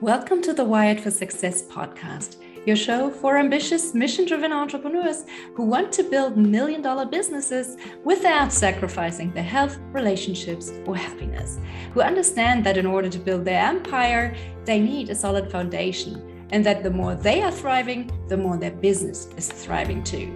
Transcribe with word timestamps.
Welcome 0.00 0.42
to 0.42 0.52
the 0.52 0.64
Wired 0.64 1.00
for 1.00 1.10
Success 1.10 1.60
podcast, 1.60 2.36
your 2.64 2.76
show 2.76 3.10
for 3.10 3.36
ambitious, 3.36 3.94
mission 3.94 4.26
driven 4.26 4.52
entrepreneurs 4.52 5.24
who 5.56 5.64
want 5.64 5.90
to 5.94 6.04
build 6.04 6.36
million 6.36 6.82
dollar 6.82 7.04
businesses 7.04 7.76
without 8.04 8.52
sacrificing 8.52 9.32
their 9.32 9.42
health, 9.42 9.76
relationships, 9.90 10.70
or 10.86 10.94
happiness, 10.94 11.58
who 11.94 12.00
understand 12.00 12.64
that 12.64 12.76
in 12.76 12.86
order 12.86 13.08
to 13.08 13.18
build 13.18 13.44
their 13.44 13.60
empire, 13.60 14.36
they 14.64 14.78
need 14.78 15.10
a 15.10 15.16
solid 15.16 15.50
foundation, 15.50 16.46
and 16.50 16.64
that 16.64 16.84
the 16.84 16.90
more 16.90 17.16
they 17.16 17.42
are 17.42 17.50
thriving, 17.50 18.08
the 18.28 18.36
more 18.36 18.56
their 18.56 18.70
business 18.70 19.26
is 19.36 19.50
thriving 19.50 20.04
too. 20.04 20.32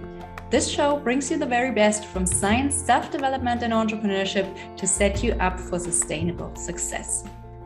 This 0.51 0.67
show 0.67 0.97
brings 0.97 1.31
you 1.31 1.37
the 1.37 1.45
very 1.45 1.71
best 1.71 2.03
from 2.07 2.25
science, 2.25 2.75
self 2.75 3.11
development, 3.11 3.63
and 3.63 3.71
entrepreneurship 3.71 4.75
to 4.75 4.85
set 4.85 5.23
you 5.23 5.31
up 5.35 5.57
for 5.57 5.79
sustainable 5.79 6.53
success. 6.57 7.23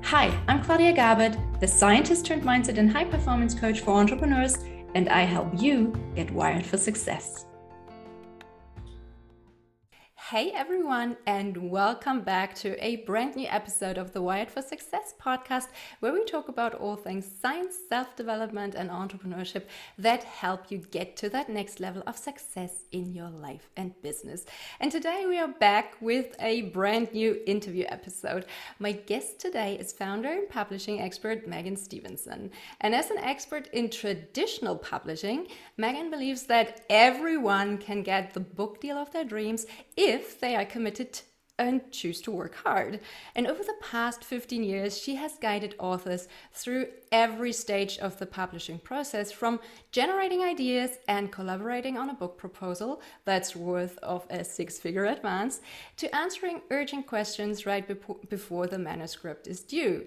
Hi, 0.08 0.34
I'm 0.48 0.64
Claudia 0.64 0.94
Garbutt, 0.94 1.60
the 1.60 1.68
scientist 1.68 2.26
turned 2.26 2.44
mindset 2.44 2.78
and 2.78 2.90
high 2.90 3.04
performance 3.04 3.54
coach 3.54 3.82
for 3.82 3.92
entrepreneurs, 3.92 4.58
and 4.96 5.10
I 5.10 5.24
help 5.24 5.62
you 5.62 5.94
get 6.16 6.32
wired 6.32 6.66
for 6.66 6.78
success. 6.78 7.47
Hey 10.32 10.52
everyone, 10.52 11.16
and 11.26 11.72
welcome 11.72 12.20
back 12.20 12.54
to 12.56 12.76
a 12.86 12.98
brand 13.06 13.38
new 13.38 13.48
episode 13.48 13.98
of 13.98 14.12
the 14.12 14.22
Wired 14.22 14.52
for 14.52 14.62
Success 14.62 15.14
podcast, 15.24 15.70
where 16.02 16.12
we 16.12 16.26
talk 16.26 16.50
about 16.50 16.74
all 16.74 16.98
things 16.98 17.26
science, 17.42 17.78
self 17.88 18.14
development, 18.18 18.76
and 18.76 18.90
entrepreneurship 18.90 19.64
that 19.98 20.26
help 20.26 20.70
you 20.70 20.80
get 20.80 21.16
to 21.16 21.30
that 21.30 21.48
next 21.48 21.80
level 21.80 22.04
of 22.06 22.18
success 22.18 22.88
in 22.92 23.14
your 23.14 23.30
life 23.30 23.70
and 23.78 23.94
business. 24.02 24.46
And 24.82 24.92
today 24.92 25.24
we 25.26 25.40
are 25.40 25.48
back 25.48 25.96
with 26.02 26.36
a 26.42 26.64
brand 26.64 27.14
new 27.14 27.40
interview 27.48 27.86
episode. 27.88 28.48
My 28.80 28.92
guest 28.92 29.40
today 29.40 29.78
is 29.80 29.94
founder 29.94 30.28
and 30.28 30.50
publishing 30.50 31.00
expert 31.00 31.48
Meghan 31.48 31.78
Stevenson. 31.78 32.52
And 32.82 32.94
as 32.94 33.12
an 33.12 33.18
expert 33.20 33.68
in 33.68 33.90
traditional 33.90 34.76
publishing, 34.76 35.48
Meghan 35.80 36.12
believes 36.12 36.44
that 36.48 36.82
everyone 36.90 37.78
can 37.78 38.04
get 38.04 38.34
the 38.34 38.42
book 38.42 38.82
deal 38.82 38.98
of 38.98 39.14
their 39.14 39.24
dreams 39.24 39.66
if 39.98 40.40
they 40.40 40.56
are 40.56 40.66
committed 40.66 41.20
and 41.60 41.92
choose 41.92 42.22
to 42.22 42.32
work 42.32 42.54
hard. 42.54 43.00
And 43.36 43.48
over 43.48 43.64
the 43.64 43.74
past 43.82 44.24
15 44.24 44.64
years, 44.64 44.98
she 44.98 45.16
has 45.16 45.40
guided 45.40 45.74
authors 45.80 46.28
through 46.54 46.90
every 47.12 47.52
stage 47.52 47.98
of 47.98 48.20
the 48.20 48.28
publishing 48.28 48.78
process 48.78 49.32
from 49.32 49.60
generating 49.92 50.44
ideas 50.44 51.00
and 51.08 51.32
collaborating 51.32 51.98
on 51.98 52.12
a 52.12 52.14
book 52.14 52.38
proposal 52.38 53.02
that's 53.26 53.56
worth 53.56 53.98
of 54.04 54.28
a 54.30 54.44
six-figure 54.44 55.06
advance 55.06 55.62
to 55.96 56.16
answering 56.16 56.62
urgent 56.70 57.08
questions 57.08 57.66
right 57.66 57.88
before 58.30 58.68
the 58.68 58.78
manuscript 58.78 59.48
is 59.48 59.62
due. 59.62 60.06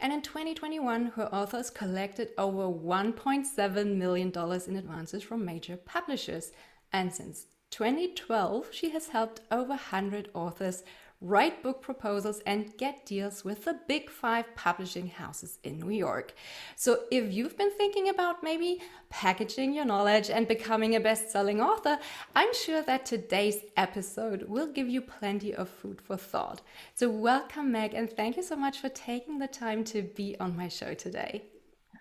And 0.00 0.12
in 0.12 0.22
2021, 0.22 1.06
her 1.16 1.32
authors 1.32 1.70
collected 1.70 2.30
over 2.38 2.64
$1.7 2.68 3.96
million 3.96 4.28
in 4.28 4.76
advances 4.76 5.22
from 5.22 5.44
major 5.44 5.76
publishers. 5.76 6.50
And 6.92 7.12
since 7.12 7.46
2012, 7.70 8.68
she 8.72 8.90
has 8.90 9.08
helped 9.08 9.40
over 9.50 9.70
100 9.70 10.30
authors 10.34 10.82
write 11.20 11.62
book 11.62 11.82
proposals 11.82 12.40
and 12.46 12.76
get 12.76 13.04
deals 13.04 13.44
with 13.44 13.64
the 13.64 13.78
big 13.88 14.08
five 14.08 14.44
publishing 14.54 15.08
houses 15.08 15.58
in 15.64 15.78
New 15.80 15.90
York. 15.90 16.32
So, 16.76 17.00
if 17.10 17.32
you've 17.32 17.56
been 17.56 17.72
thinking 17.72 18.08
about 18.08 18.42
maybe 18.42 18.80
packaging 19.10 19.74
your 19.74 19.84
knowledge 19.84 20.30
and 20.30 20.46
becoming 20.46 20.94
a 20.94 21.00
best 21.00 21.30
selling 21.30 21.60
author, 21.60 21.98
I'm 22.36 22.54
sure 22.54 22.82
that 22.82 23.04
today's 23.04 23.62
episode 23.76 24.44
will 24.44 24.68
give 24.68 24.88
you 24.88 25.00
plenty 25.00 25.54
of 25.54 25.68
food 25.68 26.00
for 26.00 26.16
thought. 26.16 26.60
So, 26.94 27.10
welcome, 27.10 27.72
Meg, 27.72 27.94
and 27.94 28.10
thank 28.10 28.36
you 28.36 28.42
so 28.42 28.56
much 28.56 28.78
for 28.78 28.88
taking 28.88 29.38
the 29.38 29.48
time 29.48 29.82
to 29.84 30.02
be 30.02 30.36
on 30.38 30.56
my 30.56 30.68
show 30.68 30.94
today. 30.94 31.42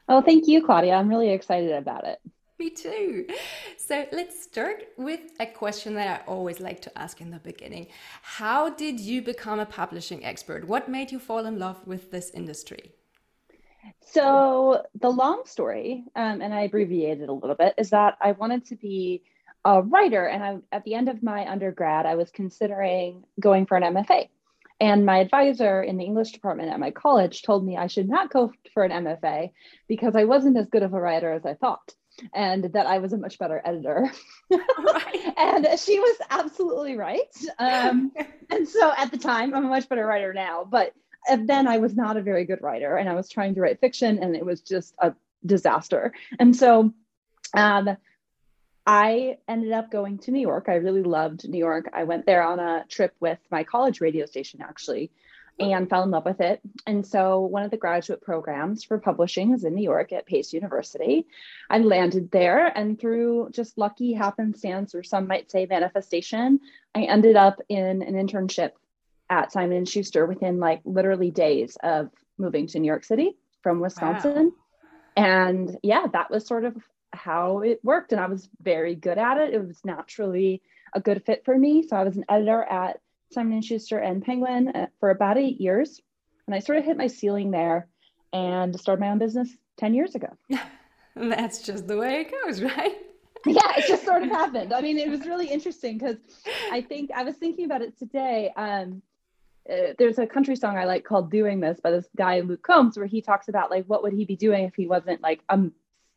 Oh, 0.07 0.21
thank 0.21 0.47
you, 0.47 0.63
Claudia. 0.63 0.93
I'm 0.93 1.09
really 1.09 1.31
excited 1.31 1.71
about 1.71 2.05
it. 2.05 2.19
Me 2.59 2.71
too. 2.71 3.27
So 3.77 4.07
let's 4.11 4.41
start 4.41 4.87
with 4.97 5.19
a 5.39 5.45
question 5.45 5.93
that 5.93 6.21
I 6.21 6.31
always 6.31 6.59
like 6.59 6.81
to 6.81 6.97
ask 6.97 7.21
in 7.21 7.29
the 7.29 7.37
beginning. 7.37 7.87
How 8.23 8.69
did 8.69 8.99
you 8.99 9.21
become 9.21 9.59
a 9.59 9.65
publishing 9.65 10.25
expert? 10.25 10.67
What 10.67 10.89
made 10.89 11.11
you 11.11 11.19
fall 11.19 11.45
in 11.45 11.59
love 11.59 11.85
with 11.85 12.09
this 12.09 12.31
industry? 12.31 12.93
So, 14.01 14.83
the 14.99 15.09
long 15.09 15.43
story, 15.45 16.03
um, 16.15 16.41
and 16.41 16.53
I 16.53 16.61
abbreviated 16.61 17.29
a 17.29 17.33
little 17.33 17.55
bit, 17.55 17.75
is 17.77 17.91
that 17.91 18.17
I 18.19 18.31
wanted 18.31 18.65
to 18.65 18.75
be 18.75 19.21
a 19.63 19.81
writer. 19.81 20.25
And 20.25 20.43
I, 20.43 20.57
at 20.75 20.83
the 20.83 20.95
end 20.95 21.09
of 21.09 21.21
my 21.21 21.49
undergrad, 21.49 22.05
I 22.05 22.15
was 22.15 22.31
considering 22.31 23.23
going 23.39 23.65
for 23.65 23.77
an 23.77 23.83
MFA. 23.83 24.29
And 24.79 25.05
my 25.05 25.19
advisor 25.19 25.83
in 25.83 25.97
the 25.97 26.05
English 26.05 26.31
department 26.31 26.71
at 26.71 26.79
my 26.79 26.91
college 26.91 27.43
told 27.43 27.65
me 27.65 27.77
I 27.77 27.87
should 27.87 28.09
not 28.09 28.31
go 28.31 28.51
for 28.73 28.83
an 28.83 29.05
MFA 29.05 29.51
because 29.87 30.15
I 30.15 30.23
wasn't 30.23 30.57
as 30.57 30.67
good 30.67 30.83
of 30.83 30.93
a 30.93 30.99
writer 30.99 31.31
as 31.31 31.45
I 31.45 31.53
thought 31.53 31.93
and 32.33 32.65
that 32.73 32.85
I 32.85 32.99
was 32.99 33.13
a 33.13 33.17
much 33.17 33.37
better 33.39 33.61
editor. 33.63 34.11
Right. 34.49 35.33
and 35.37 35.67
she 35.79 35.99
was 35.99 36.17
absolutely 36.29 36.97
right. 36.97 37.35
Um, 37.59 38.11
and 38.49 38.67
so 38.67 38.93
at 38.97 39.11
the 39.11 39.17
time, 39.17 39.53
I'm 39.53 39.65
a 39.65 39.69
much 39.69 39.89
better 39.89 40.05
writer 40.05 40.33
now, 40.33 40.65
but 40.69 40.93
then 41.39 41.67
I 41.67 41.77
was 41.77 41.95
not 41.95 42.17
a 42.17 42.21
very 42.21 42.45
good 42.45 42.61
writer 42.61 42.95
and 42.95 43.09
I 43.09 43.13
was 43.13 43.29
trying 43.29 43.55
to 43.55 43.61
write 43.61 43.79
fiction 43.79 44.19
and 44.23 44.35
it 44.35 44.45
was 44.45 44.61
just 44.61 44.93
a 44.99 45.13
disaster. 45.45 46.13
And 46.39 46.55
so 46.55 46.93
um, 47.55 47.97
I 48.85 49.37
ended 49.47 49.73
up 49.73 49.91
going 49.91 50.19
to 50.19 50.31
New 50.31 50.39
York. 50.39 50.65
I 50.69 50.75
really 50.75 51.03
loved 51.03 51.47
New 51.47 51.57
York. 51.57 51.89
I 51.93 52.05
went 52.05 52.25
there 52.25 52.43
on 52.43 52.59
a 52.59 52.85
trip 52.87 53.13
with 53.19 53.39
my 53.51 53.63
college 53.63 53.99
radio 53.99 54.25
station, 54.25 54.61
actually 54.61 55.11
and 55.59 55.89
fell 55.89 56.03
in 56.03 56.11
love 56.11 56.25
with 56.25 56.39
it. 56.39 56.61
And 56.85 57.05
so, 57.05 57.39
one 57.39 57.63
of 57.63 57.71
the 57.71 57.77
graduate 57.77 58.21
programs 58.21 58.83
for 58.83 58.97
publishing 58.97 59.53
is 59.53 59.63
in 59.63 59.75
New 59.75 59.83
York 59.83 60.13
at 60.13 60.25
Pace 60.25 60.53
University. 60.53 61.25
I 61.69 61.79
landed 61.79 62.31
there, 62.31 62.67
and 62.67 62.99
through 62.99 63.49
just 63.51 63.77
lucky 63.77 64.13
happenstance, 64.13 64.93
or 64.93 65.03
some 65.03 65.27
might 65.27 65.49
say 65.51 65.65
manifestation, 65.65 66.59
I 66.93 67.03
ended 67.03 67.35
up 67.35 67.59
in 67.69 68.01
an 68.01 68.13
internship 68.13 68.71
at 69.29 69.51
Simon 69.51 69.77
and 69.77 69.89
Schuster 69.89 70.25
within 70.25 70.59
like 70.59 70.81
literally 70.85 71.31
days 71.31 71.77
of 71.83 72.09
moving 72.37 72.67
to 72.67 72.79
New 72.79 72.87
York 72.87 73.03
City 73.03 73.35
from 73.61 73.79
Wisconsin. 73.79 74.45
Wow. 74.45 75.23
And 75.23 75.77
yeah, 75.83 76.05
that 76.13 76.29
was 76.29 76.45
sort 76.45 76.63
of 76.63 76.75
how 77.11 77.59
it 77.59 77.79
worked. 77.83 78.11
And 78.11 78.21
I 78.21 78.27
was 78.27 78.47
very 78.61 78.95
good 78.95 79.17
at 79.17 79.37
it. 79.37 79.53
It 79.53 79.65
was 79.65 79.83
naturally 79.83 80.61
a 80.93 81.01
good 81.01 81.25
fit 81.25 81.43
for 81.43 81.57
me. 81.57 81.85
So 81.85 81.95
I 81.95 82.03
was 82.03 82.15
an 82.15 82.25
editor 82.29 82.63
at 82.63 82.99
Simon 83.31 83.53
and 83.53 83.65
Schuster 83.65 83.97
and 83.97 84.23
Penguin 84.23 84.69
uh, 84.69 84.87
for 84.99 85.09
about 85.09 85.37
eight 85.37 85.59
years, 85.59 86.01
and 86.45 86.55
I 86.55 86.59
sort 86.59 86.77
of 86.77 86.85
hit 86.85 86.97
my 86.97 87.07
ceiling 87.07 87.51
there 87.51 87.87
and 88.33 88.77
started 88.79 89.01
my 89.01 89.09
own 89.09 89.19
business 89.19 89.49
ten 89.77 89.93
years 89.93 90.15
ago. 90.15 90.29
That's 91.15 91.61
just 91.61 91.87
the 91.87 91.97
way 91.97 92.21
it 92.21 92.31
goes, 92.45 92.61
right? 92.77 92.95
yeah, 93.45 93.77
it 93.77 93.87
just 93.87 94.05
sort 94.05 94.23
of 94.23 94.29
happened. 94.29 94.73
I 94.73 94.81
mean, 94.81 94.97
it 94.97 95.09
was 95.09 95.25
really 95.25 95.47
interesting 95.47 95.97
because 95.97 96.17
I 96.71 96.81
think 96.81 97.11
I 97.15 97.23
was 97.23 97.35
thinking 97.35 97.65
about 97.65 97.81
it 97.81 97.97
today. 97.97 98.51
Um, 98.55 99.01
uh, 99.69 99.93
there's 99.97 100.17
a 100.17 100.25
country 100.25 100.55
song 100.55 100.77
I 100.77 100.85
like 100.85 101.03
called 101.03 101.29
"Doing 101.29 101.59
This" 101.59 101.79
by 101.79 101.91
this 101.91 102.07
guy 102.15 102.39
Luke 102.39 102.63
Combs, 102.63 102.97
where 102.97 103.05
he 103.05 103.21
talks 103.21 103.49
about 103.49 103.69
like 103.69 103.85
what 103.85 104.03
would 104.03 104.13
he 104.13 104.25
be 104.25 104.35
doing 104.35 104.63
if 104.63 104.75
he 104.75 104.87
wasn't 104.87 105.21
like 105.21 105.41
a 105.49 105.59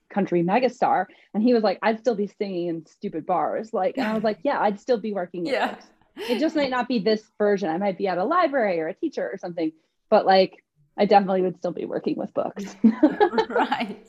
country 0.09 0.43
megastar, 0.43 1.07
and 1.35 1.43
he 1.43 1.53
was 1.53 1.63
like, 1.63 1.79
"I'd 1.83 1.99
still 1.99 2.15
be 2.15 2.29
singing 2.29 2.69
in 2.69 2.87
stupid 2.87 3.27
bars." 3.27 3.73
Like, 3.75 3.99
and 3.99 4.07
I 4.07 4.15
was 4.15 4.23
like, 4.23 4.39
"Yeah, 4.45 4.61
I'd 4.61 4.79
still 4.81 4.99
be 4.99 5.13
working." 5.13 5.47
Yeah. 5.47 5.73
Books 5.73 5.87
it 6.29 6.39
just 6.39 6.57
might 6.57 6.71
not 6.71 6.89
be 6.89 6.99
this 6.99 7.23
version. 7.39 7.69
I 7.69 7.79
might 7.79 7.99
be 7.99 8.07
at 8.07 8.19
a 8.19 8.25
library 8.25 8.81
or 8.81 8.89
a 8.89 8.95
teacher 8.95 9.29
or 9.33 9.39
something, 9.39 9.73
but 10.09 10.27
like 10.27 10.65
I 10.97 11.07
definitely 11.07 11.43
would 11.43 11.57
still 11.57 11.73
be 11.73 11.87
working 11.87 12.17
with 12.17 12.35
books. 12.35 12.77
right. 13.49 14.07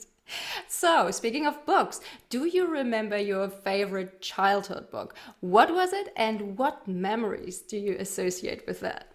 So, 0.67 1.11
speaking 1.11 1.45
of 1.45 1.65
books, 1.65 1.99
do 2.29 2.45
you 2.45 2.67
remember 2.67 3.17
your 3.17 3.49
favorite 3.49 4.21
childhood 4.21 4.89
book? 4.89 5.15
What 5.41 5.73
was 5.73 5.93
it 5.93 6.13
and 6.15 6.57
what 6.57 6.87
memories 6.87 7.59
do 7.61 7.77
you 7.77 7.95
associate 7.99 8.63
with 8.67 8.79
that? 8.81 9.11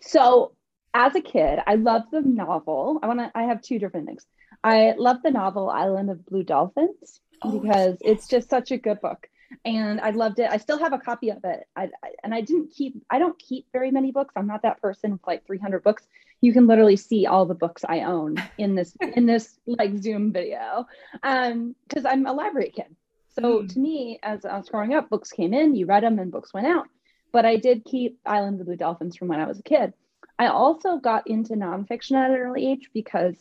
So, 0.00 0.52
as 0.94 1.14
a 1.14 1.20
kid, 1.20 1.60
I 1.66 1.74
loved 1.74 2.10
the 2.12 2.20
novel. 2.20 3.00
I 3.02 3.08
want 3.08 3.20
to 3.20 3.30
I 3.34 3.42
have 3.42 3.60
two 3.62 3.78
different 3.78 4.06
things. 4.06 4.26
I 4.62 4.94
love 4.96 5.18
the 5.22 5.30
novel 5.30 5.68
Island 5.70 6.10
of 6.10 6.24
Blue 6.26 6.42
Dolphins 6.42 7.20
oh, 7.42 7.58
because 7.58 7.96
yes. 8.00 8.12
it's 8.12 8.28
just 8.28 8.48
such 8.48 8.70
a 8.70 8.78
good 8.78 9.00
book 9.00 9.28
and 9.64 10.00
I 10.00 10.10
loved 10.10 10.38
it. 10.38 10.50
I 10.50 10.56
still 10.56 10.78
have 10.78 10.92
a 10.92 10.98
copy 10.98 11.30
of 11.30 11.44
it. 11.44 11.66
I, 11.76 11.84
I, 12.02 12.10
and 12.22 12.34
I 12.34 12.40
didn't 12.40 12.72
keep. 12.72 12.94
I 13.10 13.18
don't 13.18 13.38
keep 13.38 13.66
very 13.72 13.90
many 13.90 14.12
books. 14.12 14.34
I'm 14.36 14.46
not 14.46 14.62
that 14.62 14.80
person 14.80 15.12
with 15.12 15.26
like 15.26 15.46
300 15.46 15.82
books. 15.82 16.06
You 16.40 16.52
can 16.52 16.66
literally 16.66 16.96
see 16.96 17.26
all 17.26 17.46
the 17.46 17.54
books 17.54 17.84
I 17.88 18.00
own 18.00 18.36
in 18.58 18.74
this 18.74 18.96
in 19.16 19.26
this 19.26 19.58
like 19.66 19.96
Zoom 19.98 20.32
video, 20.32 20.86
um, 21.22 21.74
because 21.88 22.04
I'm 22.04 22.26
a 22.26 22.32
library 22.32 22.72
kid. 22.74 22.94
So 23.34 23.62
mm. 23.62 23.72
to 23.72 23.78
me, 23.78 24.18
as 24.22 24.44
I 24.44 24.56
was 24.56 24.68
growing 24.68 24.94
up, 24.94 25.08
books 25.08 25.30
came 25.30 25.54
in, 25.54 25.74
you 25.74 25.86
read 25.86 26.02
them, 26.02 26.18
and 26.18 26.30
books 26.30 26.54
went 26.54 26.66
out. 26.66 26.86
But 27.32 27.44
I 27.44 27.56
did 27.56 27.84
keep 27.84 28.18
Island 28.24 28.54
of 28.54 28.58
the 28.60 28.64
Blue 28.64 28.76
Dolphins 28.76 29.16
from 29.16 29.28
when 29.28 29.40
I 29.40 29.46
was 29.46 29.58
a 29.58 29.62
kid. 29.62 29.92
I 30.38 30.46
also 30.46 30.98
got 30.98 31.26
into 31.26 31.54
nonfiction 31.54 32.16
at 32.16 32.30
an 32.30 32.36
early 32.36 32.66
age 32.66 32.90
because 32.92 33.36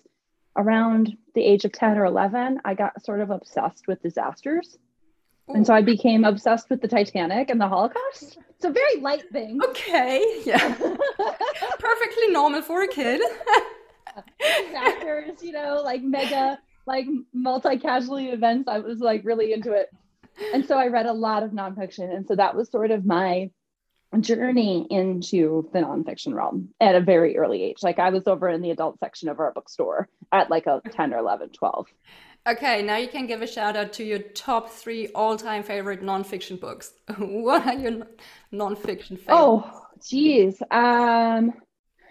around 0.55 1.17
the 1.33 1.44
age 1.44 1.65
of 1.65 1.71
10 1.71 1.97
or 1.97 2.05
11, 2.05 2.61
I 2.63 2.73
got 2.73 3.03
sort 3.03 3.21
of 3.21 3.31
obsessed 3.31 3.88
with 3.88 4.01
disasters. 4.01 4.77
And 5.53 5.65
so 5.65 5.73
I 5.73 5.81
became 5.81 6.23
obsessed 6.23 6.69
with 6.69 6.81
the 6.81 6.88
Titanic 6.88 7.50
and 7.50 7.61
the 7.61 7.67
Holocaust. 7.67 8.38
It's 8.50 8.65
a 8.65 8.71
very 8.71 9.00
light 9.01 9.29
thing. 9.31 9.59
Okay. 9.63 10.41
Yeah. 10.45 10.73
Perfectly 11.79 12.27
normal 12.29 12.61
for 12.61 12.81
a 12.81 12.88
kid. 12.88 13.21
disasters, 14.39 15.44
you 15.44 15.51
know, 15.51 15.81
like 15.83 16.01
mega, 16.01 16.59
like 16.85 17.05
multi 17.33 17.77
casualty 17.77 18.29
events. 18.29 18.67
I 18.67 18.79
was 18.79 19.00
like 19.00 19.23
really 19.25 19.53
into 19.53 19.73
it. 19.73 19.89
And 20.53 20.65
so 20.65 20.77
I 20.77 20.88
read 20.88 21.05
a 21.05 21.13
lot 21.13 21.44
of 21.44 21.51
nonfiction. 21.51 22.13
And 22.13 22.27
so 22.27 22.35
that 22.35 22.55
was 22.55 22.69
sort 22.69 22.91
of 22.91 23.05
my 23.05 23.51
journey 24.19 24.85
into 24.89 25.69
the 25.73 25.79
nonfiction 25.79 26.33
realm 26.33 26.69
at 26.79 26.95
a 26.95 27.01
very 27.01 27.38
early 27.38 27.63
age. 27.63 27.77
Like 27.81 28.00
I 28.00 28.09
was 28.09 28.27
over 28.27 28.47
in 28.50 28.61
the 28.61 28.71
adult 28.71 29.00
section 29.00 29.29
of 29.29 29.39
our 29.39 29.51
bookstore 29.51 30.07
at 30.31 30.50
like 30.50 30.67
a 30.67 30.81
10 30.91 31.13
or 31.13 31.19
11, 31.19 31.50
12. 31.50 31.88
Okay, 32.45 32.81
now 32.81 32.98
you 32.98 33.07
can 33.07 33.25
give 33.25 33.42
a 33.42 33.48
shout 33.48 33.78
out 33.78 33.94
to 33.94 34.04
your 34.04 34.19
top 34.19 34.69
three 34.69 35.07
all 35.16 35.38
time 35.38 35.63
favorite 35.63 36.01
nonfiction 36.01 36.60
books. 36.60 36.92
what 37.18 37.66
are 37.66 37.74
your 37.74 38.07
nonfiction 38.51 39.18
favorites? 39.18 39.30
Oh, 39.30 39.81
geez. 40.06 40.62
Um, 40.69 41.54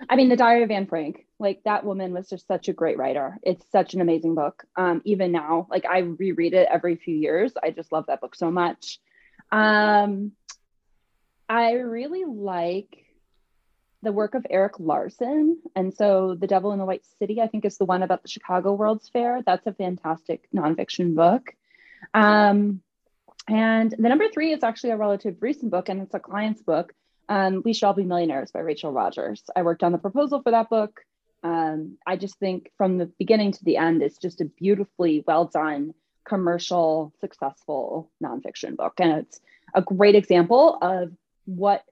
I 0.08 0.16
mean, 0.16 0.30
The 0.30 0.36
Diary 0.36 0.62
of 0.62 0.70
Anne 0.70 0.86
Frank, 0.86 1.26
like 1.38 1.60
that 1.64 1.84
woman 1.84 2.14
was 2.14 2.30
just 2.30 2.46
such 2.46 2.68
a 2.68 2.72
great 2.72 2.96
writer. 2.96 3.38
It's 3.42 3.64
such 3.70 3.92
an 3.92 4.00
amazing 4.00 4.34
book. 4.34 4.64
Um, 4.74 5.02
even 5.04 5.32
now, 5.32 5.66
like 5.70 5.84
I 5.84 5.98
reread 5.98 6.54
it 6.54 6.68
every 6.72 6.96
few 6.96 7.14
years. 7.14 7.52
I 7.62 7.70
just 7.70 7.92
love 7.92 8.06
that 8.06 8.22
book 8.22 8.34
so 8.34 8.50
much. 8.50 9.00
Um, 9.50 10.32
I 11.46 11.72
really 11.72 12.24
like 12.24 13.01
the 14.02 14.12
work 14.12 14.34
of 14.34 14.46
Erik 14.50 14.78
Larson. 14.78 15.58
And 15.76 15.94
so 15.94 16.34
The 16.34 16.46
Devil 16.46 16.72
in 16.72 16.78
the 16.78 16.84
White 16.84 17.04
City, 17.18 17.40
I 17.40 17.46
think, 17.46 17.64
is 17.64 17.78
the 17.78 17.84
one 17.84 18.02
about 18.02 18.22
the 18.22 18.28
Chicago 18.28 18.72
World's 18.72 19.08
Fair. 19.08 19.42
That's 19.44 19.66
a 19.66 19.72
fantastic 19.72 20.48
nonfiction 20.54 21.14
book. 21.14 21.54
Um, 22.12 22.82
and 23.48 23.90
the 23.90 24.08
number 24.08 24.28
three 24.28 24.52
is 24.52 24.62
actually 24.62 24.90
a 24.90 24.96
relative 24.96 25.36
recent 25.40 25.70
book, 25.70 25.88
and 25.88 26.02
it's 26.02 26.14
a 26.14 26.20
client's 26.20 26.62
book. 26.62 26.92
Um, 27.28 27.62
we 27.64 27.72
Should 27.72 27.86
All 27.86 27.94
Be 27.94 28.04
Millionaires 28.04 28.50
by 28.50 28.60
Rachel 28.60 28.92
Rodgers. 28.92 29.42
I 29.54 29.62
worked 29.62 29.82
on 29.82 29.92
the 29.92 29.98
proposal 29.98 30.42
for 30.42 30.50
that 30.50 30.68
book. 30.68 31.00
Um, 31.44 31.98
I 32.06 32.16
just 32.16 32.38
think 32.38 32.70
from 32.76 32.98
the 32.98 33.06
beginning 33.18 33.52
to 33.52 33.64
the 33.64 33.76
end, 33.76 34.02
it's 34.02 34.18
just 34.18 34.40
a 34.40 34.44
beautifully 34.44 35.24
well 35.26 35.46
done, 35.46 35.94
commercial, 36.24 37.12
successful 37.20 38.10
nonfiction 38.22 38.76
book. 38.76 38.94
And 38.98 39.12
it's 39.12 39.40
a 39.74 39.82
great 39.82 40.14
example 40.14 40.78
of 40.80 41.12
what 41.44 41.84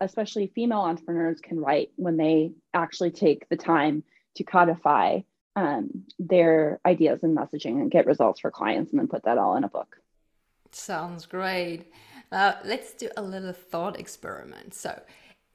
especially 0.00 0.46
female 0.54 0.80
entrepreneurs 0.80 1.40
can 1.40 1.60
write 1.60 1.90
when 1.96 2.16
they 2.16 2.52
actually 2.74 3.10
take 3.10 3.48
the 3.48 3.56
time 3.56 4.02
to 4.36 4.44
codify 4.44 5.20
um, 5.56 6.04
their 6.18 6.80
ideas 6.86 7.22
and 7.22 7.36
messaging 7.36 7.80
and 7.80 7.90
get 7.90 8.06
results 8.06 8.40
for 8.40 8.50
clients 8.50 8.92
and 8.92 9.00
then 9.00 9.08
put 9.08 9.24
that 9.24 9.38
all 9.38 9.56
in 9.56 9.64
a 9.64 9.68
book. 9.68 9.96
Sounds 10.72 11.26
great. 11.26 11.92
Now, 12.30 12.58
let's 12.64 12.94
do 12.94 13.08
a 13.16 13.22
little 13.22 13.52
thought 13.52 13.98
experiment. 13.98 14.74
So, 14.74 15.00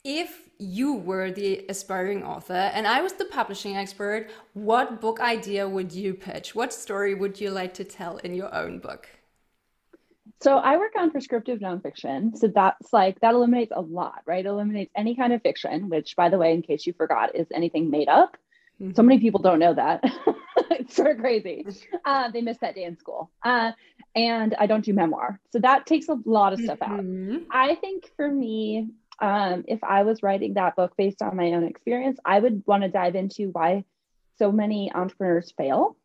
if 0.03 0.49
you 0.59 0.93
were 0.93 1.31
the 1.31 1.65
aspiring 1.67 2.23
author 2.23 2.53
and 2.53 2.85
I 2.85 3.01
was 3.01 3.13
the 3.13 3.25
publishing 3.25 3.75
expert, 3.75 4.29
what 4.53 5.01
book 5.01 5.19
idea 5.19 5.67
would 5.67 5.91
you 5.91 6.13
pitch? 6.13 6.53
What 6.53 6.73
story 6.73 7.15
would 7.15 7.41
you 7.41 7.49
like 7.49 7.73
to 7.75 7.83
tell 7.83 8.17
in 8.17 8.35
your 8.35 8.53
own 8.53 8.79
book? 8.79 9.09
So 10.41 10.57
I 10.57 10.77
work 10.77 10.93
on 10.97 11.11
prescriptive 11.11 11.59
nonfiction. 11.59 12.35
So 12.37 12.47
that's 12.47 12.91
like, 12.91 13.19
that 13.21 13.33
eliminates 13.33 13.71
a 13.75 13.81
lot, 13.81 14.21
right? 14.25 14.45
eliminates 14.45 14.91
any 14.95 15.15
kind 15.15 15.33
of 15.33 15.41
fiction, 15.41 15.89
which, 15.89 16.15
by 16.15 16.29
the 16.29 16.37
way, 16.37 16.53
in 16.53 16.61
case 16.61 16.85
you 16.85 16.93
forgot, 16.93 17.35
is 17.35 17.47
anything 17.53 17.89
made 17.89 18.09
up. 18.09 18.37
Mm-hmm. 18.81 18.93
So 18.95 19.03
many 19.03 19.19
people 19.21 19.41
don't 19.41 19.59
know 19.59 19.73
that. 19.73 20.03
it's 20.71 20.95
sort 20.95 21.11
of 21.11 21.19
crazy. 21.19 21.65
Uh, 22.03 22.29
they 22.31 22.41
missed 22.41 22.61
that 22.61 22.75
day 22.75 22.83
in 22.83 22.97
school. 22.97 23.31
Uh, 23.43 23.71
and 24.13 24.53
I 24.55 24.67
don't 24.67 24.83
do 24.83 24.93
memoir. 24.93 25.39
So 25.51 25.59
that 25.59 25.85
takes 25.85 26.09
a 26.09 26.17
lot 26.25 26.53
of 26.53 26.59
stuff 26.59 26.79
mm-hmm. 26.79 27.35
out. 27.35 27.41
I 27.51 27.75
think 27.75 28.11
for 28.17 28.29
me, 28.29 28.89
um, 29.19 29.63
if 29.67 29.83
I 29.83 30.03
was 30.03 30.21
writing 30.21 30.55
that 30.55 30.75
book 30.75 30.93
based 30.97 31.21
on 31.21 31.37
my 31.37 31.53
own 31.53 31.63
experience, 31.63 32.19
I 32.25 32.39
would 32.39 32.63
want 32.65 32.83
to 32.83 32.89
dive 32.89 33.15
into 33.15 33.49
why 33.49 33.85
so 34.37 34.51
many 34.51 34.91
entrepreneurs 34.93 35.53
fail. 35.57 35.95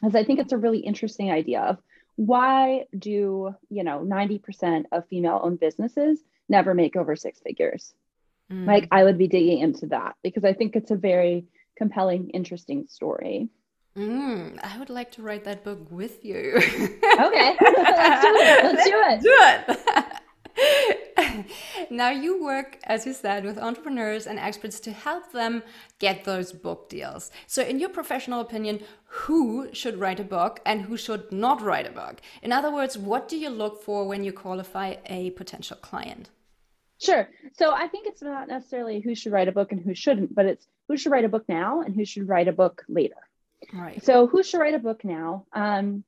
Because 0.00 0.14
I 0.14 0.24
think 0.24 0.40
it's 0.40 0.52
a 0.52 0.58
really 0.58 0.78
interesting 0.78 1.30
idea 1.30 1.60
of 1.60 1.78
why 2.20 2.84
do 2.98 3.54
you 3.70 3.82
know 3.82 4.00
90% 4.00 4.84
of 4.92 5.08
female 5.08 5.40
owned 5.42 5.58
businesses 5.58 6.20
never 6.50 6.74
make 6.74 6.94
over 6.94 7.16
six 7.16 7.40
figures? 7.40 7.94
Mm. 8.52 8.66
like 8.66 8.88
i 8.90 9.04
would 9.04 9.16
be 9.16 9.28
digging 9.28 9.60
into 9.60 9.86
that 9.86 10.16
because 10.24 10.44
i 10.44 10.52
think 10.52 10.74
it's 10.74 10.90
a 10.90 10.96
very 10.96 11.46
compelling 11.76 12.30
interesting 12.30 12.88
story. 12.88 13.48
Mm, 13.96 14.58
i 14.62 14.76
would 14.78 14.90
like 14.90 15.12
to 15.12 15.22
write 15.22 15.44
that 15.44 15.62
book 15.64 15.78
with 15.90 16.24
you. 16.24 16.56
Okay. 16.56 17.56
Let's 17.60 18.22
do 18.26 18.32
it. 18.48 18.64
Let's 18.64 18.84
do 18.84 18.96
it. 19.08 19.20
Do 19.22 19.36
it 20.58 20.96
now 21.90 22.10
you 22.10 22.42
work, 22.42 22.78
as 22.84 23.06
you 23.06 23.12
said, 23.12 23.44
with 23.44 23.58
entrepreneurs 23.58 24.26
and 24.26 24.38
experts 24.38 24.80
to 24.80 24.92
help 24.92 25.32
them 25.32 25.62
get 25.98 26.24
those 26.24 26.52
book 26.52 26.88
deals. 26.88 27.30
So, 27.46 27.62
in 27.62 27.78
your 27.78 27.88
professional 27.88 28.40
opinion, 28.40 28.80
who 29.04 29.68
should 29.72 29.98
write 29.98 30.20
a 30.20 30.24
book 30.24 30.60
and 30.64 30.82
who 30.82 30.96
should 30.96 31.30
not 31.32 31.60
write 31.60 31.86
a 31.86 31.92
book? 31.92 32.20
In 32.42 32.52
other 32.52 32.70
words, 32.72 32.96
what 32.96 33.28
do 33.28 33.36
you 33.36 33.50
look 33.50 33.82
for 33.82 34.06
when 34.06 34.24
you 34.24 34.32
qualify 34.32 34.96
a 35.06 35.30
potential 35.30 35.76
client? 35.76 36.30
Sure. 37.00 37.28
So 37.54 37.72
I 37.72 37.88
think 37.88 38.06
it's 38.06 38.22
not 38.22 38.48
necessarily 38.48 39.00
who 39.00 39.14
should 39.14 39.32
write 39.32 39.48
a 39.48 39.52
book 39.52 39.72
and 39.72 39.80
who 39.80 39.94
shouldn't, 39.94 40.34
but 40.34 40.44
it's 40.44 40.66
who 40.86 40.96
should 40.96 41.12
write 41.12 41.24
a 41.24 41.28
book 41.28 41.44
now 41.48 41.80
and 41.80 41.94
who 41.94 42.04
should 42.04 42.28
write 42.28 42.46
a 42.46 42.52
book 42.52 42.84
later. 42.88 43.16
Right. 43.72 44.04
So 44.04 44.26
who 44.26 44.42
should 44.42 44.58
write 44.58 44.74
a 44.74 44.78
book 44.78 45.04
now? 45.04 45.46
Um, 45.52 46.04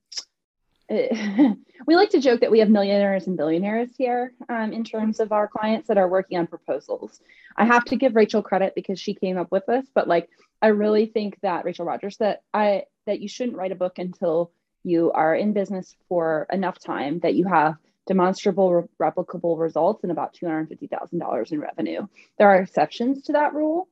we 1.87 1.97
like 1.97 2.11
to 2.11 2.21
joke 2.21 2.41
that 2.41 2.51
we 2.51 2.59
have 2.59 2.69
millionaires 2.69 3.27
and 3.27 3.37
billionaires 3.37 3.91
here 3.97 4.35
um, 4.49 4.73
in 4.73 4.85
terms 4.85 5.21
of 5.21 5.33
our 5.33 5.49
clients 5.49 5.89
that 5.89 5.97
are 5.97 6.09
working 6.09 6.39
on 6.39 6.47
proposals. 6.47 7.21
I 7.57 7.65
have 7.65 7.85
to 7.87 7.97
give 7.97 8.15
Rachel 8.15 8.43
credit 8.43 8.75
because 8.75 9.01
she 9.01 9.15
came 9.15 9.39
up 9.39 9.51
with 9.51 9.65
this, 9.67 9.87
but 9.95 10.07
like 10.07 10.29
I 10.61 10.69
really 10.69 11.07
think 11.07 11.39
that 11.43 11.65
Rachel 11.65 11.87
Rodgers 11.87 12.19
that 12.19 12.43
I 12.53 12.85
that 13.07 13.21
you 13.21 13.29
shouldn't 13.29 13.57
write 13.57 13.73
a 13.73 13.77
book 13.77 13.99
until 13.99 14.53
you 14.85 15.13
are 15.13 15.35
in 15.35 15.53
business 15.53 15.97
for 16.09 16.47
enough 16.53 16.79
time 16.79 17.21
that 17.21 17.35
you 17.35 17.47
have 17.47 17.77
demonstrable 18.07 18.75
re- 18.75 18.89
replicable 19.01 19.59
results 19.59 20.03
and 20.03 20.13
about 20.13 20.35
$250,000 20.35 21.53
in 21.53 21.61
revenue. 21.61 22.07
There 22.39 22.49
are 22.49 22.61
exceptions 22.61 23.23
to 23.23 23.33
that 23.33 23.55
rule, 23.55 23.89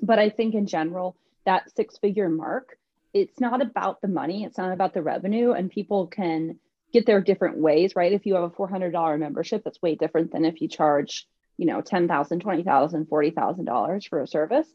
but 0.00 0.18
I 0.18 0.30
think 0.30 0.54
in 0.54 0.66
general 0.66 1.16
that 1.44 1.74
six 1.74 1.98
figure 1.98 2.28
mark 2.28 2.78
it's 3.14 3.40
not 3.40 3.60
about 3.60 4.00
the 4.00 4.08
money 4.08 4.44
it's 4.44 4.58
not 4.58 4.72
about 4.72 4.94
the 4.94 5.02
revenue 5.02 5.52
and 5.52 5.70
people 5.70 6.06
can 6.06 6.58
get 6.92 7.06
there 7.06 7.20
different 7.20 7.58
ways 7.58 7.96
right? 7.96 8.12
If 8.12 8.26
you 8.26 8.34
have 8.34 8.44
a 8.44 8.50
$400 8.50 9.18
membership 9.18 9.64
that's 9.64 9.82
way 9.82 9.94
different 9.94 10.32
than 10.32 10.44
if 10.44 10.60
you 10.60 10.68
charge 10.68 11.26
you 11.56 11.66
know 11.66 11.80
$10000 11.80 12.08
$20000 12.08 13.08
$40000 13.08 14.08
for 14.08 14.22
a 14.22 14.26
service. 14.26 14.68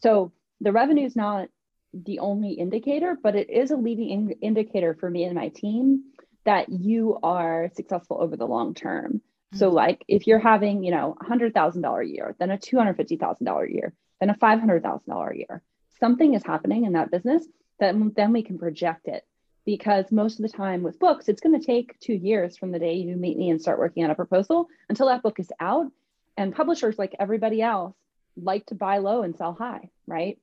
So 0.00 0.32
the 0.60 0.72
revenue 0.72 1.06
is 1.06 1.16
not 1.16 1.48
the 1.92 2.20
only 2.20 2.52
indicator 2.52 3.16
but 3.20 3.34
it 3.34 3.50
is 3.50 3.70
a 3.70 3.76
leading 3.76 4.10
in- 4.10 4.36
indicator 4.40 4.94
for 4.94 5.10
me 5.10 5.24
and 5.24 5.34
my 5.34 5.48
team 5.48 6.04
that 6.44 6.68
you 6.68 7.18
are 7.22 7.70
successful 7.74 8.18
over 8.20 8.36
the 8.36 8.46
long 8.46 8.74
term. 8.74 9.14
Mm-hmm. 9.14 9.58
so 9.58 9.70
like 9.70 10.04
if 10.06 10.26
you're 10.26 10.38
having 10.38 10.84
you 10.84 10.92
know 10.92 11.16
$100000 11.22 12.02
a 12.02 12.08
year 12.08 12.36
then 12.38 12.50
a 12.50 12.58
$250000 12.58 13.68
a 13.68 13.72
year 13.72 13.92
then 14.20 14.30
a 14.30 14.34
$500000 14.34 15.32
a 15.32 15.36
year 15.36 15.62
something 15.98 16.34
is 16.34 16.44
happening 16.44 16.84
in 16.84 16.92
that 16.92 17.10
business 17.10 17.44
then 17.80 18.12
then 18.14 18.32
we 18.32 18.42
can 18.42 18.58
project 18.58 19.08
it. 19.08 19.24
Because 19.66 20.10
most 20.10 20.38
of 20.38 20.42
the 20.42 20.56
time 20.56 20.82
with 20.82 20.98
books 20.98 21.28
it's 21.28 21.40
going 21.40 21.58
to 21.58 21.64
take 21.64 21.98
two 22.00 22.14
years 22.14 22.56
from 22.56 22.72
the 22.72 22.78
day 22.78 22.94
you 22.94 23.16
meet 23.16 23.38
me 23.38 23.50
and 23.50 23.60
start 23.60 23.78
working 23.78 24.04
on 24.04 24.10
a 24.10 24.14
proposal 24.14 24.68
until 24.88 25.08
that 25.08 25.22
book 25.22 25.40
is 25.40 25.50
out. 25.60 25.90
And 26.36 26.54
publishers 26.54 26.98
like 26.98 27.14
everybody 27.18 27.60
else 27.60 27.94
like 28.36 28.66
to 28.66 28.74
buy 28.74 28.98
low 28.98 29.22
and 29.22 29.36
sell 29.36 29.52
high 29.52 29.90
right? 30.10 30.38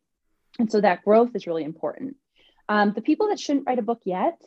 And 0.58 0.72
so 0.72 0.82
that 0.82 1.04
growth 1.04 1.36
is 1.36 1.46
really 1.46 1.64
important. 1.64 2.16
Um, 2.70 2.94
the 2.94 3.02
people 3.02 3.30
that 3.30 3.40
shouldn't 3.40 3.68
write 3.68 3.80
a 3.80 3.84
book 3.84 4.02
yet 4.06 4.42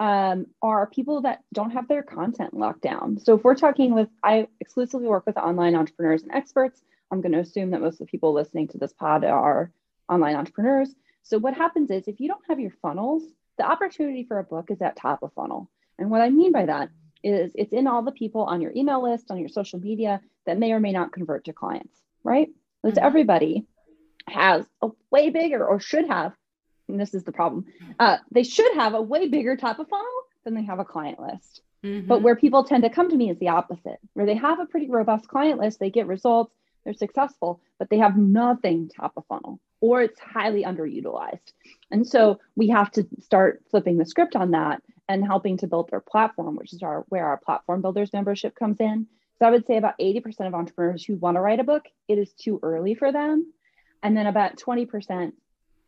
um, 0.00 0.46
are 0.62 0.86
people 0.86 1.22
that 1.22 1.42
don't 1.52 1.72
have 1.72 1.88
their 1.88 2.02
content 2.02 2.54
locked 2.54 2.80
down. 2.80 3.18
So 3.18 3.34
if 3.34 3.44
we're 3.44 3.54
talking 3.54 3.94
with 3.94 4.08
i 4.22 4.48
exclusively 4.60 5.06
work 5.06 5.26
with 5.26 5.36
online 5.36 5.74
entrepreneurs 5.74 6.22
and 6.22 6.32
experts. 6.32 6.80
I'm 7.10 7.20
going 7.20 7.32
to 7.32 7.40
assume 7.40 7.70
that 7.72 7.82
most 7.82 8.00
of 8.00 8.06
the 8.06 8.10
people 8.10 8.32
listening 8.32 8.68
to 8.68 8.78
this 8.78 8.94
pod 8.94 9.22
are 9.22 9.70
online 10.08 10.34
entrepreneurs 10.34 10.88
so 11.22 11.38
what 11.38 11.54
happens 11.54 11.90
is 11.90 12.08
if 12.08 12.20
you 12.20 12.28
don't 12.28 12.44
have 12.48 12.60
your 12.60 12.72
funnels, 12.82 13.22
the 13.58 13.64
opportunity 13.64 14.24
for 14.24 14.38
a 14.38 14.44
book 14.44 14.70
is 14.70 14.80
at 14.82 14.96
top 14.96 15.22
of 15.22 15.32
funnel. 15.34 15.70
And 15.98 16.10
what 16.10 16.20
I 16.20 16.30
mean 16.30 16.52
by 16.52 16.66
that 16.66 16.90
is 17.22 17.52
it's 17.54 17.72
in 17.72 17.86
all 17.86 18.02
the 18.02 18.12
people 18.12 18.42
on 18.42 18.60
your 18.60 18.72
email 18.74 19.02
list, 19.02 19.30
on 19.30 19.38
your 19.38 19.48
social 19.48 19.78
media 19.78 20.20
that 20.46 20.58
may 20.58 20.72
or 20.72 20.80
may 20.80 20.92
not 20.92 21.12
convert 21.12 21.44
to 21.44 21.52
clients, 21.52 21.96
right? 22.24 22.48
Because 22.82 22.96
mm-hmm. 22.96 23.06
everybody 23.06 23.66
has 24.28 24.66
a 24.80 24.88
way 25.10 25.30
bigger 25.30 25.64
or 25.64 25.80
should 25.80 26.06
have, 26.06 26.32
and 26.88 26.98
this 26.98 27.14
is 27.14 27.24
the 27.24 27.32
problem, 27.32 27.66
uh, 27.98 28.18
they 28.30 28.42
should 28.42 28.74
have 28.74 28.94
a 28.94 29.02
way 29.02 29.28
bigger 29.28 29.56
top 29.56 29.78
of 29.78 29.88
funnel 29.88 30.06
than 30.44 30.54
they 30.54 30.64
have 30.64 30.80
a 30.80 30.84
client 30.84 31.20
list. 31.20 31.62
Mm-hmm. 31.84 32.08
But 32.08 32.22
where 32.22 32.36
people 32.36 32.64
tend 32.64 32.82
to 32.84 32.90
come 32.90 33.10
to 33.10 33.16
me 33.16 33.30
is 33.30 33.38
the 33.38 33.48
opposite, 33.48 33.98
where 34.14 34.26
they 34.26 34.36
have 34.36 34.60
a 34.60 34.66
pretty 34.66 34.88
robust 34.88 35.28
client 35.28 35.60
list, 35.60 35.78
they 35.78 35.90
get 35.90 36.06
results, 36.06 36.54
they're 36.84 36.94
successful, 36.94 37.60
but 37.78 37.90
they 37.90 37.98
have 37.98 38.16
nothing 38.16 38.88
top 38.88 39.12
of 39.16 39.26
funnel 39.26 39.60
or 39.82 40.00
it's 40.00 40.20
highly 40.20 40.62
underutilized. 40.62 41.52
And 41.90 42.06
so 42.06 42.40
we 42.54 42.68
have 42.68 42.90
to 42.92 43.06
start 43.20 43.62
flipping 43.70 43.98
the 43.98 44.06
script 44.06 44.36
on 44.36 44.52
that 44.52 44.80
and 45.08 45.24
helping 45.24 45.58
to 45.58 45.66
build 45.66 45.90
their 45.90 46.00
platform, 46.00 46.56
which 46.56 46.72
is 46.72 46.82
our 46.82 47.04
where 47.08 47.26
our 47.26 47.36
platform 47.36 47.82
builders 47.82 48.12
membership 48.12 48.54
comes 48.54 48.78
in. 48.80 49.08
So 49.38 49.46
I 49.46 49.50
would 49.50 49.66
say 49.66 49.76
about 49.76 49.98
80% 49.98 50.46
of 50.46 50.54
entrepreneurs 50.54 51.04
who 51.04 51.16
want 51.16 51.36
to 51.36 51.40
write 51.40 51.58
a 51.58 51.64
book, 51.64 51.86
it 52.06 52.16
is 52.16 52.32
too 52.32 52.60
early 52.62 52.94
for 52.94 53.10
them. 53.10 53.52
And 54.04 54.16
then 54.16 54.26
about 54.26 54.56
20% 54.56 55.32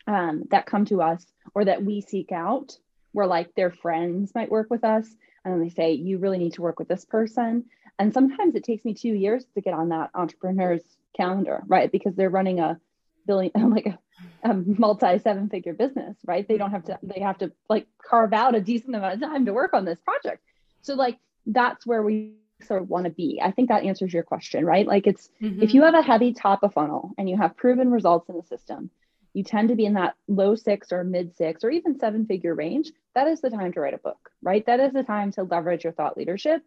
um, 0.09 0.45
that 0.51 0.67
come 0.67 0.85
to 0.87 1.01
us 1.01 1.25
or 1.55 1.65
that 1.65 1.85
we 1.85 2.01
seek 2.01 2.33
out, 2.33 2.77
where 3.13 3.29
like 3.29 3.55
their 3.55 3.71
friends 3.71 4.35
might 4.35 4.51
work 4.51 4.71
with 4.71 4.83
us 4.83 5.09
and 5.45 5.63
they 5.63 5.69
say, 5.69 5.93
you 5.93 6.19
really 6.19 6.39
need 6.39 6.55
to 6.55 6.63
work 6.63 6.81
with 6.81 6.89
this 6.89 7.05
person. 7.05 7.67
And 7.99 8.13
sometimes 8.13 8.55
it 8.55 8.65
takes 8.65 8.85
me 8.85 8.95
two 8.95 9.15
years 9.15 9.45
to 9.55 9.61
get 9.61 9.75
on 9.75 9.91
that 9.91 10.11
entrepreneur's 10.15 10.83
calendar, 11.17 11.63
right? 11.67 11.91
Because 11.91 12.15
they're 12.15 12.31
running 12.31 12.61
a 12.61 12.79
billion, 13.27 13.53
like 13.71 13.87
a, 13.87 13.99
a 14.43 14.55
multi 14.55 15.19
seven 15.19 15.49
figure 15.49 15.75
business, 15.75 16.17
right? 16.25 16.47
They 16.47 16.59
don't 16.59 16.73
have 16.73 16.85
to, 16.85 16.99
they 17.03 17.21
have 17.21 17.39
to 17.39 17.53
like 17.69 17.87
carve 18.05 18.33
out 18.33 18.55
a 18.55 18.61
decent 18.61 18.95
amount 18.95 19.15
of 19.15 19.21
time 19.21 19.47
to 19.47 19.53
work 19.53 19.75
on 19.75 19.85
this 19.85 20.01
project. 20.01 20.43
So, 20.83 20.95
like, 20.95 21.19
that's 21.47 21.87
where 21.87 22.03
we 22.03 22.35
sort 22.63 22.83
of 22.83 22.89
want 22.89 23.05
to 23.05 23.11
be. 23.11 23.41
I 23.43 23.51
think 23.51 23.69
that 23.69 23.85
answers 23.85 24.13
your 24.13 24.23
question, 24.23 24.65
right? 24.65 24.87
Like, 24.87 25.07
it's 25.07 25.31
mm-hmm. 25.41 25.63
if 25.63 25.75
you 25.75 25.83
have 25.83 25.95
a 25.95 26.03
heavy 26.03 26.33
top 26.33 26.63
of 26.63 26.75
funnel 26.75 27.13
and 27.17 27.29
you 27.29 27.37
have 27.37 27.57
proven 27.57 27.91
results 27.91 28.29
in 28.29 28.37
the 28.37 28.43
system, 28.43 28.91
you 29.35 29.43
tend 29.43 29.69
to 29.69 29.75
be 29.75 29.85
in 29.85 29.95
that 29.95 30.15
low 30.29 30.55
six 30.55 30.93
or 30.93 31.05
mid 31.05 31.35
six 31.37 31.65
or 31.65 31.71
even 31.71 31.99
seven 31.99 32.27
figure 32.27 32.55
range. 32.55 32.93
That 33.15 33.29
is 33.29 33.41
the 33.41 33.51
time 33.51 33.73
to 33.73 33.81
write 33.81 33.95
a 33.95 33.99
book, 33.99 34.31
right? 34.43 34.65
That 34.67 34.81
is 34.81 34.93
the 34.93 35.03
time 35.03 35.33
to 35.33 35.43
leverage 35.43 35.85
your 35.85 35.93
thought 35.93 36.17
leadership. 36.17 36.63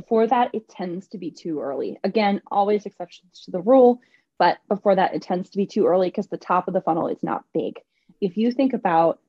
Before 0.00 0.26
that, 0.26 0.50
it 0.52 0.68
tends 0.68 1.08
to 1.08 1.18
be 1.18 1.30
too 1.30 1.60
early. 1.60 1.98
Again, 2.04 2.42
always 2.50 2.84
exceptions 2.84 3.44
to 3.44 3.50
the 3.50 3.62
rule, 3.62 4.00
but 4.38 4.58
before 4.68 4.94
that, 4.94 5.14
it 5.14 5.22
tends 5.22 5.48
to 5.50 5.56
be 5.56 5.66
too 5.66 5.86
early 5.86 6.08
because 6.08 6.26
the 6.26 6.36
top 6.36 6.68
of 6.68 6.74
the 6.74 6.82
funnel 6.82 7.08
is 7.08 7.22
not 7.22 7.44
big. 7.54 7.80
If 8.20 8.36
you 8.36 8.52
think 8.52 8.74
about 8.74 9.20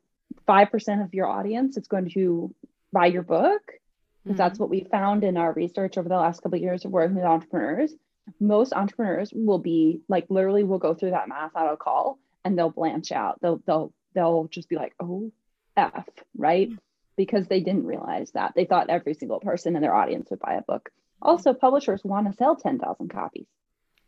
5% 0.45 1.03
of 1.05 1.13
your 1.13 1.27
audience 1.27 1.77
is 1.77 1.87
going 1.87 2.09
to 2.09 2.53
buy 2.91 3.05
your 3.05 3.21
book, 3.21 3.61
because 4.27 4.33
mm-hmm. 4.33 4.35
that's 4.35 4.59
what 4.59 4.69
we 4.69 4.81
found 4.91 5.23
in 5.23 5.37
our 5.37 5.53
research 5.53 5.97
over 5.97 6.09
the 6.09 6.17
last 6.17 6.43
couple 6.43 6.57
of 6.57 6.63
years 6.63 6.83
of 6.83 6.91
working 6.91 7.15
with 7.15 7.23
entrepreneurs. 7.23 7.93
Most 8.41 8.73
entrepreneurs 8.73 9.31
will 9.33 9.59
be 9.59 10.01
like 10.09 10.25
literally 10.29 10.65
will 10.65 10.79
go 10.79 10.93
through 10.93 11.11
that 11.11 11.29
math 11.29 11.55
on 11.55 11.69
a 11.69 11.77
call 11.77 12.19
and 12.43 12.57
they'll 12.57 12.69
blanch 12.69 13.13
out. 13.13 13.39
They'll 13.41 13.61
they'll 13.65 13.93
they'll 14.13 14.49
just 14.49 14.67
be 14.67 14.75
like, 14.75 14.93
oh 14.99 15.31
F, 15.77 16.09
right? 16.37 16.69
Because 17.17 17.47
they 17.47 17.59
didn't 17.59 17.85
realize 17.85 18.31
that. 18.31 18.53
They 18.55 18.65
thought 18.65 18.89
every 18.89 19.15
single 19.15 19.39
person 19.39 19.75
in 19.75 19.81
their 19.81 19.95
audience 19.95 20.29
would 20.29 20.39
buy 20.39 20.53
a 20.53 20.61
book. 20.61 20.89
Also, 21.21 21.53
publishers 21.53 22.03
want 22.03 22.29
to 22.29 22.37
sell 22.37 22.55
10,000 22.55 23.09
copies. 23.09 23.47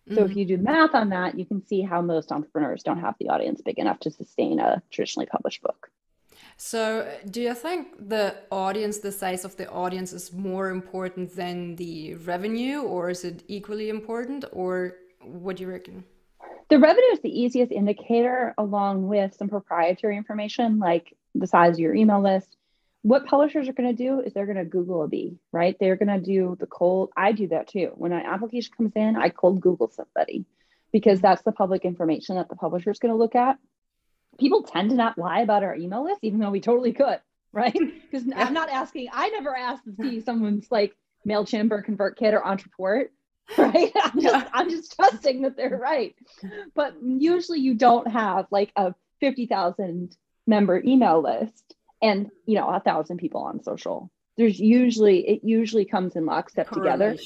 So 0.09 0.15
mm-hmm. 0.15 0.31
if 0.31 0.37
you 0.37 0.45
do 0.45 0.57
math 0.57 0.95
on 0.95 1.09
that, 1.09 1.37
you 1.37 1.45
can 1.45 1.65
see 1.65 1.81
how 1.81 2.01
most 2.01 2.31
entrepreneurs 2.31 2.83
don't 2.83 2.99
have 2.99 3.15
the 3.19 3.29
audience 3.29 3.61
big 3.61 3.77
enough 3.77 3.99
to 4.01 4.11
sustain 4.11 4.59
a 4.59 4.81
traditionally 4.91 5.27
published 5.27 5.61
book. 5.61 5.91
So, 6.57 7.09
do 7.29 7.41
you 7.41 7.53
think 7.53 8.09
the 8.09 8.35
audience, 8.51 8.97
the 8.99 9.11
size 9.11 9.45
of 9.45 9.55
the 9.55 9.69
audience, 9.69 10.11
is 10.11 10.33
more 10.33 10.69
important 10.69 11.35
than 11.35 11.75
the 11.77 12.15
revenue, 12.15 12.81
or 12.81 13.09
is 13.09 13.23
it 13.23 13.43
equally 13.47 13.89
important, 13.89 14.43
or 14.51 14.95
what 15.21 15.55
do 15.55 15.63
you 15.63 15.69
reckon? 15.69 16.03
The 16.69 16.77
revenue 16.77 17.11
is 17.13 17.21
the 17.21 17.41
easiest 17.41 17.71
indicator, 17.71 18.53
along 18.57 19.07
with 19.07 19.35
some 19.35 19.47
proprietary 19.47 20.17
information 20.17 20.79
like 20.79 21.15
the 21.33 21.47
size 21.47 21.75
of 21.75 21.79
your 21.79 21.95
email 21.95 22.21
list. 22.21 22.57
What 23.01 23.25
publishers 23.25 23.69
are 23.69 23.73
going 23.73 23.95
to 23.95 24.03
do 24.03 24.19
is 24.19 24.33
they're 24.33 24.45
going 24.45 24.57
to 24.57 24.65
Google 24.65 25.03
a 25.03 25.07
bee, 25.07 25.39
right? 25.53 25.75
They're 25.79 25.95
going 25.95 26.09
to 26.09 26.19
do 26.19 26.57
the 26.59 26.67
cold. 26.67 27.11
I 27.15 27.31
do 27.31 27.47
that 27.47 27.67
too. 27.67 27.91
When 27.95 28.11
an 28.11 28.25
application 28.25 28.73
comes 28.75 28.91
in, 28.95 29.15
I 29.15 29.29
cold 29.29 29.61
Google 29.61 29.89
somebody 29.89 30.45
because 30.91 31.21
that's 31.21 31.43
the 31.43 31.51
public 31.53 31.85
information 31.85 32.35
that 32.35 32.49
the 32.49 32.55
publisher 32.55 32.91
is 32.91 32.99
going 32.99 33.13
to 33.13 33.17
look 33.17 33.35
at 33.35 33.57
people 34.39 34.63
tend 34.63 34.89
to 34.89 34.95
not 34.95 35.17
lie 35.17 35.41
about 35.41 35.63
our 35.63 35.75
email 35.75 36.03
list, 36.03 36.19
even 36.23 36.39
though 36.39 36.49
we 36.49 36.61
totally 36.61 36.93
could, 36.93 37.19
right? 37.51 37.73
Because 37.73 38.25
yeah. 38.25 38.43
I'm 38.43 38.53
not 38.53 38.69
asking, 38.69 39.09
I 39.11 39.29
never 39.29 39.55
asked 39.55 39.83
to 39.85 39.95
see 40.01 40.21
someone's 40.21 40.67
like 40.71 40.95
MailChimp 41.27 41.71
or 41.71 41.83
ConvertKit 41.83 42.33
or 42.33 42.41
Entreport, 42.41 43.09
right? 43.57 43.91
I'm 43.95 44.21
just, 44.21 44.35
yeah. 44.35 44.49
I'm 44.53 44.69
just 44.69 44.95
trusting 44.95 45.41
that 45.41 45.57
they're 45.57 45.77
right. 45.77 46.15
But 46.75 46.95
usually 47.03 47.59
you 47.59 47.73
don't 47.73 48.07
have 48.07 48.45
like 48.51 48.71
a 48.75 48.93
50,000 49.19 50.15
member 50.47 50.81
email 50.83 51.21
list 51.21 51.75
and, 52.01 52.29
you 52.45 52.55
know, 52.55 52.69
a 52.69 52.79
thousand 52.79 53.17
people 53.17 53.41
on 53.41 53.63
social. 53.63 54.11
There's 54.37 54.59
usually, 54.59 55.27
it 55.27 55.41
usually 55.43 55.85
comes 55.85 56.15
in 56.15 56.25
lockstep 56.25 56.69
together. 56.71 57.17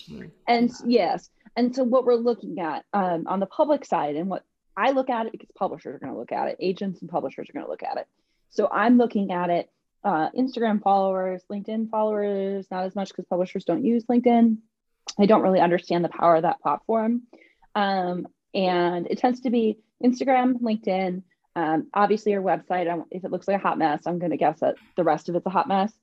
And 0.48 0.72
yes. 0.86 1.30
And 1.56 1.76
so 1.76 1.84
what 1.84 2.06
we're 2.06 2.16
looking 2.16 2.60
at 2.60 2.86
um, 2.94 3.26
on 3.28 3.40
the 3.40 3.46
public 3.46 3.86
side 3.86 4.16
and 4.16 4.30
what 4.30 4.44
I 4.76 4.92
look 4.92 5.10
at 5.10 5.28
it 5.28 5.32
because 5.32 5.50
publishers 5.56 5.96
are 5.96 6.00
going 6.00 6.14
to 6.14 6.20
look 6.20 6.32
at 6.32 6.48
it, 6.48 6.58
agents 6.60 7.02
and 7.02 7.10
publishers 7.10 7.50
are 7.50 7.54
going 7.54 7.66
to 7.66 7.70
look 7.70 7.84
at 7.84 7.98
it. 7.98 8.08
So 8.50 8.68
I'm 8.72 8.98
looking 8.98 9.32
at 9.32 9.52
it 9.52 9.70
uh, 10.04 10.30
Instagram 10.32 10.82
followers, 10.82 11.44
LinkedIn 11.52 11.90
followers, 11.90 12.66
not 12.70 12.86
as 12.86 12.96
much 12.96 13.10
because 13.10 13.26
publishers 13.26 13.66
don't 13.66 13.86
use 13.86 14.06
LinkedIn. 14.06 14.58
I 15.20 15.26
don't 15.26 15.42
really 15.42 15.60
understand 15.60 16.04
the 16.04 16.10
power 16.10 16.36
of 16.36 16.44
that 16.44 16.62
platform. 16.62 17.24
Um, 17.76 18.28
and 18.54 19.08
it 19.08 19.18
tends 19.20 19.42
to 19.42 19.50
be 19.50 19.80
Instagram, 20.04 20.60
LinkedIn, 20.62 21.24
um, 21.56 21.88
obviously 21.94 22.32
your 22.32 22.42
website. 22.42 23.06
if 23.12 23.24
it 23.24 23.32
looks 23.32 23.48
like 23.48 23.58
a 23.58 23.64
hot 23.64 23.78
mess, 23.78 24.04
I'm 24.06 24.20
going 24.20 24.32
to 24.32 24.38
guess 24.38 24.60
that 24.60 24.76
the 24.96 25.04
rest 25.04 25.30
of 25.30 25.36
it's 25.36 25.46
a 25.46 25.50
hot 25.50 25.68
mess. 25.68 25.94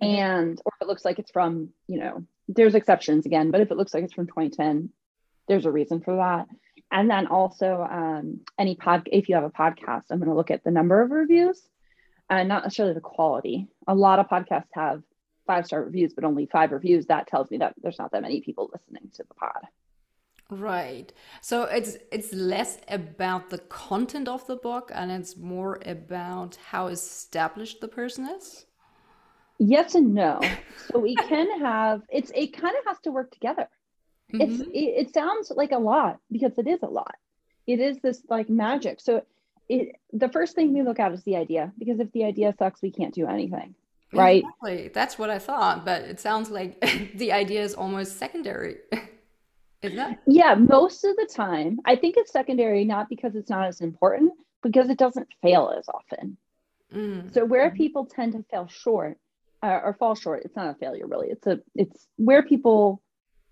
And, 0.00 0.60
or 0.64 0.72
if 0.76 0.82
it 0.82 0.88
looks 0.88 1.04
like 1.04 1.18
it's 1.18 1.30
from, 1.30 1.70
you 1.88 1.98
know, 1.98 2.24
there's 2.46 2.74
exceptions 2.74 3.26
again, 3.26 3.50
but 3.50 3.60
if 3.60 3.70
it 3.70 3.76
looks 3.76 3.92
like 3.92 4.04
it's 4.04 4.12
from 4.12 4.26
2010, 4.26 4.90
there's 5.48 5.66
a 5.66 5.72
reason 5.72 6.00
for 6.00 6.16
that 6.16 6.46
and 6.90 7.10
then 7.10 7.26
also 7.26 7.86
um, 7.90 8.40
any 8.58 8.74
pod 8.74 9.08
if 9.10 9.28
you 9.28 9.34
have 9.34 9.44
a 9.44 9.50
podcast 9.50 10.04
i'm 10.10 10.18
going 10.18 10.28
to 10.28 10.34
look 10.34 10.50
at 10.50 10.64
the 10.64 10.70
number 10.70 11.02
of 11.02 11.10
reviews 11.10 11.60
and 12.30 12.48
not 12.48 12.62
necessarily 12.62 12.94
the 12.94 13.00
quality 13.00 13.68
a 13.86 13.94
lot 13.94 14.18
of 14.18 14.28
podcasts 14.28 14.68
have 14.72 15.02
five 15.46 15.66
star 15.66 15.82
reviews 15.82 16.14
but 16.14 16.24
only 16.24 16.46
five 16.46 16.72
reviews 16.72 17.06
that 17.06 17.26
tells 17.26 17.50
me 17.50 17.58
that 17.58 17.74
there's 17.82 17.98
not 17.98 18.12
that 18.12 18.22
many 18.22 18.40
people 18.40 18.70
listening 18.72 19.10
to 19.14 19.24
the 19.26 19.34
pod 19.34 19.66
right. 20.50 21.12
So 21.40 21.64
it's 21.64 21.96
it's 22.10 22.32
less 22.32 22.78
about 22.88 23.50
the 23.50 23.58
content 23.58 24.28
of 24.28 24.46
the 24.46 24.56
book 24.56 24.90
and 24.94 25.10
it's 25.10 25.36
more 25.36 25.80
about 25.84 26.56
how 26.70 26.86
established 26.88 27.80
the 27.80 27.88
person 27.88 28.26
is? 28.26 28.66
Yes 29.58 29.94
and 29.94 30.14
no. 30.14 30.40
So 30.90 30.98
we 30.98 31.16
can 31.16 31.60
have 31.60 32.02
it's 32.08 32.30
it 32.34 32.52
kind 32.54 32.74
of 32.78 32.84
has 32.86 32.98
to 33.00 33.10
work 33.10 33.30
together. 33.30 33.68
Mm-hmm. 34.32 34.40
it's 34.40 34.60
it, 34.60 35.06
it 35.06 35.14
sounds 35.14 35.50
like 35.54 35.72
a 35.72 35.78
lot 35.78 36.18
because 36.30 36.52
it 36.58 36.66
is 36.66 36.82
a 36.82 36.86
lot. 36.86 37.16
It 37.66 37.80
is 37.80 37.98
this 38.00 38.22
like 38.28 38.48
magic. 38.48 39.00
So 39.00 39.22
it 39.68 39.96
the 40.12 40.28
first 40.28 40.54
thing 40.54 40.72
we 40.72 40.82
look 40.82 40.98
at 40.98 41.12
is 41.12 41.22
the 41.24 41.36
idea 41.36 41.72
because 41.78 42.00
if 42.00 42.10
the 42.12 42.24
idea 42.24 42.54
sucks 42.58 42.80
we 42.82 42.90
can't 42.90 43.14
do 43.14 43.26
anything. 43.26 43.74
Right? 44.10 44.42
Exactly. 44.42 44.88
that's 44.88 45.18
what 45.18 45.28
i 45.28 45.38
thought 45.38 45.84
but 45.84 46.00
it 46.00 46.18
sounds 46.18 46.48
like 46.48 46.80
the 47.16 47.30
idea 47.30 47.60
is 47.60 47.74
almost 47.74 48.18
secondary 48.18 48.76
is 49.82 49.94
that 49.94 50.18
yeah 50.26 50.54
most 50.54 51.04
of 51.04 51.16
the 51.16 51.28
time 51.32 51.78
i 51.84 51.94
think 51.94 52.16
it's 52.16 52.32
secondary 52.32 52.84
not 52.84 53.08
because 53.08 53.34
it's 53.34 53.50
not 53.50 53.66
as 53.66 53.80
important 53.80 54.32
because 54.62 54.88
it 54.90 54.98
doesn't 54.98 55.28
fail 55.42 55.72
as 55.76 55.88
often 55.88 56.36
mm. 56.94 57.32
so 57.32 57.44
where 57.44 57.68
mm-hmm. 57.68 57.76
people 57.76 58.06
tend 58.06 58.32
to 58.32 58.44
fail 58.50 58.66
short 58.68 59.18
uh, 59.62 59.80
or 59.84 59.94
fall 59.98 60.14
short 60.14 60.42
it's 60.44 60.56
not 60.56 60.70
a 60.70 60.74
failure 60.74 61.06
really 61.06 61.28
it's 61.28 61.46
a 61.46 61.60
it's 61.74 62.06
where 62.16 62.42
people 62.42 63.02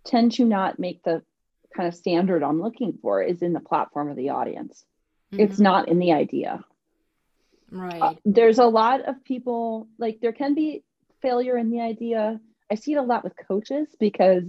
tend 0.06 0.32
to 0.32 0.44
not 0.44 0.78
make 0.78 1.02
the 1.02 1.22
kind 1.76 1.88
of 1.88 1.94
standard 1.94 2.42
I'm 2.42 2.60
looking 2.60 2.98
for 3.02 3.22
is 3.22 3.42
in 3.42 3.52
the 3.52 3.60
platform 3.60 4.08
of 4.08 4.16
the 4.16 4.30
audience. 4.30 4.84
Mm-hmm. 5.32 5.42
It's 5.42 5.58
not 5.58 5.88
in 5.88 5.98
the 5.98 6.12
idea. 6.12 6.64
Right. 7.70 8.00
Uh, 8.00 8.14
there's 8.24 8.58
a 8.58 8.64
lot 8.64 9.02
of 9.02 9.22
people 9.24 9.88
like 9.98 10.20
there 10.20 10.32
can 10.32 10.54
be 10.54 10.84
failure 11.20 11.58
in 11.58 11.70
the 11.70 11.80
idea. 11.80 12.40
I 12.70 12.76
see 12.76 12.92
it 12.92 12.96
a 12.96 13.02
lot 13.02 13.24
with 13.24 13.34
coaches 13.48 13.88
because 14.00 14.44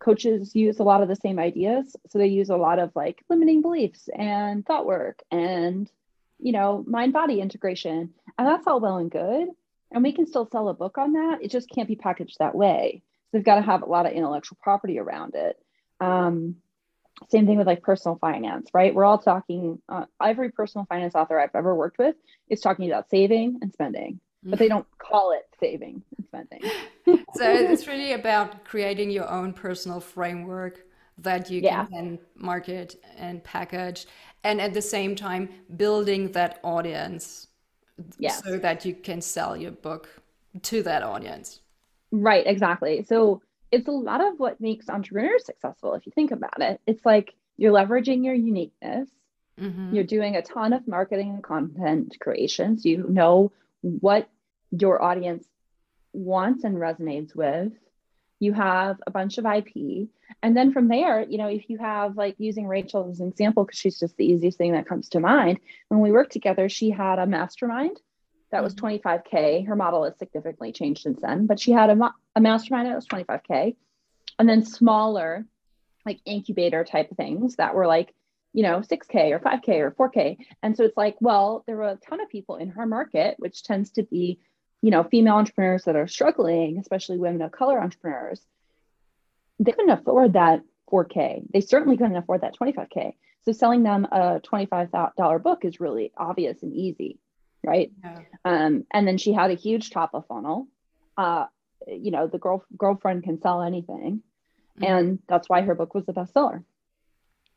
coaches 0.00 0.54
use 0.54 0.78
a 0.80 0.84
lot 0.84 1.02
of 1.02 1.08
the 1.08 1.16
same 1.16 1.38
ideas. 1.38 1.94
So 2.08 2.18
they 2.18 2.26
use 2.26 2.50
a 2.50 2.56
lot 2.56 2.78
of 2.78 2.90
like 2.94 3.22
limiting 3.28 3.62
beliefs 3.62 4.08
and 4.14 4.64
thought 4.66 4.86
work 4.86 5.22
and 5.30 5.90
you 6.40 6.52
know, 6.52 6.84
mind 6.86 7.12
body 7.12 7.40
integration. 7.40 8.14
And 8.38 8.48
that's 8.48 8.66
all 8.66 8.80
well 8.80 8.96
and 8.96 9.10
good. 9.10 9.48
And 9.92 10.02
we 10.02 10.12
can 10.12 10.26
still 10.26 10.48
sell 10.50 10.68
a 10.68 10.74
book 10.74 10.98
on 10.98 11.12
that. 11.12 11.38
It 11.42 11.50
just 11.50 11.68
can't 11.70 11.88
be 11.88 11.96
packaged 11.96 12.38
that 12.38 12.54
way 12.54 13.02
So 13.26 13.28
they've 13.32 13.44
got 13.44 13.56
to 13.56 13.62
have 13.62 13.82
a 13.82 13.86
lot 13.86 14.06
of 14.06 14.12
intellectual 14.12 14.58
property 14.60 14.98
around 14.98 15.34
it. 15.34 15.56
Um, 16.00 16.56
same 17.28 17.46
thing 17.46 17.58
with 17.58 17.66
like 17.66 17.82
personal 17.82 18.16
finance, 18.16 18.70
right? 18.72 18.94
We're 18.94 19.04
all 19.04 19.18
talking, 19.18 19.82
uh, 19.88 20.06
every 20.22 20.50
personal 20.50 20.86
finance 20.86 21.14
author 21.14 21.38
I've 21.38 21.54
ever 21.54 21.74
worked 21.74 21.98
with 21.98 22.16
is 22.48 22.60
talking 22.60 22.90
about 22.90 23.10
saving 23.10 23.58
and 23.60 23.72
spending, 23.72 24.20
but 24.42 24.58
they 24.58 24.68
don't 24.68 24.86
call 24.98 25.32
it 25.32 25.46
saving 25.58 26.02
and 26.16 26.26
spending. 26.26 26.62
so 27.34 27.50
it's 27.50 27.86
really 27.86 28.12
about 28.12 28.64
creating 28.64 29.10
your 29.10 29.28
own 29.28 29.52
personal 29.52 30.00
framework 30.00 30.84
that 31.18 31.50
you 31.50 31.60
yeah. 31.60 31.84
can 31.86 32.18
market 32.34 32.96
and 33.18 33.44
package, 33.44 34.06
and 34.42 34.60
at 34.60 34.72
the 34.72 34.82
same 34.82 35.14
time, 35.14 35.48
building 35.76 36.32
that 36.32 36.58
audience 36.62 37.48
yes. 38.18 38.42
so 38.42 38.58
that 38.58 38.84
you 38.84 38.94
can 38.94 39.20
sell 39.20 39.56
your 39.56 39.72
book 39.72 40.08
to 40.62 40.82
that 40.82 41.02
audience. 41.02 41.60
Right, 42.10 42.46
exactly. 42.46 43.04
So 43.04 43.42
it's 43.70 43.86
a 43.86 43.92
lot 43.92 44.20
of 44.20 44.38
what 44.38 44.60
makes 44.60 44.88
entrepreneurs 44.88 45.44
successful 45.44 45.94
if 45.94 46.06
you 46.06 46.12
think 46.14 46.30
about 46.30 46.60
it. 46.60 46.80
It's 46.86 47.04
like 47.04 47.34
you're 47.56 47.72
leveraging 47.72 48.24
your 48.24 48.34
uniqueness. 48.34 49.08
Mm-hmm. 49.60 49.94
You're 49.94 50.04
doing 50.04 50.36
a 50.36 50.42
ton 50.42 50.72
of 50.72 50.88
marketing 50.88 51.30
and 51.30 51.42
content 51.42 52.16
creations. 52.18 52.84
You 52.84 53.04
know 53.08 53.52
what 53.82 54.28
your 54.70 55.02
audience 55.02 55.46
wants 56.12 56.64
and 56.64 56.76
resonates 56.76 57.34
with. 57.34 57.72
You 58.38 58.52
have 58.54 59.00
a 59.06 59.10
bunch 59.10 59.38
of 59.38 59.44
IP. 59.44 60.08
And 60.42 60.56
then 60.56 60.72
from 60.72 60.88
there, 60.88 61.22
you 61.22 61.36
know, 61.36 61.48
if 61.48 61.68
you 61.68 61.78
have 61.78 62.16
like 62.16 62.36
using 62.38 62.66
Rachel 62.66 63.08
as 63.10 63.20
an 63.20 63.28
example, 63.28 63.64
because 63.64 63.78
she's 63.78 63.98
just 63.98 64.16
the 64.16 64.24
easiest 64.24 64.56
thing 64.56 64.72
that 64.72 64.88
comes 64.88 65.10
to 65.10 65.20
mind. 65.20 65.60
When 65.88 66.00
we 66.00 66.12
worked 66.12 66.32
together, 66.32 66.68
she 66.68 66.90
had 66.90 67.18
a 67.18 67.26
mastermind 67.26 68.00
that 68.50 68.62
was 68.62 68.74
25K. 68.74 69.30
Mm-hmm. 69.32 69.66
Her 69.66 69.76
model 69.76 70.04
has 70.04 70.18
significantly 70.18 70.72
changed 70.72 71.02
since 71.02 71.20
then, 71.20 71.46
but 71.46 71.60
she 71.60 71.72
had 71.72 71.90
a, 71.90 72.12
a 72.36 72.40
mastermind 72.40 72.88
that 72.88 72.94
was 72.94 73.06
25K. 73.06 73.76
And 74.38 74.48
then 74.48 74.64
smaller, 74.64 75.44
like 76.06 76.20
incubator 76.24 76.84
type 76.84 77.14
things 77.16 77.56
that 77.56 77.74
were 77.74 77.86
like, 77.86 78.14
you 78.52 78.62
know, 78.62 78.80
6K 78.80 79.30
or 79.30 79.38
5K 79.38 79.68
or 79.80 79.90
4K. 79.92 80.38
And 80.62 80.76
so 80.76 80.84
it's 80.84 80.96
like, 80.96 81.16
well, 81.20 81.62
there 81.66 81.76
were 81.76 81.88
a 81.88 81.96
ton 81.96 82.20
of 82.20 82.28
people 82.28 82.56
in 82.56 82.70
her 82.70 82.86
market, 82.86 83.36
which 83.38 83.62
tends 83.62 83.90
to 83.92 84.02
be, 84.02 84.40
you 84.82 84.90
know, 84.90 85.04
female 85.04 85.34
entrepreneurs 85.34 85.84
that 85.84 85.96
are 85.96 86.08
struggling, 86.08 86.78
especially 86.78 87.18
women 87.18 87.42
of 87.42 87.52
color 87.52 87.80
entrepreneurs. 87.80 88.40
They 89.58 89.72
couldn't 89.72 89.90
afford 89.90 90.32
that 90.32 90.62
4K. 90.90 91.42
They 91.52 91.60
certainly 91.60 91.96
couldn't 91.96 92.16
afford 92.16 92.40
that 92.40 92.56
25K. 92.58 93.14
So 93.44 93.52
selling 93.52 93.82
them 93.82 94.06
a 94.10 94.40
$25 94.40 95.42
book 95.42 95.64
is 95.64 95.80
really 95.80 96.12
obvious 96.16 96.62
and 96.62 96.72
easy, 96.74 97.18
right? 97.64 97.90
Yeah. 98.02 98.20
Um, 98.44 98.84
and 98.92 99.06
then 99.06 99.16
she 99.16 99.32
had 99.32 99.50
a 99.50 99.54
huge 99.54 99.90
top 99.90 100.14
of 100.14 100.26
funnel. 100.26 100.66
Uh, 101.16 101.46
you 101.86 102.10
know, 102.10 102.26
the 102.26 102.38
girl 102.38 102.64
girlfriend 102.76 103.22
can 103.22 103.40
sell 103.40 103.62
anything. 103.62 104.22
Mm-hmm. 104.78 104.84
And 104.84 105.18
that's 105.28 105.48
why 105.48 105.62
her 105.62 105.74
book 105.74 105.94
was 105.94 106.08
a 106.08 106.12
bestseller. 106.12 106.64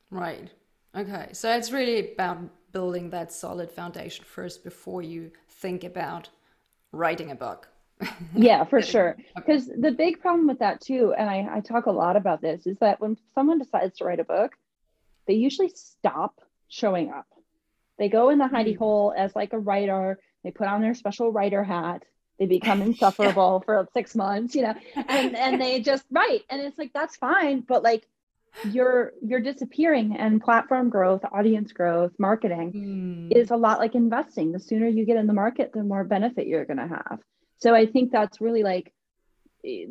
Right. 0.09 0.49
Okay. 0.95 1.29
So 1.33 1.55
it's 1.55 1.71
really 1.71 2.13
about 2.13 2.39
building 2.71 3.09
that 3.11 3.31
solid 3.31 3.71
foundation 3.71 4.25
first 4.25 4.63
before 4.63 5.01
you 5.01 5.31
think 5.49 5.83
about 5.83 6.29
writing 6.91 7.31
a 7.31 7.35
book. 7.35 7.69
yeah, 8.35 8.63
for 8.63 8.81
sure. 8.81 9.17
Because 9.35 9.69
okay. 9.69 9.79
the 9.79 9.91
big 9.91 10.19
problem 10.19 10.47
with 10.47 10.59
that 10.59 10.81
too, 10.81 11.13
and 11.17 11.29
I, 11.29 11.47
I 11.55 11.59
talk 11.61 11.85
a 11.85 11.91
lot 11.91 12.15
about 12.15 12.41
this, 12.41 12.67
is 12.67 12.77
that 12.79 12.99
when 12.99 13.17
someone 13.33 13.59
decides 13.59 13.97
to 13.97 14.05
write 14.05 14.19
a 14.19 14.25
book, 14.25 14.53
they 15.27 15.35
usually 15.35 15.71
stop 15.75 16.41
showing 16.67 17.11
up. 17.11 17.27
They 17.97 18.09
go 18.09 18.29
in 18.29 18.39
the 18.39 18.45
hidey 18.45 18.73
mm. 18.73 18.77
hole 18.77 19.13
as 19.15 19.35
like 19.35 19.53
a 19.53 19.59
writer, 19.59 20.19
they 20.43 20.51
put 20.51 20.67
on 20.67 20.81
their 20.81 20.95
special 20.95 21.31
writer 21.31 21.63
hat, 21.63 22.03
they 22.39 22.45
become 22.45 22.81
insufferable 22.89 23.61
yeah. 23.61 23.65
for 23.65 23.87
six 23.93 24.15
months, 24.15 24.55
you 24.55 24.63
know, 24.63 24.75
and, 24.95 25.35
and 25.35 25.61
they 25.61 25.79
just 25.79 26.05
write. 26.11 26.41
And 26.49 26.61
it's 26.61 26.77
like, 26.77 26.91
that's 26.93 27.15
fine. 27.15 27.61
But 27.61 27.83
like 27.83 28.07
you're 28.71 29.13
you're 29.21 29.39
disappearing 29.39 30.15
and 30.17 30.41
platform 30.41 30.89
growth 30.89 31.21
audience 31.31 31.71
growth 31.71 32.11
marketing 32.19 33.29
mm. 33.31 33.37
is 33.37 33.51
a 33.51 33.55
lot 33.55 33.79
like 33.79 33.95
investing. 33.95 34.51
The 34.51 34.59
sooner 34.59 34.87
you 34.87 35.05
get 35.05 35.17
in 35.17 35.27
the 35.27 35.33
market 35.33 35.71
the 35.73 35.83
more 35.83 36.03
benefit 36.03 36.47
you're 36.47 36.65
going 36.65 36.77
to 36.77 36.87
have. 36.87 37.19
So 37.57 37.73
i 37.73 37.85
think 37.85 38.11
that's 38.11 38.41
really 38.41 38.63
like 38.63 38.93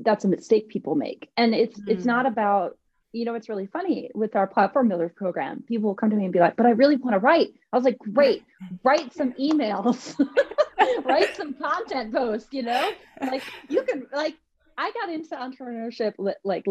that's 0.02 0.24
a 0.24 0.28
mistake 0.28 0.68
people 0.68 0.94
make. 0.94 1.30
And 1.36 1.54
it's 1.54 1.78
mm. 1.78 1.88
it's 1.88 2.04
not 2.04 2.26
about 2.26 2.78
you 3.12 3.24
know 3.24 3.34
it's 3.34 3.48
really 3.48 3.66
funny 3.66 4.10
with 4.14 4.36
our 4.36 4.46
platform 4.46 4.88
builder 4.88 5.12
program. 5.14 5.64
People 5.66 5.88
will 5.88 5.96
come 5.96 6.10
to 6.10 6.16
me 6.16 6.24
and 6.24 6.32
be 6.32 6.38
like 6.38 6.56
but 6.56 6.66
i 6.66 6.70
really 6.70 6.96
want 6.96 7.14
to 7.14 7.18
write. 7.18 7.48
I 7.72 7.76
was 7.76 7.84
like 7.84 7.98
great. 7.98 8.44
Write 8.84 9.12
some 9.12 9.32
emails. 9.40 10.18
Write 11.04 11.34
some 11.36 11.54
content 11.54 12.12
posts 12.12 12.48
you 12.52 12.62
know? 12.62 12.90
Like 13.20 13.42
you 13.68 13.82
can 13.82 14.06
like 14.12 14.36
i 14.78 14.90
got 14.92 15.10
into 15.10 15.34
entrepreneurship 15.36 16.14
like 16.44 16.64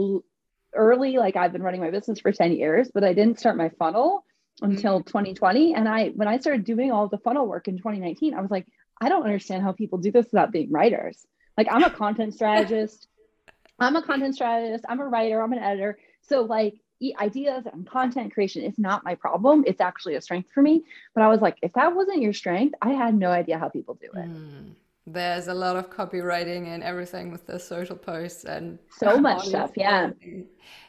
early 0.74 1.18
like 1.18 1.36
i've 1.36 1.52
been 1.52 1.64
running 1.64 1.82
my 1.82 1.92
business 1.92 2.20
for 2.20 2.32
10 2.32 2.54
years 2.54 2.90
but 2.94 3.04
i 3.04 3.14
didn't 3.14 3.40
start 3.40 3.58
my 3.58 3.70
funnel 3.80 4.26
until 4.62 5.00
mm-hmm. 5.00 5.08
2020 5.08 5.74
and 5.74 5.88
i 5.88 6.10
when 6.10 6.28
i 6.28 6.38
started 6.38 6.64
doing 6.64 6.92
all 6.92 7.08
the 7.08 7.18
funnel 7.18 7.48
work 7.48 7.68
in 7.68 7.78
2019 7.78 8.34
i 8.34 8.42
was 8.42 8.52
like 8.52 8.68
i 9.02 9.10
don't 9.10 9.24
understand 9.24 9.64
how 9.64 9.74
people 9.74 9.98
do 9.98 10.12
this 10.12 10.28
without 10.32 10.52
being 10.52 10.72
writers. 10.72 11.26
Like 11.58 11.68
i'm 11.70 11.84
a 11.84 11.90
content 12.04 12.34
strategist. 12.34 13.08
I'm 13.80 13.96
a 13.96 14.04
content 14.04 14.36
strategist. 14.36 14.86
I'm 14.88 15.00
a 15.00 15.08
writer. 15.08 15.42
I'm 15.42 15.54
an 15.54 15.60
editor. 15.60 15.98
So 16.22 16.44
like 16.44 16.76
ideas 17.20 17.66
and 17.66 17.90
content 17.90 18.32
creation 18.32 18.62
is 18.62 18.78
not 18.78 19.04
my 19.04 19.16
problem. 19.16 19.64
It's 19.66 19.82
actually 19.82 20.14
a 20.14 20.22
strength 20.22 20.52
for 20.54 20.62
me. 20.62 20.84
But 21.16 21.24
i 21.24 21.28
was 21.28 21.42
like 21.42 21.58
if 21.62 21.74
that 21.74 21.96
wasn't 21.96 22.22
your 22.22 22.34
strength 22.34 22.76
i 22.82 22.92
had 22.92 23.16
no 23.16 23.32
idea 23.32 23.58
how 23.58 23.70
people 23.70 23.96
do 23.96 24.08
it. 24.14 24.30
Mm 24.30 24.76
there's 25.14 25.48
a 25.48 25.54
lot 25.54 25.76
of 25.76 25.90
copywriting 25.90 26.68
and 26.68 26.84
everything 26.84 27.32
with 27.32 27.46
the 27.48 27.60
social 27.60 27.96
posts 27.96 28.44
and 28.44 28.80
so 28.98 29.18
much 29.18 29.48
stuff 29.48 29.72
yeah. 29.76 30.12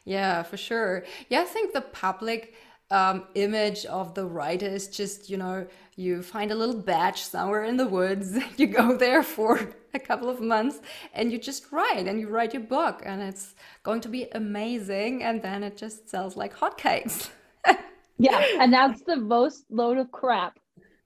yeah 0.04 0.42
for 0.42 0.56
sure. 0.56 1.04
Yeah 1.28 1.42
i 1.42 1.44
think 1.44 1.72
the 1.72 1.80
public 1.80 2.54
um, 2.90 3.24
image 3.34 3.86
of 3.86 4.14
the 4.14 4.26
writer 4.26 4.66
is 4.66 4.86
just 4.88 5.30
you 5.30 5.38
know 5.38 5.66
you 5.96 6.22
find 6.22 6.50
a 6.50 6.54
little 6.54 6.76
batch 6.76 7.24
somewhere 7.24 7.64
in 7.64 7.78
the 7.78 7.86
woods 7.86 8.38
you 8.58 8.66
go 8.66 8.96
there 8.96 9.22
for 9.22 9.74
a 9.94 9.98
couple 9.98 10.28
of 10.28 10.40
months 10.40 10.80
and 11.14 11.32
you 11.32 11.38
just 11.38 11.72
write 11.72 12.06
and 12.06 12.20
you 12.20 12.28
write 12.28 12.52
your 12.52 12.62
book 12.62 13.02
and 13.06 13.22
it's 13.22 13.54
going 13.82 14.00
to 14.02 14.08
be 14.08 14.28
amazing 14.32 15.22
and 15.22 15.40
then 15.40 15.62
it 15.62 15.76
just 15.76 16.08
sells 16.08 16.36
like 16.36 16.54
hotcakes. 16.54 17.30
Yeah 18.18 18.44
and 18.60 18.72
that's 18.72 19.02
the 19.02 19.16
most 19.16 19.64
load 19.68 19.98
of 19.98 20.12
crap 20.12 20.58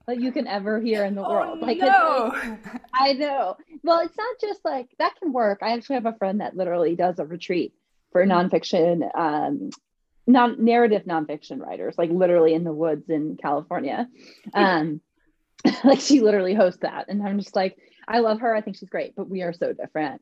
that 0.07 0.21
you 0.21 0.31
can 0.31 0.47
ever 0.47 0.79
hear 0.79 1.05
in 1.05 1.15
the 1.15 1.23
oh, 1.23 1.29
world. 1.29 1.59
Like, 1.59 1.79
no. 1.79 2.33
I 2.93 3.13
know. 3.13 3.57
Well, 3.83 3.99
it's 3.99 4.17
not 4.17 4.35
just 4.39 4.63
like 4.63 4.89
that 4.99 5.15
can 5.21 5.33
work. 5.33 5.59
I 5.61 5.73
actually 5.73 5.95
have 5.95 6.05
a 6.05 6.13
friend 6.13 6.41
that 6.41 6.55
literally 6.55 6.95
does 6.95 7.19
a 7.19 7.25
retreat 7.25 7.73
for 8.11 8.25
mm-hmm. 8.25 8.31
nonfiction, 8.31 9.09
um, 9.15 9.69
non 10.25 10.63
narrative 10.63 11.03
nonfiction 11.03 11.59
writers, 11.59 11.95
like 11.97 12.09
literally 12.09 12.53
in 12.53 12.63
the 12.63 12.73
woods 12.73 13.09
in 13.09 13.37
California. 13.37 14.07
Um, 14.53 15.01
like 15.83 15.99
she 15.99 16.21
literally 16.21 16.53
hosts 16.53 16.81
that, 16.83 17.05
and 17.09 17.21
I'm 17.21 17.39
just 17.39 17.55
like, 17.55 17.77
I 18.07 18.19
love 18.19 18.41
her. 18.41 18.55
I 18.55 18.61
think 18.61 18.77
she's 18.77 18.89
great, 18.89 19.15
but 19.15 19.27
we 19.27 19.41
are 19.41 19.51
so 19.51 19.73
different. 19.73 20.21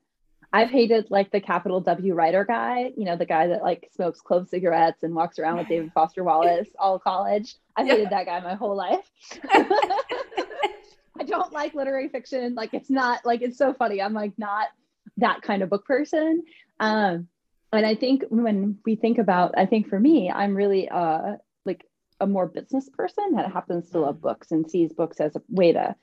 I've 0.55 0.69
hated 0.69 1.11
like 1.11 1.33
the 1.33 1.41
capital 1.41 1.81
W 1.81 2.13
writer 2.13 2.45
guy, 2.45 2.93
you 2.95 3.03
know, 3.03 3.17
the 3.17 3.25
guy 3.25 3.47
that 3.47 3.61
like 3.61 3.89
smokes 3.93 4.21
clove 4.21 4.47
cigarettes 4.47 5.03
and 5.03 5.13
walks 5.13 5.37
around 5.37 5.57
with 5.57 5.67
David 5.67 5.91
Foster 5.93 6.23
Wallace 6.23 6.69
all 6.79 6.97
college. 6.97 7.55
I've 7.75 7.87
hated 7.87 8.09
that 8.11 8.25
guy 8.25 8.39
my 8.39 8.55
whole 8.55 8.73
life. 8.73 9.11
I 9.53 11.23
don't 11.27 11.51
like 11.51 11.73
literary 11.73 12.07
fiction. 12.07 12.55
Like 12.55 12.73
it's 12.73 12.89
not 12.89 13.25
like 13.25 13.41
it's 13.41 13.57
so 13.57 13.73
funny. 13.73 14.01
I'm 14.01 14.13
like 14.13 14.31
not 14.37 14.69
that 15.17 15.41
kind 15.41 15.61
of 15.61 15.69
book 15.69 15.85
person. 15.85 16.45
Um, 16.79 17.27
and 17.73 17.85
I 17.85 17.95
think 17.95 18.23
when 18.29 18.77
we 18.85 18.95
think 18.95 19.17
about, 19.17 19.55
I 19.57 19.65
think 19.65 19.89
for 19.89 19.99
me, 19.99 20.31
I'm 20.31 20.55
really 20.55 20.87
uh 20.87 21.33
like 21.65 21.85
a 22.21 22.27
more 22.27 22.47
business 22.47 22.87
person 22.87 23.33
that 23.35 23.51
happens 23.51 23.89
to 23.89 23.99
love 23.99 24.21
books 24.21 24.51
and 24.51 24.71
sees 24.71 24.93
books 24.93 25.19
as 25.19 25.35
a 25.35 25.41
way 25.49 25.73
to, 25.73 25.97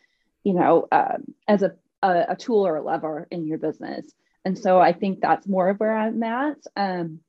you 0.44 0.52
know, 0.52 0.88
um, 0.92 1.24
as 1.48 1.62
a, 1.62 1.72
a, 2.02 2.26
a 2.28 2.36
tool 2.36 2.66
or 2.66 2.76
a 2.76 2.82
lever 2.82 3.26
in 3.30 3.46
your 3.46 3.56
business. 3.56 4.12
And 4.44 4.59
so 4.59 4.81
I 4.81 4.92
think 4.92 5.20
that's 5.20 5.46
more 5.46 5.68
of 5.68 5.78
where 5.78 5.96
I'm 5.96 6.22
at. 6.22 6.59
Um, 6.76 7.20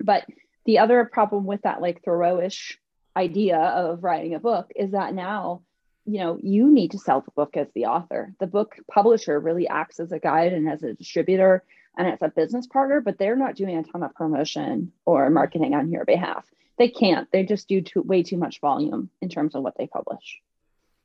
but 0.00 0.24
the 0.64 0.78
other 0.78 1.04
problem 1.04 1.44
with 1.44 1.62
that 1.62 1.80
like 1.80 2.02
Thoreau-ish 2.02 2.78
idea 3.16 3.58
of 3.58 4.02
writing 4.02 4.34
a 4.34 4.40
book 4.40 4.70
is 4.74 4.92
that 4.92 5.14
now, 5.14 5.62
you 6.06 6.18
know, 6.18 6.38
you 6.42 6.70
need 6.70 6.92
to 6.92 6.98
sell 6.98 7.20
the 7.20 7.30
book 7.32 7.56
as 7.56 7.68
the 7.74 7.86
author. 7.86 8.34
The 8.40 8.46
book 8.46 8.76
publisher 8.90 9.38
really 9.38 9.68
acts 9.68 10.00
as 10.00 10.12
a 10.12 10.18
guide 10.18 10.52
and 10.52 10.68
as 10.68 10.82
a 10.82 10.94
distributor 10.94 11.62
and 11.96 12.08
as 12.08 12.18
a 12.22 12.28
business 12.28 12.66
partner, 12.66 13.00
but 13.00 13.18
they're 13.18 13.36
not 13.36 13.56
doing 13.56 13.76
a 13.76 13.82
ton 13.82 14.02
of 14.02 14.14
promotion 14.14 14.92
or 15.04 15.28
marketing 15.30 15.74
on 15.74 15.90
your 15.90 16.04
behalf. 16.04 16.44
They 16.78 16.88
can't. 16.88 17.30
They 17.30 17.44
just 17.44 17.68
do 17.68 17.82
too, 17.82 18.02
way 18.02 18.22
too 18.22 18.38
much 18.38 18.60
volume 18.60 19.10
in 19.20 19.28
terms 19.28 19.54
of 19.54 19.62
what 19.62 19.76
they 19.76 19.86
publish. 19.86 20.40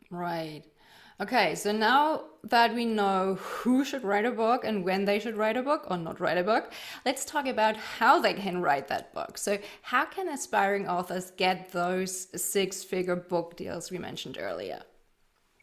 Right. 0.09 0.63
Okay, 1.21 1.55
so 1.55 1.71
now 1.71 2.23
that 2.43 2.75
we 2.75 2.83
know 2.83 3.35
who 3.35 3.85
should 3.85 4.03
write 4.03 4.25
a 4.25 4.31
book 4.31 4.65
and 4.65 4.83
when 4.83 5.05
they 5.05 5.17
should 5.17 5.37
write 5.37 5.55
a 5.55 5.63
book 5.63 5.87
or 5.89 5.97
not 5.97 6.19
write 6.19 6.37
a 6.37 6.43
book, 6.43 6.73
let's 7.05 7.23
talk 7.23 7.47
about 7.47 7.77
how 7.77 8.19
they 8.19 8.33
can 8.33 8.61
write 8.61 8.89
that 8.89 9.13
book. 9.13 9.37
So, 9.37 9.57
how 9.81 10.03
can 10.03 10.27
aspiring 10.27 10.89
authors 10.89 11.31
get 11.31 11.71
those 11.71 12.27
six 12.35 12.83
figure 12.83 13.15
book 13.15 13.55
deals 13.55 13.91
we 13.91 13.97
mentioned 13.97 14.37
earlier? 14.37 14.81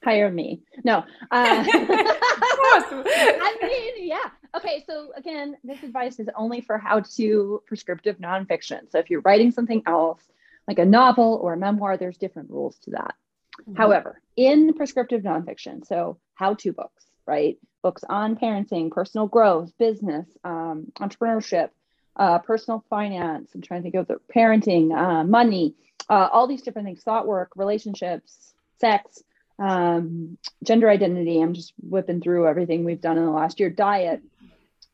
Hire 0.03 0.31
me. 0.31 0.63
No. 0.85 0.99
Uh, 0.99 1.05
I 1.71 3.59
mean, 3.63 4.09
yeah. 4.09 4.31
Okay, 4.57 4.83
so 4.87 5.13
again, 5.17 5.59
this 5.63 5.83
advice 5.83 6.19
is 6.19 6.31
only 6.35 6.63
for 6.63 6.79
how 6.79 7.01
to 7.17 7.63
prescriptive 7.67 8.17
nonfiction. 8.17 8.91
So, 8.91 8.99
if 8.99 9.11
you're 9.11 9.21
writing 9.21 9.51
something 9.51 9.83
else, 9.87 10.23
like 10.67 10.79
a 10.79 10.87
novel 10.87 11.39
or 11.43 11.53
a 11.53 11.59
memoir, 11.59 11.99
there's 11.99 12.17
different 12.17 12.49
rules 12.49 12.79
to 12.85 12.93
that. 12.93 13.17
Mm-hmm. 13.61 13.75
However, 13.77 14.21
in 14.37 14.73
prescriptive 14.75 15.23
nonfiction, 15.23 15.87
so 15.87 16.19
how 16.35 16.55
to 16.55 16.73
books, 16.73 17.05
right? 17.27 17.59
Books 17.83 18.05
on 18.09 18.37
parenting, 18.37 18.91
personal 18.91 19.27
growth, 19.27 19.73
business, 19.79 20.27
um, 20.45 20.93
entrepreneurship, 20.99 21.71
uh, 22.17 22.39
personal 22.39 22.85
finance. 22.91 23.51
I'm 23.55 23.63
trying 23.63 23.81
to 23.81 23.83
think 23.83 23.95
of 23.95 24.09
the 24.09 24.21
parenting, 24.35 24.97
uh, 24.97 25.25
money, 25.25 25.75
uh, 26.09 26.29
all 26.33 26.47
these 26.47 26.63
different 26.63 26.87
things, 26.87 27.03
thought 27.03 27.27
work, 27.27 27.53
relationships, 27.57 28.55
sex, 28.81 29.23
um, 29.59 30.37
gender 30.65 30.91
identity. 30.91 31.41
I'm 31.41 31.55
just 31.55 31.73
whipping 31.83 32.21
through 32.21 32.49
everything 32.49 32.85
we've 32.85 33.01
done 33.01 33.19
in 33.19 33.25
the 33.25 33.31
last 33.31 33.61
year, 33.61 33.71
diet. 33.71 34.23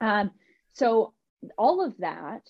Um, 0.01 0.31
so, 0.75 1.13
all 1.57 1.85
of 1.85 1.97
that, 1.99 2.43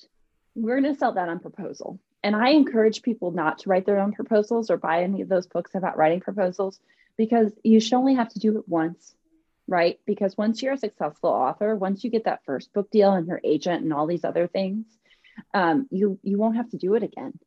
we're 0.55 0.81
going 0.81 0.93
to 0.93 0.99
sell 0.99 1.13
that 1.13 1.29
on 1.29 1.39
proposal. 1.39 1.99
And 2.23 2.35
I 2.35 2.51
encourage 2.51 3.03
people 3.03 3.31
not 3.31 3.61
to 3.61 3.69
write 3.69 3.87
their 3.87 4.01
own 4.01 4.13
proposals 4.13 4.71
or 4.71 4.77
buy 4.77 5.03
any 5.03 5.23
of 5.23 5.29
those 5.29 5.47
books 5.47 5.75
about 5.75 5.97
writing 5.97 6.21
proposals 6.21 6.81
because 7.17 7.53
you 7.63 7.81
should 7.81 7.95
only 7.95 8.15
have 8.15 8.29
to 8.31 8.39
do 8.39 8.59
it 8.59 8.69
once, 8.69 9.15
right? 9.67 10.01
Because 10.07 10.37
once 10.37 10.63
you're 10.63 10.73
a 10.73 10.79
successful 10.79 11.31
author, 11.31 11.77
once 11.77 12.03
you 12.03 12.11
get 12.11 12.25
that 12.25 12.45
first 12.45 12.73
book 12.73 12.91
deal 12.91 13.13
and 13.13 13.29
your 13.29 13.41
agent 13.45 13.83
and 13.83 13.93
all 13.93 14.07
these 14.07 14.25
other 14.25 14.47
things, 14.47 14.87
um, 15.55 15.87
you 15.91 16.19
you 16.23 16.37
won't 16.39 16.57
have 16.57 16.71
to 16.71 16.77
do 16.77 16.95
it 16.95 17.03
again. 17.03 17.39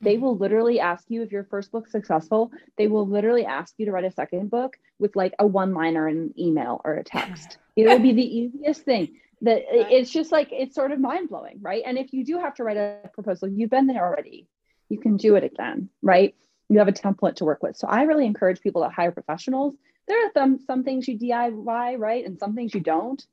They 0.00 0.14
mm-hmm. 0.14 0.24
will 0.24 0.36
literally 0.36 0.80
ask 0.80 1.04
you 1.08 1.22
if 1.22 1.32
your 1.32 1.44
first 1.44 1.70
book's 1.72 1.92
successful. 1.92 2.50
They 2.76 2.86
will 2.86 3.06
literally 3.06 3.44
ask 3.44 3.74
you 3.78 3.86
to 3.86 3.92
write 3.92 4.04
a 4.04 4.10
second 4.10 4.50
book 4.50 4.78
with 4.98 5.16
like 5.16 5.34
a 5.38 5.46
one 5.46 5.74
liner 5.74 6.08
in 6.08 6.16
an 6.16 6.34
email 6.38 6.80
or 6.84 6.94
a 6.94 7.04
text. 7.04 7.58
It'll 7.76 7.98
be 7.98 8.12
the 8.12 8.38
easiest 8.38 8.82
thing. 8.82 9.16
That 9.44 9.62
it's 9.70 10.10
just 10.10 10.32
like 10.32 10.48
it's 10.52 10.74
sort 10.74 10.92
of 10.92 11.00
mind 11.00 11.28
blowing, 11.28 11.58
right? 11.60 11.82
And 11.84 11.98
if 11.98 12.12
you 12.12 12.24
do 12.24 12.38
have 12.38 12.54
to 12.56 12.64
write 12.64 12.76
a 12.76 13.10
proposal, 13.12 13.48
you've 13.48 13.70
been 13.70 13.86
there 13.86 14.04
already. 14.04 14.48
You 14.88 14.98
can 14.98 15.16
do 15.16 15.36
it 15.36 15.44
again, 15.44 15.88
right? 16.02 16.34
You 16.68 16.78
have 16.78 16.88
a 16.88 16.92
template 16.92 17.36
to 17.36 17.44
work 17.44 17.62
with. 17.62 17.76
So 17.76 17.86
I 17.86 18.02
really 18.02 18.26
encourage 18.26 18.60
people 18.60 18.82
to 18.82 18.88
hire 18.88 19.12
professionals. 19.12 19.74
There 20.08 20.26
are 20.26 20.30
some 20.34 20.58
some 20.66 20.84
things 20.84 21.08
you 21.08 21.18
DIY, 21.18 21.98
right, 21.98 22.24
and 22.24 22.38
some 22.38 22.54
things 22.54 22.74
you 22.74 22.80
don't. 22.80 23.24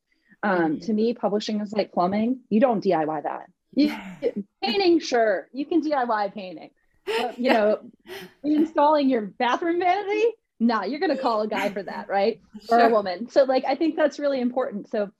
Um, 0.44 0.60
mm-hmm. 0.60 0.86
to 0.86 0.94
me, 0.94 1.14
publishing 1.14 1.62
is 1.62 1.72
like 1.72 1.92
plumbing. 1.92 2.42
You 2.50 2.60
don't 2.60 2.84
DIY 2.84 3.24
that. 3.24 3.50
You, 3.74 3.96
painting, 4.64 5.00
sure, 5.00 5.48
you 5.54 5.66
can 5.66 5.82
DIY 5.82 6.34
painting. 6.34 6.72
But, 7.06 7.40
you 7.40 7.52
know, 7.52 7.80
installing 8.44 9.10
your 9.10 9.22
bathroom 9.22 9.80
vanity, 9.80 10.26
nah, 10.60 10.84
you're 10.84 11.00
going 11.00 11.16
to 11.16 11.22
call 11.22 11.42
a 11.42 11.48
guy 11.48 11.70
for 11.70 11.84
that, 11.84 12.08
right? 12.08 12.40
Sure. 12.68 12.80
Or 12.80 12.86
a 12.88 12.90
woman. 12.90 13.30
So, 13.30 13.44
like, 13.44 13.66
I 13.66 13.76
think 13.76 13.96
that's 13.96 14.20
really 14.20 14.40
important. 14.40 14.90
So, 14.90 15.12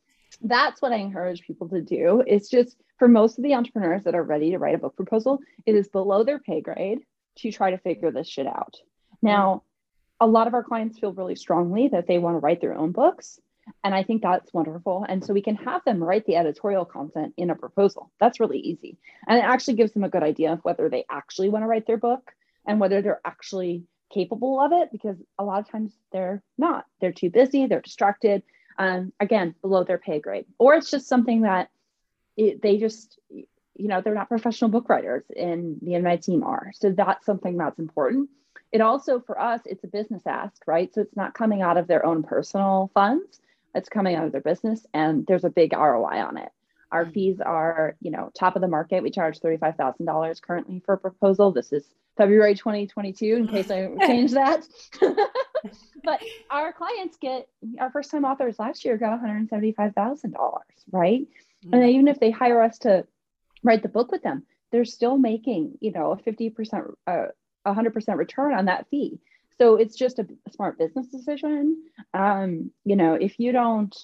that's 0.42 0.82
what 0.82 0.92
I 0.92 0.98
encourage 0.98 1.42
people 1.42 1.70
to 1.70 1.82
do. 1.82 2.24
It's 2.26 2.50
just 2.50 2.78
for 2.98 3.08
most 3.08 3.38
of 3.38 3.44
the 3.44 3.56
entrepreneurs 3.56 4.04
that 4.04 4.16
are 4.16 4.24
ready 4.24 4.52
to 4.52 4.60
write 4.60 4.76
a 4.76 4.78
book 4.78 4.96
proposal, 4.96 5.40
it 5.66 5.76
is 5.76 5.88
below 5.88 6.24
their 6.24 6.40
pay 6.40 6.62
grade 6.62 7.00
to 7.40 7.52
try 7.52 7.72
to 7.72 7.78
figure 7.78 8.12
this 8.12 8.28
shit 8.28 8.48
out. 8.48 8.76
Now, 9.22 9.64
a 10.20 10.28
lot 10.28 10.48
of 10.48 10.54
our 10.54 10.64
clients 10.64 11.00
feel 11.00 11.14
really 11.14 11.36
strongly 11.36 11.88
that 11.90 12.08
they 12.08 12.20
want 12.20 12.36
to 12.36 12.40
write 12.40 12.62
their 12.62 12.78
own 12.78 12.92
books. 12.92 13.40
And 13.84 13.94
I 13.94 14.04
think 14.04 14.22
that's 14.22 14.54
wonderful. 14.54 15.06
And 15.08 15.24
so 15.24 15.34
we 15.34 15.42
can 15.42 15.56
have 15.56 15.84
them 15.86 16.04
write 16.04 16.26
the 16.26 16.36
editorial 16.36 16.86
content 16.86 17.34
in 17.38 17.50
a 17.50 17.56
proposal. 17.56 18.12
That's 18.20 18.40
really 18.40 18.60
easy. 18.60 18.98
And 19.28 19.38
it 19.38 19.46
actually 19.46 19.76
gives 19.76 19.94
them 19.94 20.04
a 20.04 20.10
good 20.10 20.24
idea 20.24 20.54
of 20.54 20.60
whether 20.64 20.90
they 20.90 21.06
actually 21.10 21.50
want 21.50 21.64
to 21.64 21.68
write 21.68 21.88
their 21.88 21.98
book 21.98 22.32
and 22.66 22.80
whether 22.80 23.02
they're 23.02 23.22
actually 23.26 23.84
capable 24.14 24.60
of 24.60 24.72
it, 24.74 24.90
because 24.92 25.16
a 25.40 25.44
lot 25.44 25.60
of 25.60 25.70
times 25.70 25.94
they're 26.12 26.44
not. 26.58 26.86
They're 27.00 27.14
too 27.14 27.30
busy, 27.30 27.66
they're 27.66 27.82
distracted, 27.82 28.44
um, 28.78 29.14
again, 29.20 29.56
below 29.62 29.84
their 29.84 29.98
pay 29.98 30.20
grade. 30.20 30.46
Or 30.58 30.76
it's 30.76 30.92
just 30.92 31.08
something 31.08 31.42
that 31.42 31.70
it, 32.38 32.62
they 32.62 32.78
just, 32.78 33.20
you 33.30 33.88
know, 33.88 34.02
they're 34.02 34.14
not 34.14 34.30
professional 34.30 34.70
book 34.70 34.90
writers 34.90 35.24
and 35.36 35.78
the 35.82 36.00
my 36.00 36.18
team 36.18 36.44
are. 36.44 36.72
So 36.76 36.92
that's 36.92 37.26
something 37.26 37.58
that's 37.58 37.80
important. 37.80 38.30
It 38.72 38.82
also, 38.82 39.20
for 39.20 39.40
us, 39.40 39.62
it's 39.66 39.84
a 39.84 39.88
business 39.88 40.24
ask, 40.26 40.62
right? 40.66 40.94
So 40.94 41.02
it's 41.02 41.16
not 41.16 41.34
coming 41.34 41.62
out 41.62 41.78
of 41.78 41.88
their 41.88 42.06
own 42.06 42.24
personal 42.24 42.90
funds 42.94 43.42
it's 43.74 43.90
coming 43.90 44.16
out 44.16 44.26
of 44.26 44.32
their 44.32 44.42
business 44.42 44.86
and 44.94 45.26
there's 45.26 45.44
a 45.44 45.50
big 45.50 45.74
ROI 45.74 46.22
on 46.22 46.38
it. 46.38 46.52
Our 46.92 47.06
mm. 47.06 47.14
fees 47.14 47.42
are, 47.42 47.96
you 48.02 48.12
know, 48.12 48.32
top 48.38 48.56
of 48.56 48.62
the 48.62 48.68
market. 48.68 49.04
We 49.04 49.12
charge 49.12 49.40
$35,000 49.40 50.42
currently 50.42 50.82
for 50.86 50.94
a 50.94 50.98
proposal. 50.98 51.52
This 51.52 51.72
is 51.72 51.86
February 52.18 52.56
2022 52.56 53.36
in 53.36 53.48
case 53.48 53.72
I 53.72 53.88
change 54.06 54.32
that. 54.32 54.68
but 56.04 56.22
our 56.50 56.74
clients 56.74 57.18
get 57.22 57.48
our 57.80 57.92
first 57.92 58.12
time 58.12 58.26
authors 58.26 58.60
last 58.60 58.86
year 58.86 58.98
got 58.98 59.22
$175,000, 59.22 60.34
right? 60.92 61.22
Mm-hmm. 61.22 61.74
And 61.74 61.90
even 61.90 62.08
if 62.08 62.20
they 62.20 62.32
hire 62.32 62.62
us 62.62 62.80
to 62.80 63.06
write 63.64 63.84
the 63.84 63.90
book 63.90 64.12
with 64.12 64.24
them, 64.24 64.44
they're 64.72 64.86
still 64.86 65.18
making, 65.18 65.78
you 65.82 65.92
know, 65.92 66.12
a 66.12 66.18
50% 66.18 66.94
uh, 67.08 67.26
100% 67.66 68.18
return 68.18 68.54
on 68.54 68.66
that 68.66 68.88
fee 68.90 69.20
so 69.62 69.76
it's 69.76 69.96
just 69.96 70.18
a 70.18 70.26
smart 70.56 70.80
business 70.80 71.06
decision 71.08 71.78
um, 72.16 72.72
you 72.84 72.96
know 72.96 73.14
if 73.14 73.40
you 73.40 73.52
don't 73.52 73.96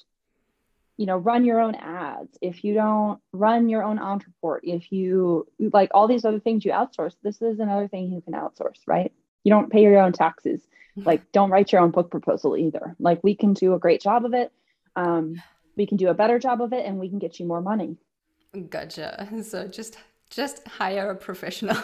you 0.97 1.07
know 1.07 1.17
run 1.17 1.45
your 1.45 1.59
own 1.59 1.73
ads 1.73 2.37
if 2.41 2.63
you 2.63 2.75
don't 2.75 3.19
run 3.33 3.67
your 3.67 3.83
own 3.83 3.97
entreport 3.97 4.59
if 4.61 4.91
you 4.91 5.47
like 5.73 5.89
all 5.95 6.07
these 6.07 6.25
other 6.25 6.39
things 6.39 6.63
you 6.63 6.71
outsource 6.71 7.15
this 7.23 7.41
is 7.41 7.59
another 7.59 7.87
thing 7.87 8.11
you 8.11 8.21
can 8.21 8.33
outsource 8.33 8.81
right 8.85 9.11
you 9.47 9.49
don't 9.49 9.71
pay 9.71 9.81
your 9.81 9.97
own 9.97 10.11
taxes 10.11 10.67
like 10.97 11.31
don't 11.31 11.49
write 11.49 11.71
your 11.71 11.79
own 11.79 11.91
book 11.91 12.11
proposal 12.11 12.57
either 12.57 12.95
like 12.99 13.23
we 13.23 13.33
can 13.33 13.53
do 13.53 13.73
a 13.73 13.79
great 13.79 14.01
job 14.01 14.25
of 14.25 14.33
it 14.33 14.51
um, 14.97 15.41
we 15.77 15.85
can 15.85 15.95
do 15.95 16.09
a 16.09 16.13
better 16.13 16.37
job 16.37 16.61
of 16.61 16.73
it 16.73 16.85
and 16.85 16.99
we 16.99 17.07
can 17.07 17.17
get 17.17 17.39
you 17.39 17.45
more 17.45 17.61
money 17.61 17.95
gotcha 18.69 19.29
so 19.43 19.67
just 19.67 19.97
just 20.29 20.67
hire 20.67 21.11
a 21.11 21.15
professional 21.15 21.77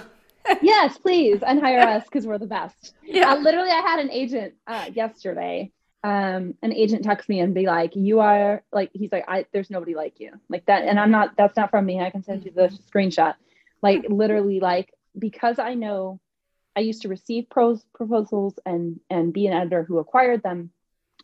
yes, 0.62 0.98
please, 0.98 1.42
and 1.42 1.62
hire 1.62 1.80
us 1.80 2.04
because 2.04 2.28
we're 2.28 2.38
the 2.38 2.48
best. 2.48 2.94
Yeah. 3.04 3.32
Uh, 3.32 3.38
literally, 3.38 3.72
I 3.72 3.80
had 3.80 4.00
an 4.00 4.12
agent 4.12 4.56
uh, 4.68 4.90
yesterday. 4.94 5.72
Um, 6.04 6.56
an 6.62 6.74
agent 6.74 7.06
text 7.06 7.30
me 7.30 7.40
and 7.40 7.54
be 7.54 7.66
like, 7.66 7.96
"You 7.96 8.20
are 8.20 8.62
like," 8.74 8.92
he's 8.94 9.12
like, 9.14 9.24
"I 9.26 9.46
there's 9.54 9.70
nobody 9.70 9.96
like 9.96 10.20
you 10.20 10.32
like 10.50 10.66
that," 10.66 10.84
and 10.84 11.00
I'm 11.00 11.12
not. 11.12 11.38
That's 11.38 11.56
not 11.56 11.70
from 11.70 11.86
me. 11.86 12.02
I 12.02 12.10
can 12.10 12.24
send 12.24 12.44
you 12.44 12.52
the 12.52 12.68
screenshot. 12.92 13.36
Like 13.82 14.06
literally, 14.10 14.60
like 14.60 14.94
because 15.18 15.60
I 15.60 15.76
know 15.76 16.20
I 16.76 16.82
used 16.82 17.04
to 17.04 17.08
receive 17.08 17.50
pros 17.50 17.86
proposals 17.94 18.60
and 18.66 19.00
and 19.10 19.34
be 19.34 19.48
an 19.48 19.54
editor 19.54 19.84
who 19.84 20.00
acquired 20.00 20.44
them. 20.44 20.72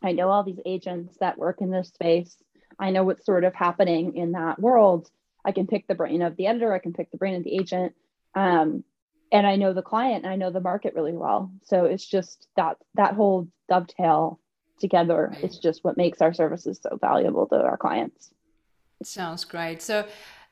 I 0.02 0.12
know 0.12 0.30
all 0.30 0.44
these 0.44 0.60
agents 0.64 1.16
that 1.20 1.38
work 1.38 1.60
in 1.60 1.70
this 1.70 1.88
space. 1.88 2.36
I 2.78 2.90
know 2.90 3.04
what's 3.04 3.26
sort 3.26 3.44
of 3.44 3.54
happening 3.54 4.16
in 4.16 4.32
that 4.32 4.60
world. 4.60 5.10
I 5.44 5.52
can 5.52 5.66
pick 5.66 5.86
the 5.86 5.94
brain 5.94 6.22
of 6.22 6.36
the 6.36 6.46
editor. 6.46 6.72
I 6.72 6.78
can 6.78 6.92
pick 6.92 7.10
the 7.10 7.18
brain 7.18 7.34
of 7.34 7.44
the 7.44 7.54
agent. 7.54 7.94
Um, 8.34 8.84
and 9.32 9.46
I 9.46 9.56
know 9.56 9.72
the 9.72 9.82
client 9.82 10.24
and 10.24 10.32
I 10.32 10.36
know 10.36 10.50
the 10.50 10.60
market 10.60 10.94
really 10.94 11.12
well. 11.12 11.52
So 11.64 11.84
it's 11.84 12.06
just 12.06 12.46
that 12.56 12.78
that 12.94 13.14
whole 13.14 13.48
dovetail 13.68 14.40
together 14.80 15.36
it's 15.42 15.58
just 15.58 15.84
what 15.84 15.96
makes 15.96 16.22
our 16.22 16.32
services 16.32 16.80
so 16.82 16.96
valuable 17.00 17.46
to 17.48 17.56
our 17.56 17.76
clients. 17.76 18.30
Sounds 19.02 19.44
great. 19.44 19.82
So 19.82 20.06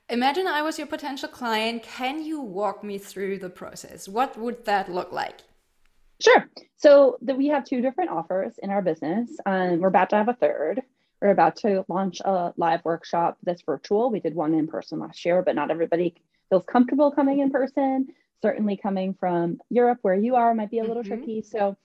imagine 0.09 0.47
I 0.47 0.63
was 0.63 0.79
your 0.79 0.87
potential 0.87 1.29
client. 1.29 1.83
Can 1.83 2.25
you 2.25 2.41
walk 2.41 2.83
me 2.83 2.99
through 2.99 3.39
the 3.39 3.51
process? 3.51 4.09
What 4.09 4.39
would 4.39 4.65
that 4.65 4.91
look 4.91 5.13
like? 5.13 5.41
Sure. 6.21 6.49
So 6.77 7.19
that 7.23 7.37
we 7.37 7.49
have 7.49 7.65
two 7.65 7.81
different 7.81 8.11
offers 8.11 8.59
in 8.63 8.71
our 8.71 8.83
business. 8.83 9.31
Um, 9.47 9.81
we're 9.81 9.89
about 9.89 10.11
to 10.11 10.17
have 10.17 10.29
a 10.29 10.35
third. 10.35 10.83
We're 11.21 11.31
about 11.31 11.57
to 11.57 11.85
launch 11.89 12.21
a 12.21 12.53
live 12.57 12.85
workshop 12.85 13.39
that's 13.43 13.63
virtual. 13.63 14.11
We 14.11 14.21
did 14.21 14.35
one 14.35 14.55
in 14.55 14.67
person 14.67 14.99
last 14.99 15.25
year, 15.25 15.43
but 15.43 15.55
not 15.55 15.71
everybody 15.71 16.15
feels 16.49 16.65
comfortable 16.65 17.11
coming 17.11 17.41
in 17.41 17.51
person 17.51 18.09
certainly 18.43 18.77
coming 18.77 19.15
from 19.15 19.59
Europe 19.71 19.99
where 20.03 20.15
you 20.15 20.37
are 20.37 20.55
might 20.55 20.71
be 20.71 20.79
a 20.79 20.85
little 20.85 21.03
mm-hmm. 21.03 21.15
tricky. 21.15 21.43
So 21.43 21.77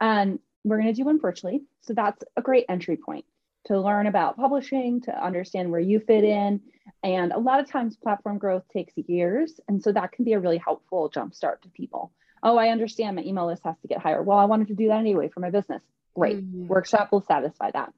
um, 0.00 0.40
we're 0.64 0.80
going 0.80 0.92
to 0.92 0.94
do 0.94 1.04
one 1.04 1.20
virtually. 1.20 1.62
So 1.82 1.94
that's 1.94 2.22
a 2.36 2.42
great 2.42 2.66
entry 2.68 2.96
point 2.96 3.24
to 3.66 3.80
learn 3.80 4.06
about 4.06 4.36
publishing, 4.36 5.00
to 5.02 5.24
understand 5.24 5.70
where 5.70 5.80
you 5.80 6.00
fit 6.00 6.24
in. 6.24 6.60
And 7.02 7.32
a 7.32 7.38
lot 7.38 7.60
of 7.60 7.70
times 7.70 7.96
platform 7.96 8.38
growth 8.38 8.64
takes 8.72 8.94
years. 8.96 9.60
And 9.68 9.82
so 9.82 9.92
that 9.92 10.12
can 10.12 10.24
be 10.24 10.32
a 10.32 10.40
really 10.40 10.58
helpful 10.58 11.10
jumpstart 11.10 11.62
to 11.62 11.68
people. 11.68 12.12
Oh, 12.42 12.56
I 12.56 12.68
understand 12.68 13.16
my 13.16 13.22
email 13.22 13.46
list 13.46 13.62
has 13.64 13.78
to 13.82 13.88
get 13.88 14.00
higher. 14.00 14.22
Well, 14.22 14.38
I 14.38 14.46
wanted 14.46 14.68
to 14.68 14.74
do 14.74 14.88
that 14.88 14.98
anyway 14.98 15.28
for 15.28 15.40
my 15.40 15.50
business. 15.50 15.82
Great. 16.14 16.38
Mm-hmm. 16.38 16.66
Workshop 16.66 17.12
will 17.12 17.22
satisfy 17.22 17.70
that. 17.72 17.92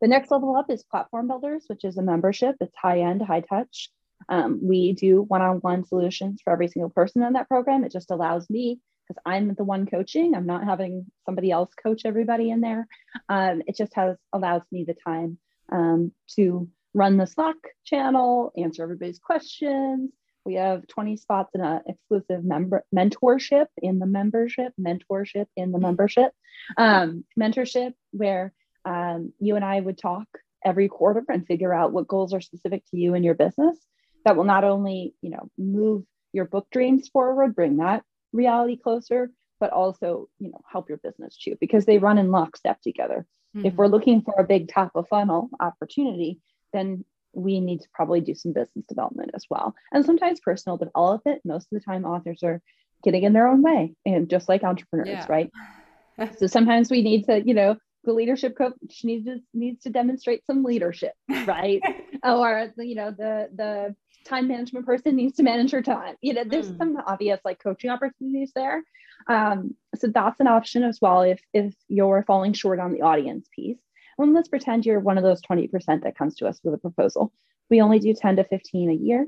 The 0.00 0.08
next 0.08 0.30
level 0.30 0.54
up 0.54 0.70
is 0.70 0.82
Platform 0.82 1.28
Builders, 1.28 1.64
which 1.66 1.84
is 1.84 1.96
a 1.96 2.02
membership. 2.02 2.56
It's 2.60 2.76
high 2.76 3.00
end, 3.00 3.22
high 3.22 3.40
touch. 3.40 3.90
Um, 4.28 4.60
we 4.62 4.92
do 4.92 5.22
one 5.22 5.42
on 5.42 5.56
one 5.56 5.84
solutions 5.84 6.40
for 6.44 6.52
every 6.52 6.68
single 6.68 6.90
person 6.90 7.22
in 7.22 7.32
that 7.32 7.48
program. 7.48 7.84
It 7.84 7.92
just 7.92 8.10
allows 8.10 8.48
me, 8.50 8.80
because 9.12 9.22
I'm 9.26 9.54
the 9.54 9.64
one 9.64 9.86
coaching, 9.86 10.34
I'm 10.34 10.46
not 10.46 10.64
having 10.64 11.06
somebody 11.26 11.50
else 11.50 11.70
coach 11.82 12.02
everybody 12.04 12.50
in 12.50 12.60
there. 12.60 12.86
Um, 13.28 13.62
it 13.66 13.76
just 13.76 13.94
has 13.94 14.16
allows 14.32 14.62
me 14.70 14.84
the 14.84 14.94
time 14.94 15.38
um, 15.70 16.12
to 16.36 16.68
run 16.94 17.16
the 17.16 17.26
Slack 17.26 17.56
channel, 17.84 18.52
answer 18.56 18.82
everybody's 18.82 19.18
questions. 19.18 20.10
We 20.44 20.54
have 20.54 20.86
20 20.88 21.16
spots 21.16 21.50
in 21.54 21.60
an 21.60 21.82
exclusive 21.86 22.44
member 22.44 22.84
mentorship 22.94 23.66
in 23.78 23.98
the 23.98 24.06
membership, 24.06 24.72
mentorship 24.80 25.46
in 25.56 25.70
the 25.70 25.78
membership, 25.78 26.32
um, 26.76 27.24
mentorship 27.38 27.92
where 28.10 28.52
um, 28.84 29.32
you 29.38 29.56
and 29.56 29.64
I 29.64 29.78
would 29.78 29.98
talk 29.98 30.26
every 30.64 30.88
quarter 30.88 31.24
and 31.28 31.46
figure 31.46 31.72
out 31.72 31.92
what 31.92 32.08
goals 32.08 32.34
are 32.34 32.40
specific 32.40 32.82
to 32.90 32.96
you 32.96 33.14
and 33.14 33.24
your 33.24 33.34
business 33.34 33.78
that 34.24 34.36
will 34.36 34.44
not 34.44 34.62
only 34.62 35.14
you 35.20 35.30
know 35.30 35.48
move 35.58 36.04
your 36.32 36.44
book 36.44 36.68
dreams 36.70 37.08
forward 37.08 37.56
bring 37.56 37.78
that 37.78 38.04
reality 38.32 38.76
closer 38.76 39.30
but 39.60 39.72
also 39.72 40.28
you 40.38 40.50
know 40.50 40.60
help 40.70 40.88
your 40.88 40.98
business 40.98 41.36
too 41.36 41.56
because 41.60 41.84
they 41.84 41.98
run 41.98 42.18
in 42.18 42.30
lockstep 42.30 42.80
together 42.80 43.26
mm-hmm. 43.56 43.66
if 43.66 43.74
we're 43.74 43.86
looking 43.86 44.22
for 44.22 44.34
a 44.38 44.44
big 44.44 44.68
top 44.68 44.90
of 44.94 45.06
funnel 45.08 45.48
opportunity 45.60 46.40
then 46.72 47.04
we 47.34 47.60
need 47.60 47.80
to 47.80 47.88
probably 47.94 48.20
do 48.20 48.34
some 48.34 48.52
business 48.52 48.84
development 48.88 49.30
as 49.34 49.44
well 49.48 49.74
and 49.92 50.04
sometimes 50.04 50.40
personal 50.40 50.76
development 50.76 51.40
most 51.44 51.68
of 51.72 51.78
the 51.78 51.84
time 51.84 52.04
authors 52.04 52.42
are 52.42 52.60
getting 53.04 53.22
in 53.22 53.32
their 53.32 53.48
own 53.48 53.62
way 53.62 53.94
and 54.04 54.28
just 54.28 54.48
like 54.48 54.62
entrepreneurs 54.62 55.08
yeah. 55.08 55.26
right 55.28 55.50
so 56.38 56.46
sometimes 56.46 56.90
we 56.90 57.02
need 57.02 57.24
to 57.24 57.42
you 57.46 57.54
know 57.54 57.76
the 58.04 58.12
leadership 58.12 58.56
coach 58.56 58.74
needs 59.04 59.26
to 59.26 59.38
needs 59.54 59.82
to 59.84 59.90
demonstrate 59.90 60.44
some 60.44 60.64
leadership 60.64 61.12
right 61.46 61.80
or 62.24 62.72
you 62.78 62.94
know 62.94 63.10
the 63.10 63.48
the 63.54 63.94
time 64.24 64.48
management 64.48 64.86
person 64.86 65.16
needs 65.16 65.36
to 65.36 65.42
manage 65.42 65.72
her 65.72 65.82
time. 65.82 66.16
You 66.20 66.34
know, 66.34 66.44
there's 66.44 66.70
mm. 66.70 66.78
some 66.78 66.96
obvious 67.06 67.40
like 67.44 67.62
coaching 67.62 67.90
opportunities 67.90 68.52
there. 68.54 68.82
Um, 69.28 69.74
so 69.94 70.08
that's 70.08 70.40
an 70.40 70.48
option 70.48 70.82
as 70.82 70.98
well 71.00 71.22
if 71.22 71.40
if 71.52 71.74
you're 71.88 72.24
falling 72.26 72.52
short 72.52 72.80
on 72.80 72.92
the 72.92 73.02
audience 73.02 73.48
piece. 73.54 73.78
And 74.18 74.34
let's 74.34 74.48
pretend 74.48 74.84
you're 74.84 75.00
one 75.00 75.18
of 75.18 75.24
those 75.24 75.40
20% 75.42 76.02
that 76.02 76.16
comes 76.16 76.36
to 76.36 76.46
us 76.46 76.60
with 76.62 76.74
a 76.74 76.78
proposal. 76.78 77.32
We 77.70 77.80
only 77.80 77.98
do 77.98 78.14
10 78.14 78.36
to 78.36 78.44
15 78.44 78.90
a 78.90 78.94
year. 78.94 79.26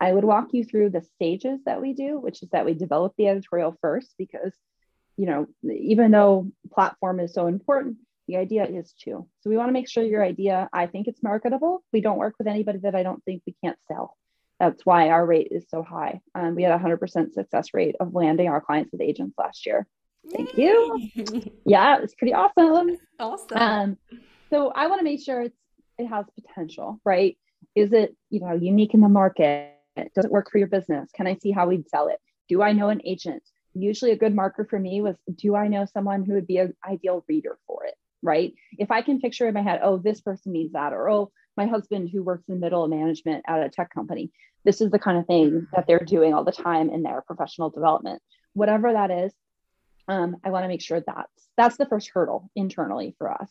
I 0.00 0.12
would 0.12 0.24
walk 0.24 0.48
you 0.52 0.64
through 0.64 0.90
the 0.90 1.02
stages 1.02 1.60
that 1.64 1.80
we 1.80 1.92
do, 1.92 2.18
which 2.18 2.42
is 2.42 2.48
that 2.50 2.64
we 2.64 2.74
develop 2.74 3.14
the 3.16 3.28
editorial 3.28 3.76
first 3.80 4.14
because, 4.18 4.54
you 5.16 5.26
know, 5.26 5.46
even 5.64 6.10
though 6.10 6.50
platform 6.72 7.20
is 7.20 7.34
so 7.34 7.46
important, 7.46 7.98
the 8.28 8.36
idea 8.36 8.64
is 8.64 8.92
too. 8.92 9.28
So 9.40 9.50
we 9.50 9.56
want 9.56 9.68
to 9.68 9.72
make 9.72 9.88
sure 9.88 10.02
your 10.02 10.24
idea, 10.24 10.68
I 10.72 10.86
think 10.86 11.08
it's 11.08 11.22
marketable. 11.22 11.84
We 11.92 12.00
don't 12.00 12.18
work 12.18 12.34
with 12.38 12.46
anybody 12.46 12.78
that 12.78 12.94
I 12.94 13.02
don't 13.02 13.22
think 13.24 13.42
we 13.46 13.54
can't 13.62 13.78
sell. 13.88 14.16
That's 14.62 14.86
why 14.86 15.08
our 15.08 15.26
rate 15.26 15.48
is 15.50 15.64
so 15.68 15.82
high. 15.82 16.20
Um, 16.36 16.54
we 16.54 16.62
had 16.62 16.70
a 16.70 16.78
100% 16.78 17.32
success 17.32 17.74
rate 17.74 17.96
of 17.98 18.14
landing 18.14 18.46
our 18.46 18.60
clients 18.60 18.92
with 18.92 19.00
agents 19.00 19.34
last 19.36 19.66
year. 19.66 19.88
Thank 20.32 20.56
Yay. 20.56 21.12
you. 21.16 21.42
yeah, 21.66 21.98
it's 22.00 22.14
pretty 22.14 22.32
awesome. 22.32 22.96
Awesome. 23.18 23.58
Um, 23.58 23.96
so 24.50 24.70
I 24.70 24.86
want 24.86 25.00
to 25.00 25.04
make 25.04 25.20
sure 25.20 25.42
it's 25.42 25.58
it 25.98 26.06
has 26.06 26.26
potential, 26.40 27.00
right? 27.04 27.36
Is 27.74 27.92
it 27.92 28.14
you 28.30 28.38
know 28.38 28.52
unique 28.52 28.94
in 28.94 29.00
the 29.00 29.08
market? 29.08 29.74
Does 30.14 30.26
it 30.26 30.30
work 30.30 30.48
for 30.48 30.58
your 30.58 30.68
business? 30.68 31.10
Can 31.12 31.26
I 31.26 31.34
see 31.34 31.50
how 31.50 31.66
we'd 31.66 31.88
sell 31.88 32.06
it? 32.06 32.20
Do 32.48 32.62
I 32.62 32.70
know 32.72 32.88
an 32.88 33.02
agent? 33.04 33.42
Usually, 33.74 34.12
a 34.12 34.16
good 34.16 34.32
marker 34.32 34.64
for 34.64 34.78
me 34.78 35.00
was 35.00 35.16
do 35.34 35.56
I 35.56 35.66
know 35.66 35.86
someone 35.86 36.24
who 36.24 36.34
would 36.34 36.46
be 36.46 36.58
an 36.58 36.72
ideal 36.88 37.24
reader 37.28 37.58
for 37.66 37.84
it? 37.84 37.94
Right? 38.22 38.54
If 38.78 38.92
I 38.92 39.02
can 39.02 39.20
picture 39.20 39.48
in 39.48 39.54
my 39.54 39.62
head, 39.62 39.80
oh, 39.82 39.98
this 39.98 40.20
person 40.20 40.52
needs 40.52 40.74
that, 40.74 40.92
or 40.92 41.10
oh, 41.10 41.32
my 41.56 41.66
husband 41.66 42.10
who 42.10 42.22
works 42.22 42.48
in 42.48 42.60
middle 42.60 42.86
management 42.88 43.44
at 43.46 43.62
a 43.62 43.68
tech 43.68 43.92
company, 43.92 44.30
this 44.64 44.80
is 44.80 44.90
the 44.90 44.98
kind 44.98 45.18
of 45.18 45.26
thing 45.26 45.66
that 45.74 45.86
they're 45.86 45.98
doing 45.98 46.34
all 46.34 46.44
the 46.44 46.52
time 46.52 46.90
in 46.90 47.02
their 47.02 47.22
professional 47.22 47.70
development. 47.70 48.22
Whatever 48.54 48.92
that 48.92 49.10
is, 49.10 49.32
um, 50.08 50.36
I 50.44 50.50
want 50.50 50.64
to 50.64 50.68
make 50.68 50.82
sure 50.82 51.00
that's 51.00 51.48
that's 51.56 51.76
the 51.76 51.86
first 51.86 52.10
hurdle 52.12 52.50
internally 52.56 53.14
for 53.18 53.30
us. 53.30 53.50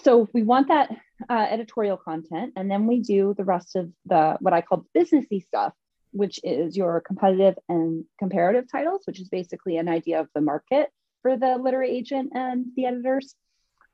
So 0.00 0.28
we 0.32 0.42
want 0.42 0.68
that 0.68 0.90
uh, 1.30 1.46
editorial 1.48 1.96
content, 1.96 2.54
and 2.56 2.70
then 2.70 2.86
we 2.86 3.00
do 3.00 3.34
the 3.36 3.44
rest 3.44 3.76
of 3.76 3.90
the 4.06 4.36
what 4.40 4.52
I 4.52 4.60
call 4.60 4.86
businessy 4.96 5.44
stuff, 5.44 5.72
which 6.12 6.40
is 6.42 6.76
your 6.76 7.00
competitive 7.00 7.56
and 7.68 8.04
comparative 8.18 8.70
titles, 8.70 9.02
which 9.04 9.20
is 9.20 9.28
basically 9.28 9.76
an 9.76 9.88
idea 9.88 10.20
of 10.20 10.28
the 10.34 10.40
market 10.40 10.90
for 11.22 11.36
the 11.36 11.56
literary 11.56 11.90
agent 11.90 12.32
and 12.34 12.66
the 12.76 12.86
editors. 12.86 13.34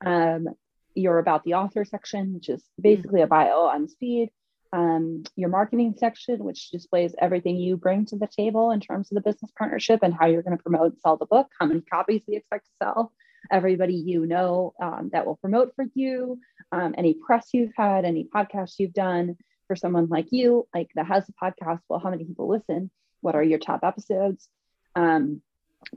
Um, 0.03 0.47
your 0.95 1.19
about 1.19 1.43
the 1.43 1.55
author 1.55 1.85
section, 1.85 2.33
which 2.33 2.49
is 2.49 2.63
basically 2.79 3.21
a 3.21 3.27
bio 3.27 3.61
on 3.61 3.87
speed. 3.87 4.29
Um, 4.73 5.23
your 5.35 5.49
marketing 5.49 5.95
section, 5.97 6.43
which 6.43 6.69
displays 6.69 7.13
everything 7.19 7.57
you 7.57 7.75
bring 7.75 8.05
to 8.05 8.15
the 8.15 8.27
table 8.27 8.71
in 8.71 8.79
terms 8.79 9.11
of 9.11 9.15
the 9.15 9.21
business 9.21 9.51
partnership 9.57 9.99
and 10.01 10.13
how 10.13 10.27
you're 10.27 10.43
going 10.43 10.55
to 10.55 10.63
promote 10.63 10.93
and 10.93 11.01
sell 11.01 11.17
the 11.17 11.25
book, 11.25 11.47
how 11.59 11.65
many 11.65 11.81
copies 11.81 12.21
we 12.25 12.37
expect 12.37 12.65
to 12.65 12.71
sell, 12.81 13.11
everybody 13.51 13.95
you 13.95 14.25
know 14.25 14.73
um, 14.81 15.09
that 15.11 15.25
will 15.25 15.35
promote 15.35 15.75
for 15.75 15.85
you, 15.93 16.39
um, 16.71 16.95
any 16.97 17.13
press 17.13 17.49
you've 17.53 17.73
had, 17.75 18.05
any 18.05 18.23
podcasts 18.23 18.75
you've 18.77 18.93
done 18.93 19.35
for 19.67 19.75
someone 19.75 20.07
like 20.07 20.27
you, 20.31 20.67
like 20.73 20.89
that 20.95 21.07
has 21.07 21.27
a 21.27 21.33
podcast. 21.33 21.81
Well, 21.89 21.99
how 21.99 22.09
many 22.09 22.23
people 22.23 22.47
listen? 22.47 22.89
What 23.19 23.35
are 23.35 23.43
your 23.43 23.59
top 23.59 23.81
episodes? 23.83 24.47
Um, 24.95 25.41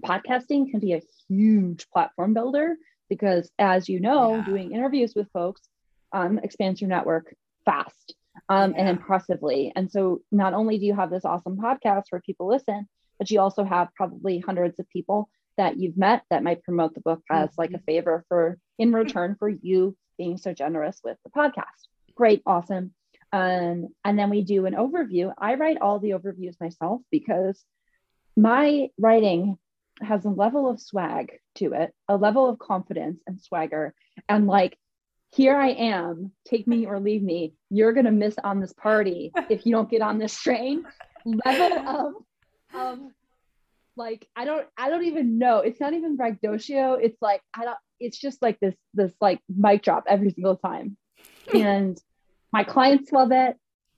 podcasting 0.00 0.70
can 0.70 0.80
be 0.80 0.94
a 0.94 1.02
huge 1.28 1.88
platform 1.90 2.34
builder 2.34 2.76
because, 3.08 3.50
as 3.58 3.88
you 3.88 4.00
know, 4.00 4.36
yeah. 4.36 4.44
doing 4.44 4.72
interviews 4.72 5.14
with 5.14 5.30
folks 5.32 5.62
um, 6.12 6.38
expands 6.38 6.80
your 6.80 6.88
network 6.88 7.34
fast 7.64 8.14
um, 8.48 8.72
yeah. 8.72 8.80
and 8.80 8.88
impressively. 8.88 9.72
And 9.74 9.90
so, 9.90 10.20
not 10.30 10.54
only 10.54 10.78
do 10.78 10.86
you 10.86 10.94
have 10.94 11.10
this 11.10 11.24
awesome 11.24 11.56
podcast 11.56 12.04
where 12.10 12.20
people 12.20 12.48
listen, 12.48 12.88
but 13.18 13.30
you 13.30 13.40
also 13.40 13.64
have 13.64 13.94
probably 13.94 14.38
hundreds 14.38 14.78
of 14.78 14.88
people 14.88 15.28
that 15.56 15.78
you've 15.78 15.96
met 15.96 16.22
that 16.30 16.42
might 16.42 16.62
promote 16.62 16.94
the 16.94 17.00
book 17.00 17.22
as 17.30 17.50
like 17.56 17.70
a 17.70 17.74
mm-hmm. 17.74 17.84
favor 17.84 18.24
for 18.28 18.58
in 18.78 18.92
return 18.92 19.36
for 19.38 19.48
you 19.48 19.96
being 20.18 20.36
so 20.36 20.52
generous 20.52 21.00
with 21.04 21.16
the 21.24 21.30
podcast. 21.30 21.88
Great, 22.14 22.42
awesome. 22.46 22.92
Um, 23.32 23.88
and 24.04 24.18
then 24.18 24.30
we 24.30 24.42
do 24.42 24.66
an 24.66 24.74
overview. 24.74 25.32
I 25.36 25.54
write 25.54 25.78
all 25.80 25.98
the 25.98 26.10
overviews 26.10 26.60
myself 26.60 27.00
because 27.10 27.64
my 28.36 28.90
writing 28.98 29.58
has 30.00 30.24
a 30.24 30.30
level 30.30 30.68
of 30.68 30.80
swag 30.80 31.32
to 31.56 31.72
it, 31.72 31.92
a 32.08 32.16
level 32.16 32.48
of 32.48 32.58
confidence 32.58 33.20
and 33.26 33.40
swagger. 33.40 33.94
And 34.28 34.46
like, 34.46 34.76
here 35.32 35.56
I 35.56 35.70
am, 35.70 36.32
take 36.44 36.66
me 36.66 36.86
or 36.86 37.00
leave 37.00 37.22
me. 37.22 37.54
You're 37.70 37.92
to 37.92 38.12
miss 38.12 38.36
on 38.42 38.60
this 38.60 38.72
party 38.72 39.32
if 39.50 39.66
you 39.66 39.72
don't 39.72 39.90
get 39.90 40.02
on 40.02 40.18
this 40.18 40.38
train. 40.40 40.84
Level 41.24 41.78
of, 41.88 42.14
of 42.74 42.98
like 43.96 44.28
I 44.36 44.44
don't 44.44 44.66
I 44.76 44.90
don't 44.90 45.04
even 45.04 45.38
know. 45.38 45.58
It's 45.58 45.80
not 45.80 45.94
even 45.94 46.16
braggadocio. 46.16 46.94
It's 46.94 47.20
like 47.20 47.40
I 47.54 47.64
don't 47.64 47.78
it's 48.00 48.18
just 48.18 48.42
like 48.42 48.60
this 48.60 48.74
this 48.92 49.12
like 49.20 49.40
mic 49.48 49.82
drop 49.82 50.04
every 50.08 50.30
single 50.30 50.56
time. 50.56 50.96
and 51.52 51.98
my 52.52 52.64
clients 52.64 53.10
love 53.10 53.32
it 53.32 53.56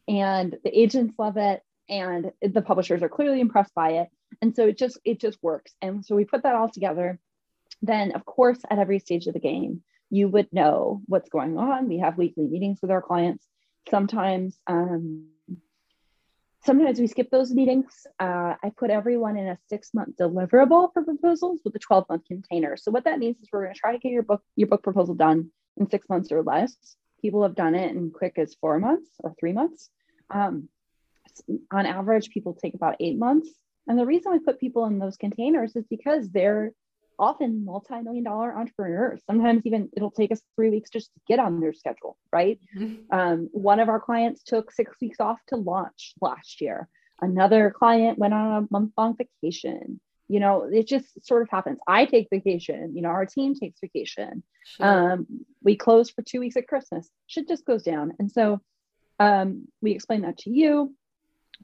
and 0.08 0.56
the 0.64 0.78
agents 0.78 1.14
love 1.18 1.36
it 1.36 1.62
and 1.88 2.32
the 2.42 2.62
publishers 2.62 3.02
are 3.02 3.08
clearly 3.08 3.40
impressed 3.40 3.74
by 3.74 3.90
it. 3.92 4.08
And 4.42 4.54
so 4.54 4.66
it 4.66 4.78
just 4.78 4.98
it 5.04 5.20
just 5.20 5.42
works. 5.42 5.74
And 5.80 6.04
so 6.04 6.14
we 6.16 6.24
put 6.24 6.42
that 6.42 6.54
all 6.54 6.68
together. 6.68 7.18
Then 7.82 8.12
of 8.12 8.24
course 8.24 8.58
at 8.70 8.78
every 8.78 8.98
stage 8.98 9.26
of 9.26 9.34
the 9.34 9.40
game, 9.40 9.82
you 10.10 10.28
would 10.28 10.52
know 10.52 11.02
what's 11.06 11.28
going 11.28 11.58
on. 11.58 11.88
We 11.88 11.98
have 11.98 12.18
weekly 12.18 12.46
meetings 12.46 12.78
with 12.82 12.90
our 12.90 13.02
clients. 13.02 13.46
Sometimes 13.88 14.58
um, 14.66 15.26
sometimes 16.66 16.98
we 16.98 17.06
skip 17.06 17.30
those 17.30 17.52
meetings. 17.52 18.06
Uh, 18.18 18.54
I 18.62 18.72
put 18.76 18.90
everyone 18.90 19.36
in 19.36 19.46
a 19.46 19.58
six 19.68 19.94
month 19.94 20.16
deliverable 20.20 20.92
for 20.92 21.04
proposals 21.04 21.60
with 21.64 21.74
a 21.76 21.78
12 21.78 22.06
month 22.08 22.24
container. 22.26 22.76
So 22.76 22.90
what 22.90 23.04
that 23.04 23.18
means 23.18 23.36
is 23.40 23.48
we're 23.52 23.62
going 23.62 23.74
to 23.74 23.80
try 23.80 23.92
to 23.92 23.98
get 23.98 24.12
your 24.12 24.24
book 24.24 24.42
your 24.56 24.68
book 24.68 24.82
proposal 24.82 25.14
done 25.14 25.50
in 25.76 25.88
six 25.88 26.08
months 26.08 26.32
or 26.32 26.42
less. 26.42 26.76
People 27.22 27.42
have 27.44 27.54
done 27.54 27.74
it 27.74 27.94
in 27.94 28.10
quick 28.10 28.34
as 28.36 28.56
four 28.60 28.78
months 28.78 29.08
or 29.20 29.34
three 29.38 29.52
months. 29.52 29.88
Um, 30.30 30.68
on 31.72 31.86
average, 31.86 32.30
people 32.30 32.54
take 32.54 32.74
about 32.74 32.96
eight 33.00 33.18
months. 33.18 33.48
And 33.88 33.98
the 33.98 34.06
reason 34.06 34.32
we 34.32 34.38
put 34.40 34.60
people 34.60 34.86
in 34.86 34.98
those 34.98 35.16
containers 35.16 35.76
is 35.76 35.84
because 35.88 36.30
they're 36.30 36.72
often 37.18 37.64
multi-million 37.64 38.24
dollar 38.24 38.54
entrepreneurs. 38.56 39.22
Sometimes 39.26 39.62
even 39.64 39.88
it'll 39.96 40.10
take 40.10 40.32
us 40.32 40.42
three 40.54 40.70
weeks 40.70 40.90
just 40.90 41.12
to 41.14 41.20
get 41.26 41.38
on 41.38 41.60
their 41.60 41.72
schedule 41.72 42.16
right? 42.32 42.60
Mm-hmm. 42.76 43.16
um, 43.16 43.48
one 43.52 43.80
of 43.80 43.88
our 43.88 44.00
clients 44.00 44.42
took 44.42 44.70
six 44.70 44.96
weeks 45.00 45.20
off 45.20 45.38
to 45.48 45.56
launch 45.56 46.12
last 46.20 46.60
year. 46.60 46.88
Another 47.20 47.70
client 47.70 48.18
went 48.18 48.34
on 48.34 48.64
a 48.64 48.66
month 48.70 48.92
long 48.98 49.16
vacation. 49.16 50.00
You 50.28 50.40
know 50.40 50.64
it 50.64 50.86
just 50.86 51.24
sort 51.24 51.42
of 51.42 51.48
happens. 51.50 51.78
I 51.86 52.04
take 52.04 52.28
vacation 52.30 52.94
you 52.96 53.02
know 53.02 53.08
our 53.08 53.26
team 53.26 53.54
takes 53.54 53.80
vacation. 53.80 54.42
Sure. 54.64 55.12
um, 55.12 55.26
we 55.62 55.76
close 55.76 56.10
for 56.10 56.22
two 56.22 56.40
weeks 56.40 56.56
at 56.56 56.68
christmas. 56.68 57.08
Shit 57.26 57.48
just 57.48 57.64
goes 57.64 57.82
down. 57.84 58.14
And 58.18 58.30
so 58.30 58.60
um, 59.20 59.68
we 59.80 59.92
explain 59.92 60.22
that 60.22 60.38
to 60.38 60.50
you 60.50 60.94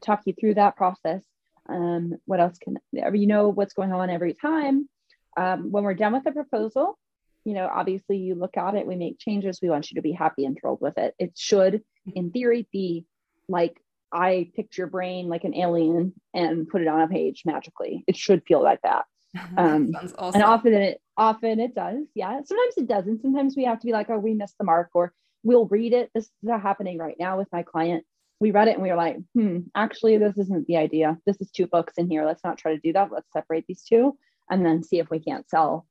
talk 0.01 0.23
you 0.25 0.33
through 0.33 0.55
that 0.55 0.77
process 0.77 1.23
um, 1.69 2.17
what 2.25 2.41
else 2.41 2.59
can 2.59 2.79
you 2.93 3.27
know 3.27 3.49
what's 3.49 3.75
going 3.75 3.93
on 3.93 4.11
every 4.11 4.35
time 4.35 4.89
um, 5.37 5.71
when 5.71 5.85
we're 5.85 5.95
done 5.95 6.13
with 6.13 6.25
the 6.25 6.33
proposal, 6.33 6.99
you 7.45 7.55
know, 7.55 7.69
obviously 7.73 8.19
you 8.19 8.35
look 8.35 8.57
at 8.57 8.75
it, 8.75 8.87
we 8.87 8.97
make 8.97 9.19
changes. 9.19 9.61
We 9.61 9.71
want 9.71 9.91
you 9.91 9.97
to 9.97 10.03
be 10.03 10.13
happy 10.13 10.45
and 10.45 10.57
thrilled 10.59 10.81
with 10.81 10.99
it. 10.99 11.15
It 11.19 11.33
should, 11.37 11.83
in 12.15 12.31
theory, 12.31 12.69
be 12.73 13.07
like 13.49 13.81
I 14.13 14.51
picked 14.55 14.77
your 14.77 14.87
brain 14.87 15.29
like 15.29 15.45
an 15.45 15.55
alien 15.55 16.15
and 16.35 16.69
put 16.69 16.83
it 16.83 16.89
on 16.89 17.01
a 17.01 17.09
page 17.09 17.43
magically. 17.45 18.05
It 18.07 18.17
should 18.17 18.43
feel 18.47 18.63
like 18.63 18.81
that. 18.83 19.05
Um, 19.57 19.93
awesome. 20.19 20.35
And 20.35 20.43
often 20.43 20.75
it 20.75 21.01
often 21.17 21.59
it 21.59 21.75
does. 21.75 22.05
Yeah. 22.15 22.39
Sometimes 22.45 22.75
it 22.77 22.87
doesn't. 22.87 23.23
Sometimes 23.23 23.57
we 23.57 23.65
have 23.65 23.81
to 23.81 23.87
be 23.87 23.93
like, 23.93 24.11
oh, 24.11 24.19
we 24.19 24.35
missed 24.35 24.59
the 24.59 24.65
mark, 24.65 24.91
or 24.93 25.15
we'll 25.43 25.67
read 25.67 25.95
it. 25.95 26.11
This 26.15 26.25
is 26.25 26.51
happening 26.51 26.99
right 26.99 27.17
now 27.19 27.39
with 27.39 27.49
my 27.51 27.63
client. 27.63 28.05
We 28.43 28.51
read 28.51 28.67
it 28.67 28.75
and 28.75 28.83
we 28.83 28.91
were 28.91 28.97
like, 28.97 29.19
hmm, 29.35 29.61
actually, 29.75 30.19
this 30.19 30.37
isn't 30.37 30.67
the 30.67 30.77
idea. 30.77 31.17
This 31.25 31.41
is 31.41 31.51
two 31.53 31.69
books 31.69 31.95
in 31.97 32.11
here. 32.11 32.27
Let's 32.27 32.43
not 32.43 32.59
try 32.59 32.75
to 32.75 32.81
do 32.81 32.93
that. 32.93 33.13
Let's 33.13 33.33
separate 33.33 33.67
these 33.69 33.85
two 33.85 34.19
and 34.51 34.67
then 34.67 34.83
see 34.83 34.99
if 34.99 35.09
we 35.11 35.21
can't 35.21 35.49
sell 35.49 35.87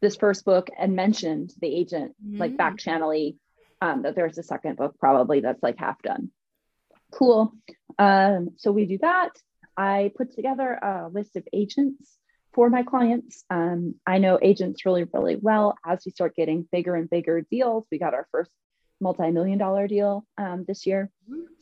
this 0.00 0.16
first 0.16 0.44
book 0.44 0.68
and 0.78 0.96
mention 0.96 1.48
to 1.48 1.54
the 1.60 1.68
agent 1.68 2.14
mm. 2.24 2.38
like 2.38 2.56
back 2.56 2.76
channely 2.78 3.36
um, 3.82 4.02
that 4.02 4.14
there's 4.14 4.38
a 4.38 4.42
second 4.42 4.76
book 4.76 4.96
probably 4.98 5.40
that's 5.40 5.62
like 5.62 5.76
half 5.78 6.00
done 6.02 6.30
cool 7.12 7.52
um, 7.98 8.50
so 8.56 8.72
we 8.72 8.86
do 8.86 8.98
that 8.98 9.30
i 9.76 10.10
put 10.16 10.34
together 10.34 10.72
a 10.72 11.08
list 11.12 11.36
of 11.36 11.46
agents 11.52 12.16
for 12.52 12.70
my 12.70 12.82
clients 12.82 13.44
um, 13.50 13.94
i 14.06 14.18
know 14.18 14.38
agents 14.40 14.84
really 14.84 15.04
really 15.12 15.36
well 15.36 15.76
as 15.84 16.00
we 16.04 16.12
start 16.12 16.34
getting 16.34 16.66
bigger 16.72 16.94
and 16.94 17.10
bigger 17.10 17.42
deals 17.50 17.86
we 17.90 17.98
got 17.98 18.14
our 18.14 18.26
first 18.32 18.50
multi-million 19.00 19.58
dollar 19.58 19.86
deal 19.88 20.24
um, 20.38 20.64
this 20.66 20.86
year 20.86 21.10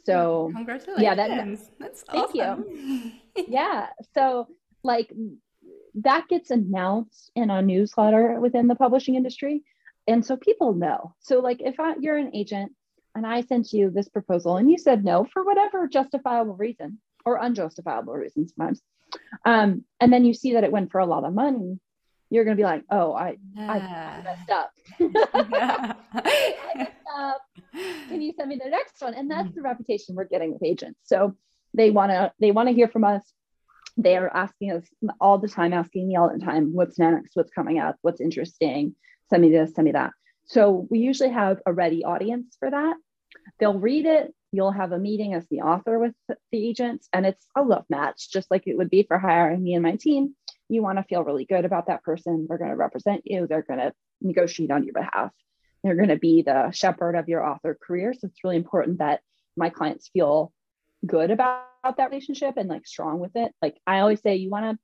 so 0.05 0.51
congratulations 0.55 1.03
yeah 1.03 1.14
that, 1.14 1.59
that's 1.79 2.03
thank 2.03 2.35
awesome. 2.35 2.64
you 3.37 3.44
yeah 3.48 3.88
so 4.14 4.48
like 4.83 5.12
that 5.94 6.29
gets 6.29 6.51
announced 6.51 7.31
in 7.35 7.51
a 7.51 7.62
newsletter 7.62 8.40
within 8.40 8.68
the 8.68 8.74
publishing 8.74 9.14
industry. 9.14 9.62
And 10.07 10.24
so 10.24 10.37
people 10.37 10.74
know. 10.74 11.14
So, 11.20 11.40
like, 11.40 11.61
if 11.61 11.79
I, 11.79 11.94
you're 12.01 12.16
an 12.16 12.35
agent 12.35 12.72
and 13.14 13.27
I 13.27 13.42
sent 13.42 13.72
you 13.72 13.90
this 13.90 14.09
proposal 14.09 14.57
and 14.57 14.70
you 14.70 14.79
said 14.79 15.05
no 15.05 15.27
for 15.33 15.44
whatever 15.44 15.87
justifiable 15.87 16.55
reason 16.55 16.98
or 17.24 17.42
unjustifiable 17.42 18.14
reason 18.14 18.48
sometimes, 18.48 18.81
um, 19.44 19.85
and 20.01 20.12
then 20.12 20.24
you 20.24 20.35
see 20.35 20.55
that 20.55 20.64
it 20.64 20.72
went 20.72 20.90
for 20.90 21.01
a 21.01 21.07
lot 21.07 21.24
of 21.24 21.35
money, 21.35 21.79
you're 22.31 22.45
going 22.45 22.57
to 22.57 22.61
be 22.61 22.64
like, 22.64 22.85
oh, 22.91 23.12
I, 23.12 23.38
yeah. 23.57 24.21
I 24.21 24.23
messed 24.23 24.51
up. 24.51 24.71
I 26.14 26.73
messed 26.77 26.93
up. 27.17 27.43
Can 28.09 28.21
you 28.21 28.33
send 28.37 28.49
me 28.49 28.61
the 28.62 28.71
next 28.71 29.01
one? 29.01 29.14
And 29.14 29.31
that's 29.31 29.49
mm. 29.49 29.55
the 29.55 29.62
reputation 29.62 30.14
we're 30.14 30.25
getting 30.25 30.53
with 30.53 30.62
agents. 30.62 31.01
So 31.05 31.37
they 31.75 31.91
want 31.91 32.11
to 32.11 32.33
they 32.41 32.51
want 32.51 32.69
to 32.69 32.75
hear 32.75 32.88
from 32.88 33.05
us 33.05 33.23
they 33.97 34.17
are 34.17 34.35
asking 34.35 34.73
us 34.73 34.85
all 35.21 35.38
the 35.38 35.49
time 35.49 35.73
asking 35.73 36.07
me 36.07 36.17
all 36.17 36.33
the 36.33 36.45
time 36.45 36.73
what's 36.73 36.99
next 36.99 37.35
what's 37.35 37.51
coming 37.51 37.79
up 37.79 37.97
what's 38.03 38.21
interesting 38.21 38.95
send 39.29 39.43
me 39.43 39.51
this 39.51 39.75
send 39.75 39.85
me 39.85 39.93
that 39.93 40.12
so 40.47 40.87
we 40.91 41.01
usually 41.01 41.31
have 41.31 41.61
a 41.67 41.73
ready 41.73 42.05
audience 42.05 42.57
for 42.59 42.71
that 42.71 42.97
they'll 43.59 43.79
read 43.79 44.07
it 44.07 44.33
you'll 44.53 44.73
have 44.73 44.93
a 44.93 44.99
meeting 44.99 45.35
as 45.35 45.47
the 45.51 45.61
author 45.61 45.99
with 45.99 46.14
the 46.29 46.37
agents 46.53 47.09
and 47.12 47.27
it's 47.27 47.47
a 47.57 47.62
love 47.62 47.85
match 47.91 48.31
just 48.33 48.51
like 48.51 48.67
it 48.67 48.77
would 48.77 48.91
be 48.91 49.03
for 49.03 49.19
hiring 49.19 49.62
me 49.62 49.75
and 49.75 49.83
my 49.83 49.97
team 49.97 50.35
you 50.68 50.83
want 50.83 50.98
to 50.98 51.04
feel 51.04 51.24
really 51.24 51.44
good 51.44 51.64
about 51.64 51.87
that 51.87 52.02
person 52.02 52.46
they're 52.48 52.59
going 52.59 52.70
to 52.70 52.76
represent 52.76 53.22
you 53.24 53.46
they're 53.46 53.62
going 53.62 53.81
to 53.81 53.92
negotiate 54.20 54.70
on 54.70 54.85
your 54.85 54.94
behalf. 54.94 55.31
They're 55.83 55.96
going 55.96 56.09
to 56.09 56.16
be 56.16 56.42
the 56.42 56.70
shepherd 56.72 57.14
of 57.14 57.28
your 57.28 57.46
author 57.46 57.78
career. 57.81 58.12
So 58.12 58.26
it's 58.26 58.42
really 58.42 58.57
important 58.57 58.98
that 58.98 59.20
my 59.57 59.70
clients 59.70 60.09
feel 60.09 60.52
good 61.07 61.31
about 61.31 61.64
that 61.85 62.11
relationship 62.11 62.57
and 62.57 62.68
like 62.68 62.87
strong 62.87 63.20
with 63.20 63.37
it. 63.37 63.52
Like 63.62 63.76
i 63.87 64.00
always 64.00 64.20
say 64.20 64.37
you 64.37 64.50
want 64.50 64.78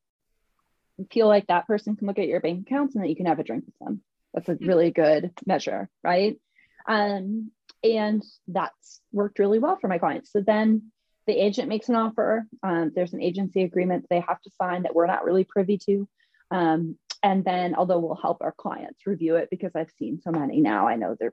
to 0.98 1.06
feel 1.10 1.26
like 1.26 1.48
that 1.48 1.66
person 1.66 1.96
can 1.96 2.06
look 2.06 2.20
at 2.20 2.28
your 2.28 2.40
bank 2.40 2.66
accounts 2.66 2.94
and 2.94 3.02
that 3.02 3.08
you 3.08 3.16
can 3.16 3.26
have 3.26 3.40
a 3.40 3.44
drink 3.44 3.64
with 3.66 3.78
them. 3.80 4.00
That's 4.32 4.48
a 4.48 4.56
really 4.60 4.90
good 4.90 5.32
measure 5.44 5.88
right? 6.02 6.38
Um, 6.86 7.50
and 7.82 8.22
that's 8.48 9.00
worked 9.12 9.38
really 9.38 9.58
well 9.58 9.76
for 9.80 9.88
my 9.88 9.98
clients. 9.98 10.32
So 10.32 10.40
then 10.40 10.92
the 11.26 11.32
agent 11.32 11.68
makes 11.68 11.88
an 11.88 11.96
offer. 11.96 12.46
Um, 12.62 12.92
there's 12.94 13.14
an 13.14 13.22
agency 13.22 13.62
agreement 13.62 14.06
they 14.10 14.20
have 14.20 14.40
to 14.42 14.50
sign 14.60 14.82
that 14.82 14.94
we're 14.94 15.06
not 15.06 15.24
really 15.24 15.44
privy 15.44 15.78
to. 15.86 16.08
Um, 16.50 16.98
and 17.22 17.44
then, 17.44 17.74
although 17.74 17.98
we'll 17.98 18.16
help 18.16 18.42
our 18.42 18.52
clients 18.52 19.06
review 19.06 19.36
it 19.36 19.48
because 19.50 19.72
I've 19.74 19.90
seen 19.98 20.20
so 20.20 20.30
many 20.30 20.60
now, 20.60 20.86
I 20.86 20.96
know 20.96 21.16
they're 21.18 21.32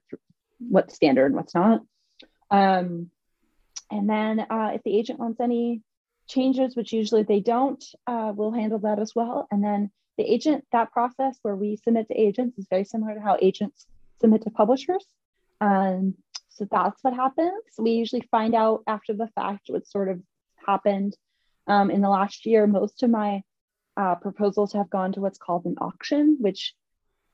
what's 0.59 0.95
standard 0.95 1.27
and 1.27 1.35
what's 1.35 1.55
not. 1.55 1.81
Um, 2.49 3.09
and 3.89 4.09
then, 4.09 4.39
uh, 4.39 4.71
if 4.73 4.83
the 4.83 4.97
agent 4.97 5.19
wants 5.19 5.41
any 5.41 5.81
changes, 6.27 6.75
which 6.75 6.93
usually 6.93 7.23
they 7.23 7.41
don't, 7.41 7.83
uh, 8.07 8.31
we'll 8.33 8.51
handle 8.51 8.79
that 8.79 8.99
as 8.99 9.13
well. 9.13 9.47
And 9.51 9.61
then 9.61 9.91
the 10.17 10.23
agent, 10.23 10.65
that 10.71 10.91
process 10.91 11.37
where 11.41 11.55
we 11.55 11.75
submit 11.75 12.07
to 12.07 12.19
agents 12.19 12.57
is 12.57 12.67
very 12.69 12.85
similar 12.85 13.15
to 13.15 13.21
how 13.21 13.37
agents 13.41 13.85
submit 14.21 14.43
to 14.43 14.49
publishers. 14.49 15.05
Um, 15.59 16.15
so 16.61 16.67
that's 16.69 17.03
what 17.03 17.15
happens. 17.15 17.63
We 17.79 17.91
usually 17.91 18.21
find 18.29 18.53
out 18.53 18.83
after 18.85 19.13
the 19.13 19.29
fact 19.33 19.61
what 19.69 19.87
sort 19.87 20.09
of 20.09 20.21
happened 20.67 21.17
um, 21.65 21.89
in 21.89 22.01
the 22.01 22.09
last 22.09 22.45
year. 22.45 22.67
Most 22.67 23.01
of 23.01 23.09
my 23.09 23.41
uh, 23.97 24.13
proposals 24.15 24.73
have 24.73 24.87
gone 24.91 25.13
to 25.13 25.21
what's 25.21 25.39
called 25.39 25.65
an 25.65 25.77
auction, 25.81 26.37
which 26.39 26.75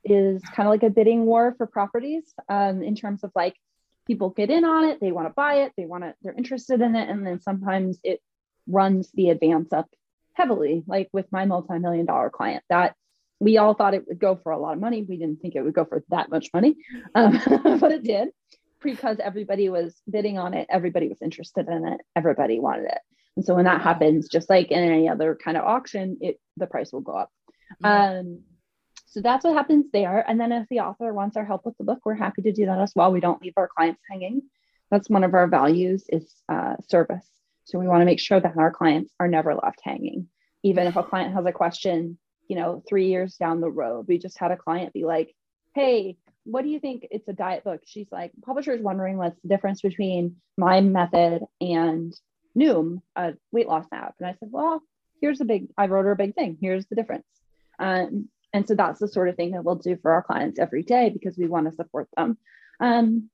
is 0.05 0.41
kind 0.55 0.65
of 0.65 0.71
like 0.71 0.83
a 0.83 0.89
bidding 0.89 1.25
war 1.25 1.53
for 1.57 1.67
properties 1.67 2.23
um, 2.47 2.81
in 2.81 2.95
terms 2.95 3.25
of 3.25 3.31
like 3.35 3.57
people 4.05 4.29
get 4.29 4.49
in 4.49 4.63
on 4.63 4.85
it, 4.85 5.01
they 5.01 5.11
want 5.11 5.27
to 5.27 5.33
buy 5.33 5.55
it, 5.55 5.73
they 5.75 5.85
want 5.85 6.05
to, 6.05 6.13
they're 6.21 6.31
interested 6.31 6.79
in 6.79 6.95
it, 6.95 7.09
and 7.09 7.27
then 7.27 7.41
sometimes 7.41 7.99
it 8.05 8.21
runs 8.65 9.11
the 9.13 9.29
advance 9.29 9.73
up 9.73 9.89
heavily, 10.35 10.85
like 10.87 11.09
with 11.11 11.29
my 11.33 11.43
multi-million 11.43 12.05
dollar 12.05 12.29
client 12.29 12.63
that 12.69 12.95
we 13.41 13.57
all 13.57 13.73
thought 13.73 13.93
it 13.93 14.07
would 14.07 14.19
go 14.19 14.37
for 14.41 14.53
a 14.53 14.57
lot 14.57 14.73
of 14.73 14.79
money. 14.79 15.03
We 15.03 15.17
didn't 15.17 15.41
think 15.41 15.55
it 15.55 15.61
would 15.61 15.73
go 15.73 15.83
for 15.83 16.01
that 16.09 16.29
much 16.29 16.47
money, 16.53 16.77
um, 17.13 17.33
but 17.81 17.91
it 17.91 18.03
did 18.03 18.29
because 18.81 19.17
everybody 19.19 19.69
was 19.69 20.01
bidding 20.09 20.37
on 20.37 20.53
it, 20.53 20.67
everybody 20.69 21.07
was 21.07 21.21
interested 21.21 21.67
in 21.67 21.87
it, 21.87 22.01
everybody 22.15 22.59
wanted 22.59 22.85
it. 22.85 22.99
And 23.35 23.45
so 23.45 23.55
when 23.55 23.65
that 23.65 23.81
happens, 23.81 24.27
just 24.27 24.49
like 24.49 24.71
in 24.71 24.83
any 24.83 25.07
other 25.07 25.35
kind 25.35 25.57
of 25.57 25.63
auction, 25.63 26.17
it 26.21 26.39
the 26.57 26.67
price 26.67 26.91
will 26.91 27.01
go 27.01 27.13
up. 27.13 27.31
Um, 27.83 28.41
so 29.05 29.21
that's 29.21 29.43
what 29.45 29.53
happens 29.53 29.85
there. 29.93 30.23
And 30.27 30.39
then 30.39 30.51
if 30.51 30.67
the 30.69 30.81
author 30.81 31.13
wants 31.13 31.37
our 31.37 31.45
help 31.45 31.65
with 31.65 31.77
the 31.77 31.83
book, 31.83 31.99
we're 32.03 32.15
happy 32.15 32.41
to 32.43 32.51
do 32.51 32.65
that 32.65 32.79
as 32.79 32.93
well. 32.95 33.11
We 33.11 33.19
don't 33.19 33.41
leave 33.41 33.53
our 33.57 33.69
clients 33.75 34.01
hanging. 34.09 34.41
That's 34.91 35.09
one 35.09 35.23
of 35.23 35.33
our 35.33 35.47
values 35.47 36.05
is 36.09 36.33
uh, 36.49 36.75
service. 36.87 37.25
So 37.65 37.79
we 37.79 37.87
want 37.87 38.01
to 38.01 38.05
make 38.05 38.19
sure 38.19 38.39
that 38.39 38.57
our 38.57 38.71
clients 38.71 39.13
are 39.19 39.27
never 39.27 39.53
left 39.55 39.79
hanging. 39.83 40.27
Even 40.63 40.87
if 40.87 40.95
a 40.95 41.03
client 41.03 41.33
has 41.33 41.45
a 41.45 41.51
question, 41.51 42.17
you 42.47 42.55
know, 42.55 42.83
three 42.87 43.07
years 43.07 43.35
down 43.35 43.59
the 43.59 43.69
road, 43.69 44.05
we 44.07 44.17
just 44.17 44.39
had 44.39 44.51
a 44.51 44.57
client 44.57 44.93
be 44.93 45.03
like, 45.03 45.35
hey, 45.75 46.17
what 46.49 46.63
do 46.63 46.69
you 46.69 46.79
think? 46.79 47.05
It's 47.11 47.27
a 47.27 47.33
diet 47.33 47.63
book. 47.63 47.81
She's 47.85 48.07
like 48.11 48.31
publisher 48.45 48.71
is 48.73 48.81
wondering 48.81 49.17
what's 49.17 49.39
the 49.41 49.49
difference 49.49 49.81
between 49.81 50.37
my 50.57 50.79
method 50.81 51.43
and 51.59 52.13
noom 52.57 53.01
a 53.15 53.33
weight 53.51 53.67
loss 53.67 53.85
app. 53.91 54.15
And 54.19 54.27
i 54.27 54.33
said 54.39 54.49
well 54.51 54.81
here's 55.21 55.41
a 55.41 55.45
big 55.45 55.67
i 55.77 55.87
wrote 55.87 56.05
her 56.05 56.11
a 56.11 56.15
big 56.15 56.35
thing. 56.35 56.57
Here's 56.61 56.85
the 56.87 56.95
difference. 56.95 57.27
Um, 57.79 58.29
and 58.53 58.67
so 58.67 58.75
that's 58.75 58.99
the 58.99 59.07
sort 59.07 59.29
of 59.29 59.35
thing 59.35 59.51
that 59.51 59.63
we'll 59.63 59.75
do 59.75 59.97
for 60.01 60.11
our 60.11 60.23
clients 60.23 60.57
every 60.57 60.83
day 60.83 61.09
because 61.09 61.37
we 61.37 61.47
want 61.47 61.69
to 61.69 61.75
support 61.75 62.07
them. 62.15 62.37
Um, 62.79 63.29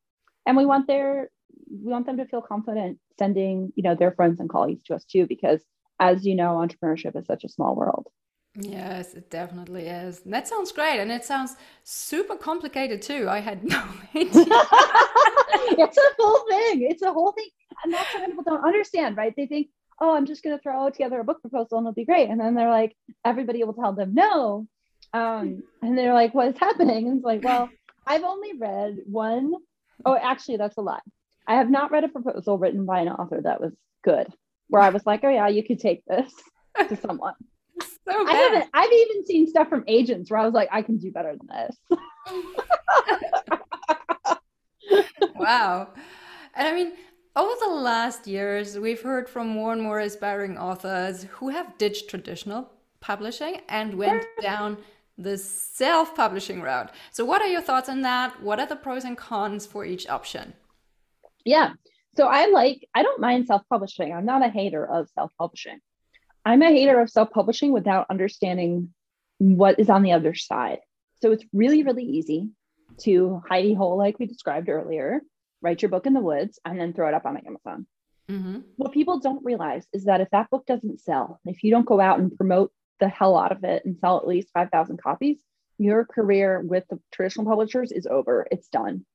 and 0.46 0.58
we 0.58 0.66
want 0.66 0.88
their 0.88 1.30
we 1.70 1.92
want 1.92 2.06
them 2.06 2.18
to 2.18 2.26
feel 2.26 2.42
confident 2.42 3.00
sending 3.20 3.72
you 3.76 3.84
know 3.84 3.96
their 3.96 4.12
friends 4.12 4.40
and 4.40 4.50
colleagues 4.50 4.84
to 4.84 4.96
us 4.96 5.06
too 5.06 5.28
because 5.28 5.62
as 6.00 6.26
you 6.26 6.36
know 6.36 6.56
entrepreneurship 6.56 7.16
is 7.16 7.26
such 7.28 7.44
a 7.44 7.50
small 7.50 7.76
world 7.76 8.08
Yes, 8.56 9.16
it 9.16 9.32
definitely 9.32 9.88
is. 9.88 10.20
That 10.20 10.48
sounds 10.48 10.72
great. 10.72 11.00
And 11.00 11.12
it 11.12 11.26
sounds 11.26 11.56
super 11.84 12.36
complicated 12.36 13.02
too. 13.02 13.28
I 13.28 13.40
had 13.40 13.64
no 13.64 13.84
idea. 14.16 14.32
it's 14.36 15.98
a 15.98 16.02
whole 16.20 16.46
thing. 16.50 16.88
It's 16.90 17.02
a 17.02 17.12
whole 17.12 17.32
thing. 17.32 17.50
And 17.84 17.94
that's 17.94 18.14
what 18.14 18.26
people 18.26 18.44
don't 18.44 18.64
understand, 18.64 19.18
right? 19.18 19.34
They 19.36 19.48
think, 19.48 19.70
oh, 20.00 20.16
I'm 20.16 20.26
just 20.26 20.44
going 20.44 20.56
to 20.56 20.62
throw 20.62 20.90
together 20.90 21.20
a 21.20 21.24
book 21.24 21.42
proposal 21.42 21.80
and 21.80 21.86
it'll 21.86 21.94
be 21.94 22.06
great. 22.06 22.30
And 22.30 22.40
then 22.40 22.54
they're 22.54 22.70
like, 22.70 22.96
everybody 23.26 23.64
will 23.64 23.74
tell 23.74 23.94
them 23.94 24.14
no. 24.14 24.68
Um, 25.14 25.64
and 25.82 25.98
they're 25.98 26.14
like, 26.14 26.34
what 26.34 26.48
is 26.48 26.58
happening? 26.58 27.08
And 27.08 27.18
it's 27.18 27.26
like, 27.26 27.44
well, 27.44 27.70
I've 28.06 28.24
only 28.24 28.58
read 28.58 28.98
one. 29.06 29.54
Oh, 30.06 30.16
actually, 30.16 30.58
that's 30.58 30.78
a 30.78 30.82
lie. 30.82 31.00
I 31.48 31.56
have 31.56 31.70
not 31.70 31.92
read 31.92 32.04
a 32.04 32.10
proposal 32.10 32.58
written 32.58 32.86
by 32.86 33.02
an 33.02 33.10
author 33.10 33.42
that 33.42 33.62
was 33.62 33.74
good, 34.04 34.28
where 34.70 34.82
I 34.82 34.90
was 34.90 35.06
like, 35.06 35.24
oh, 35.24 35.30
yeah, 35.30 35.48
you 35.48 35.64
could 35.64 35.80
take 35.80 36.04
this 36.06 36.32
to 36.88 36.96
someone. 36.96 37.36
So 38.10 38.28
I 38.28 38.34
haven't. 38.34 38.70
I've 38.74 38.92
even 38.92 39.26
seen 39.26 39.48
stuff 39.48 39.70
from 39.70 39.84
agents 39.88 40.30
where 40.30 40.40
I 40.40 40.46
was 40.46 40.54
like, 40.54 40.70
I 40.72 40.82
can 40.82 40.98
do 40.98 41.12
better 41.12 41.36
than 41.38 41.48
this. 41.48 41.78
wow. 45.36 45.90
And 46.56 46.68
I 46.68 46.74
mean, 46.74 46.94
over 47.36 47.54
the 47.60 47.74
last 47.74 48.28
years, 48.28 48.78
we've 48.78 49.02
heard 49.02 49.30
from 49.30 49.48
more 49.48 49.74
and 49.74 49.82
more 49.82 50.00
aspiring 50.00 50.58
authors 50.58 51.24
who 51.24 51.50
have 51.50 51.78
ditched 51.78 52.10
traditional 52.10 52.70
publishing 53.00 53.62
and 53.70 53.96
went 53.96 54.26
down 54.42 54.78
the 55.18 55.38
self 55.38 56.16
publishing 56.16 56.62
route. 56.62 56.92
So, 57.12 57.26
what 57.26 57.42
are 57.42 57.48
your 57.48 57.62
thoughts 57.62 57.90
on 57.90 58.02
that? 58.02 58.42
What 58.42 58.60
are 58.60 58.68
the 58.68 58.76
pros 58.76 59.04
and 59.04 59.18
cons 59.18 59.66
for 59.66 59.86
each 59.86 60.08
option? 60.08 60.54
Yeah. 61.46 61.74
So, 62.16 62.28
I 62.28 62.48
like, 62.48 62.88
I 62.94 63.04
don't 63.04 63.22
mind 63.22 63.48
self 63.48 63.64
publishing. 63.70 64.14
I'm 64.14 64.26
not 64.26 64.46
a 64.46 64.50
hater 64.50 64.86
of 64.86 65.10
self 65.10 65.32
publishing. 65.38 65.80
I'm 66.46 66.62
a 66.62 66.68
hater 66.68 67.00
of 67.00 67.10
self 67.10 67.32
publishing 67.32 67.72
without 67.72 68.08
understanding 68.10 68.94
what 69.38 69.80
is 69.80 69.90
on 69.90 70.04
the 70.04 70.14
other 70.14 70.34
side. 70.34 70.80
So 71.22 71.32
it's 71.32 71.46
really, 71.54 71.84
really 71.84 72.04
easy 72.04 72.50
to 73.02 73.42
hidey 73.50 73.76
hole, 73.76 73.98
like 73.98 74.20
we 74.20 74.26
described 74.26 74.70
earlier, 74.70 75.22
write 75.62 75.82
your 75.82 75.90
book 75.90 76.06
in 76.06 76.14
the 76.14 76.20
woods 76.20 76.60
and 76.66 76.80
then 76.80 76.94
throw 76.94 77.08
it 77.08 77.14
up 77.14 77.26
on 77.26 77.38
Amazon. 77.38 77.88
Mm-hmm. 78.30 78.60
What 78.78 78.92
people 78.92 79.20
don't 79.20 79.44
realize 79.44 79.86
is 79.94 80.06
that 80.06 80.22
if 80.22 80.30
that 80.32 80.50
book 80.50 80.66
doesn't 80.66 81.02
sell, 81.02 81.40
if 81.46 81.64
you 81.64 81.72
don't 81.72 81.86
go 81.86 82.00
out 82.00 82.20
and 82.20 82.36
promote 82.36 82.72
the 83.00 83.10
hell 83.10 83.38
out 83.38 83.52
of 83.52 83.64
it 83.64 83.84
and 83.86 83.98
sell 84.00 84.18
at 84.18 84.28
least 84.28 84.50
5,000 84.54 85.02
copies, 85.02 85.38
your 85.78 86.06
career 86.06 86.62
with 86.62 86.86
the 86.90 87.00
traditional 87.12 87.46
publishers 87.46 87.92
is 87.92 88.06
over. 88.06 88.48
It's 88.52 88.68
done. 88.68 89.06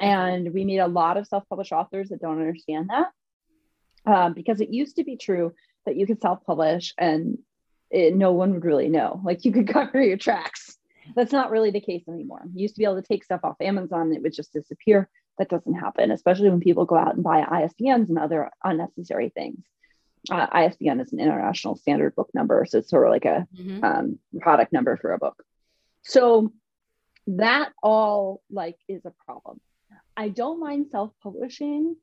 And 0.00 0.52
we 0.52 0.64
meet 0.64 0.78
a 0.78 0.86
lot 0.86 1.16
of 1.16 1.26
self 1.26 1.44
published 1.48 1.72
authors 1.72 2.08
that 2.08 2.20
don't 2.20 2.40
understand 2.40 2.90
that 2.90 3.08
um, 4.06 4.32
because 4.32 4.60
it 4.60 4.70
used 4.70 4.96
to 4.96 5.04
be 5.04 5.16
true 5.16 5.52
that 5.86 5.96
you 5.96 6.06
could 6.06 6.20
self-publish 6.20 6.94
and 6.98 7.38
it, 7.90 8.14
no 8.14 8.32
one 8.32 8.52
would 8.54 8.64
really 8.64 8.88
know. 8.88 9.20
Like 9.24 9.44
you 9.44 9.52
could 9.52 9.68
cover 9.72 10.02
your 10.02 10.16
tracks. 10.16 10.78
That's 11.14 11.32
not 11.32 11.50
really 11.50 11.70
the 11.70 11.80
case 11.80 12.04
anymore. 12.08 12.42
You 12.54 12.62
used 12.62 12.74
to 12.74 12.78
be 12.78 12.84
able 12.84 13.00
to 13.00 13.06
take 13.06 13.24
stuff 13.24 13.40
off 13.44 13.60
Amazon, 13.60 14.12
it 14.12 14.22
would 14.22 14.34
just 14.34 14.52
disappear. 14.52 15.08
That 15.38 15.48
doesn't 15.48 15.74
happen, 15.74 16.10
especially 16.10 16.50
when 16.50 16.60
people 16.60 16.84
go 16.84 16.96
out 16.96 17.14
and 17.14 17.24
buy 17.24 17.42
ISBNs 17.42 18.08
and 18.08 18.18
other 18.18 18.50
unnecessary 18.62 19.30
things. 19.30 19.64
Uh, 20.30 20.46
ISBN 20.52 21.00
is 21.00 21.12
an 21.12 21.20
international 21.20 21.74
standard 21.74 22.14
book 22.14 22.30
number, 22.34 22.64
so 22.68 22.78
it's 22.78 22.90
sort 22.90 23.06
of 23.06 23.12
like 23.12 23.24
a 23.24 23.46
mm-hmm. 23.58 23.82
um, 23.82 24.18
product 24.40 24.72
number 24.72 24.96
for 24.96 25.12
a 25.12 25.18
book. 25.18 25.42
So 26.02 26.52
that 27.26 27.72
all 27.82 28.42
like 28.50 28.76
is 28.88 29.04
a 29.04 29.12
problem. 29.24 29.60
I 30.16 30.28
don't 30.28 30.60
mind 30.60 30.86
self-publishing 30.90 31.96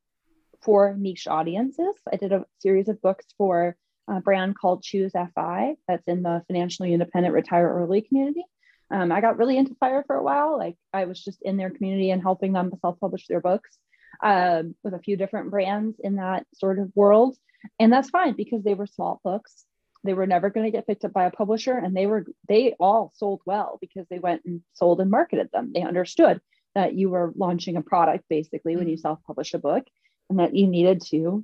for 0.61 0.95
niche 0.97 1.27
audiences. 1.27 1.95
I 2.11 2.17
did 2.17 2.31
a 2.31 2.45
series 2.59 2.89
of 2.89 3.01
books 3.01 3.25
for 3.37 3.75
a 4.07 4.19
brand 4.21 4.57
called 4.57 4.83
Choose 4.83 5.13
FI 5.13 5.75
that's 5.87 6.07
in 6.07 6.23
the 6.23 6.43
financially 6.47 6.93
independent 6.93 7.33
retire 7.33 7.69
early 7.69 8.01
community. 8.01 8.43
Um, 8.91 9.11
I 9.11 9.21
got 9.21 9.37
really 9.37 9.57
into 9.57 9.75
fire 9.75 10.03
for 10.05 10.15
a 10.15 10.23
while. 10.23 10.57
Like 10.57 10.75
I 10.93 11.05
was 11.05 11.23
just 11.23 11.41
in 11.43 11.57
their 11.57 11.69
community 11.69 12.09
and 12.11 12.21
helping 12.21 12.53
them 12.53 12.71
self-publish 12.81 13.27
their 13.27 13.41
books 13.41 13.77
um, 14.23 14.75
with 14.83 14.93
a 14.93 14.99
few 14.99 15.15
different 15.15 15.51
brands 15.51 15.99
in 15.99 16.15
that 16.15 16.45
sort 16.55 16.79
of 16.79 16.91
world. 16.95 17.37
And 17.77 17.93
that's 17.93 18.09
fine 18.09 18.35
because 18.35 18.63
they 18.63 18.73
were 18.73 18.87
small 18.87 19.21
books. 19.23 19.65
They 20.03 20.13
were 20.13 20.25
never 20.25 20.49
going 20.49 20.65
to 20.65 20.71
get 20.71 20.87
picked 20.87 21.05
up 21.05 21.13
by 21.13 21.25
a 21.25 21.31
publisher 21.31 21.77
and 21.77 21.95
they 21.95 22.07
were 22.07 22.25
they 22.47 22.73
all 22.79 23.11
sold 23.15 23.41
well 23.45 23.77
because 23.81 24.07
they 24.09 24.19
went 24.19 24.43
and 24.45 24.61
sold 24.73 25.01
and 25.01 25.11
marketed 25.11 25.49
them. 25.51 25.71
They 25.73 25.81
understood 25.81 26.41
that 26.73 26.93
you 26.93 27.09
were 27.09 27.33
launching 27.35 27.75
a 27.75 27.81
product 27.81 28.23
basically 28.29 28.75
when 28.75 28.87
you 28.87 28.95
mm. 28.95 29.01
self-publish 29.01 29.53
a 29.53 29.59
book 29.59 29.83
and 30.29 30.39
that 30.39 30.55
you 30.55 30.67
needed 30.67 31.01
to 31.09 31.43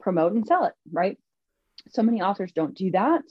promote 0.00 0.32
and 0.32 0.46
sell 0.46 0.64
it, 0.64 0.74
right? 0.92 1.18
So 1.90 2.02
many 2.02 2.22
authors 2.22 2.52
don't 2.52 2.74
do 2.74 2.90
that. 2.92 3.22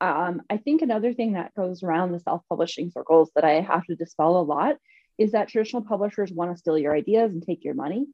Um, 0.00 0.42
I 0.48 0.56
think 0.56 0.82
another 0.82 1.12
thing 1.12 1.34
that 1.34 1.54
goes 1.54 1.82
around 1.82 2.12
the 2.12 2.20
self 2.20 2.42
publishing 2.48 2.90
circles 2.90 3.30
that 3.34 3.44
I 3.44 3.60
have 3.60 3.84
to 3.84 3.96
dispel 3.96 4.38
a 4.38 4.42
lot 4.42 4.76
is 5.18 5.32
that 5.32 5.48
traditional 5.48 5.82
publishers 5.82 6.32
want 6.32 6.52
to 6.52 6.58
steal 6.58 6.78
your 6.78 6.94
ideas 6.94 7.32
and 7.32 7.42
take 7.42 7.64
your 7.64 7.74
money. 7.74 8.06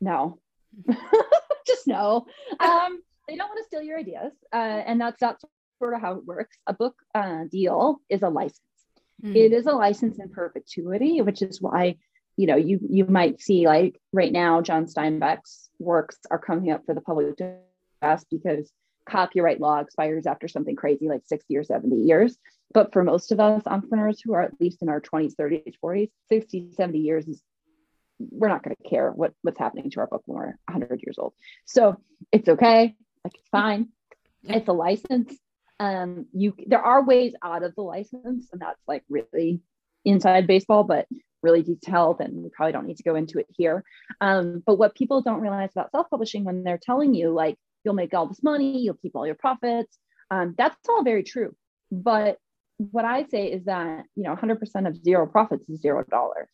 No, 0.00 0.38
just 1.66 1.86
no. 1.86 2.26
Um, 2.60 3.02
they 3.28 3.36
don't 3.36 3.48
want 3.48 3.58
to 3.58 3.64
steal 3.64 3.82
your 3.82 3.98
ideas. 3.98 4.32
Uh, 4.52 4.56
and 4.56 5.00
that's, 5.00 5.20
that's 5.20 5.44
sort 5.78 5.94
of 5.94 6.00
how 6.00 6.14
it 6.14 6.24
works. 6.24 6.56
A 6.66 6.72
book 6.72 6.94
uh, 7.14 7.44
deal 7.50 8.00
is 8.08 8.22
a 8.22 8.28
license. 8.28 8.60
Mm. 9.22 9.36
It 9.36 9.52
is 9.52 9.66
a 9.66 9.72
license 9.72 10.18
in 10.18 10.28
perpetuity, 10.28 11.20
which 11.22 11.42
is 11.42 11.60
why 11.60 11.96
you 12.36 12.46
know 12.46 12.56
you 12.56 12.80
you 12.88 13.04
might 13.04 13.40
see 13.40 13.66
like 13.66 14.00
right 14.12 14.32
now 14.32 14.60
John 14.60 14.86
Steinbeck's 14.86 15.68
works 15.78 16.18
are 16.30 16.38
coming 16.38 16.70
up 16.70 16.84
for 16.86 16.94
the 16.94 17.00
public 17.00 17.36
to 17.38 17.56
pass 18.00 18.24
because 18.30 18.70
copyright 19.08 19.60
law 19.60 19.78
expires 19.80 20.26
after 20.26 20.48
something 20.48 20.76
crazy 20.76 21.08
like 21.08 21.22
60 21.26 21.56
or 21.56 21.64
70 21.64 21.96
years. 21.96 22.38
But 22.72 22.92
for 22.92 23.02
most 23.02 23.32
of 23.32 23.40
us 23.40 23.62
entrepreneurs 23.66 24.20
who 24.20 24.32
are 24.32 24.42
at 24.42 24.58
least 24.60 24.82
in 24.82 24.88
our 24.88 25.00
20s, 25.00 25.34
30s, 25.34 25.74
40s, 25.84 26.10
60, 26.28 26.72
70 26.74 26.98
years 26.98 27.28
is 27.28 27.42
we're 28.18 28.48
not 28.48 28.62
going 28.62 28.76
to 28.76 28.88
care 28.88 29.10
what, 29.10 29.32
what's 29.42 29.58
happening 29.58 29.90
to 29.90 30.00
our 30.00 30.06
book 30.06 30.22
when 30.26 30.38
we're 30.38 30.58
100 30.68 31.02
years 31.04 31.18
old. 31.18 31.34
So 31.64 31.96
it's 32.30 32.48
okay. 32.48 32.94
Like 33.24 33.34
it's 33.34 33.48
fine. 33.50 33.88
It's 34.44 34.68
a 34.68 34.72
license. 34.72 35.36
Um, 35.80 36.26
you 36.32 36.54
there 36.66 36.82
are 36.82 37.04
ways 37.04 37.34
out 37.42 37.62
of 37.62 37.74
the 37.74 37.82
license, 37.82 38.48
and 38.52 38.60
that's 38.60 38.80
like 38.86 39.02
really 39.08 39.60
inside 40.04 40.46
baseball, 40.46 40.84
but 40.84 41.06
really 41.42 41.62
detailed, 41.62 42.20
and 42.20 42.42
we 42.42 42.50
probably 42.50 42.72
don't 42.72 42.86
need 42.86 42.98
to 42.98 43.02
go 43.02 43.14
into 43.14 43.38
it 43.38 43.46
here. 43.50 43.84
Um, 44.20 44.62
but 44.64 44.76
what 44.76 44.94
people 44.94 45.22
don't 45.22 45.40
realize 45.40 45.70
about 45.72 45.90
self-publishing 45.90 46.44
when 46.44 46.64
they're 46.64 46.80
telling 46.80 47.14
you 47.14 47.32
like 47.32 47.58
you'll 47.84 47.94
make 47.94 48.14
all 48.14 48.26
this 48.26 48.42
money, 48.42 48.78
you'll 48.78 48.94
keep 48.94 49.16
all 49.16 49.26
your 49.26 49.34
profits. 49.34 49.98
Um, 50.30 50.54
that's 50.56 50.88
all 50.88 51.02
very 51.02 51.22
true. 51.22 51.54
But 51.90 52.38
what 52.78 53.04
I 53.04 53.24
say 53.24 53.46
is 53.46 53.64
that, 53.64 54.04
you 54.16 54.22
know, 54.22 54.34
100% 54.34 54.88
of 54.88 54.96
zero 54.96 55.26
profits 55.26 55.68
is 55.68 55.80
zero 55.80 56.04
dollars. 56.04 56.48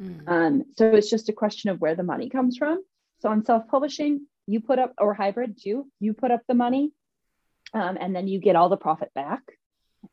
Mm. 0.00 0.28
Um, 0.28 0.64
so 0.76 0.86
it's 0.92 1.10
just 1.10 1.28
a 1.28 1.32
question 1.32 1.70
of 1.70 1.80
where 1.80 1.94
the 1.94 2.02
money 2.02 2.28
comes 2.28 2.56
from. 2.56 2.82
So 3.20 3.30
on 3.30 3.44
self 3.44 3.66
publishing, 3.68 4.26
you 4.46 4.60
put 4.60 4.78
up, 4.78 4.94
or 4.98 5.14
hybrid 5.14 5.58
too, 5.60 5.90
you 6.00 6.12
put 6.12 6.30
up 6.30 6.42
the 6.46 6.54
money 6.54 6.92
um, 7.74 7.98
and 8.00 8.14
then 8.14 8.28
you 8.28 8.40
get 8.40 8.56
all 8.56 8.68
the 8.68 8.76
profit 8.76 9.12
back. 9.14 9.42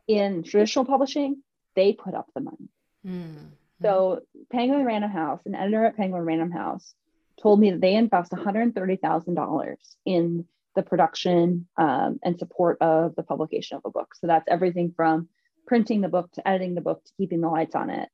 In 0.07 0.43
traditional 0.43 0.85
publishing, 0.85 1.43
they 1.75 1.93
put 1.93 2.15
up 2.15 2.27
the 2.33 2.41
money. 2.41 2.69
Mm. 3.05 3.51
So 3.81 4.21
Penguin 4.51 4.85
Random 4.85 5.11
House, 5.11 5.41
an 5.45 5.55
editor 5.55 5.85
at 5.85 5.97
Penguin 5.97 6.23
Random 6.23 6.51
House, 6.51 6.93
told 7.41 7.59
me 7.59 7.71
that 7.71 7.81
they 7.81 7.95
invest 7.95 8.31
$130,000 8.31 9.75
in 10.05 10.45
the 10.75 10.83
production 10.83 11.67
um, 11.77 12.19
and 12.23 12.37
support 12.39 12.77
of 12.81 13.15
the 13.15 13.23
publication 13.23 13.77
of 13.77 13.83
a 13.85 13.89
book. 13.89 14.15
So 14.15 14.27
that's 14.27 14.47
everything 14.47 14.93
from 14.95 15.29
printing 15.67 16.01
the 16.01 16.09
book 16.09 16.31
to 16.33 16.47
editing 16.47 16.75
the 16.75 16.81
book 16.81 17.03
to 17.03 17.11
keeping 17.17 17.41
the 17.41 17.49
lights 17.49 17.75
on 17.75 17.89
it, 17.89 18.09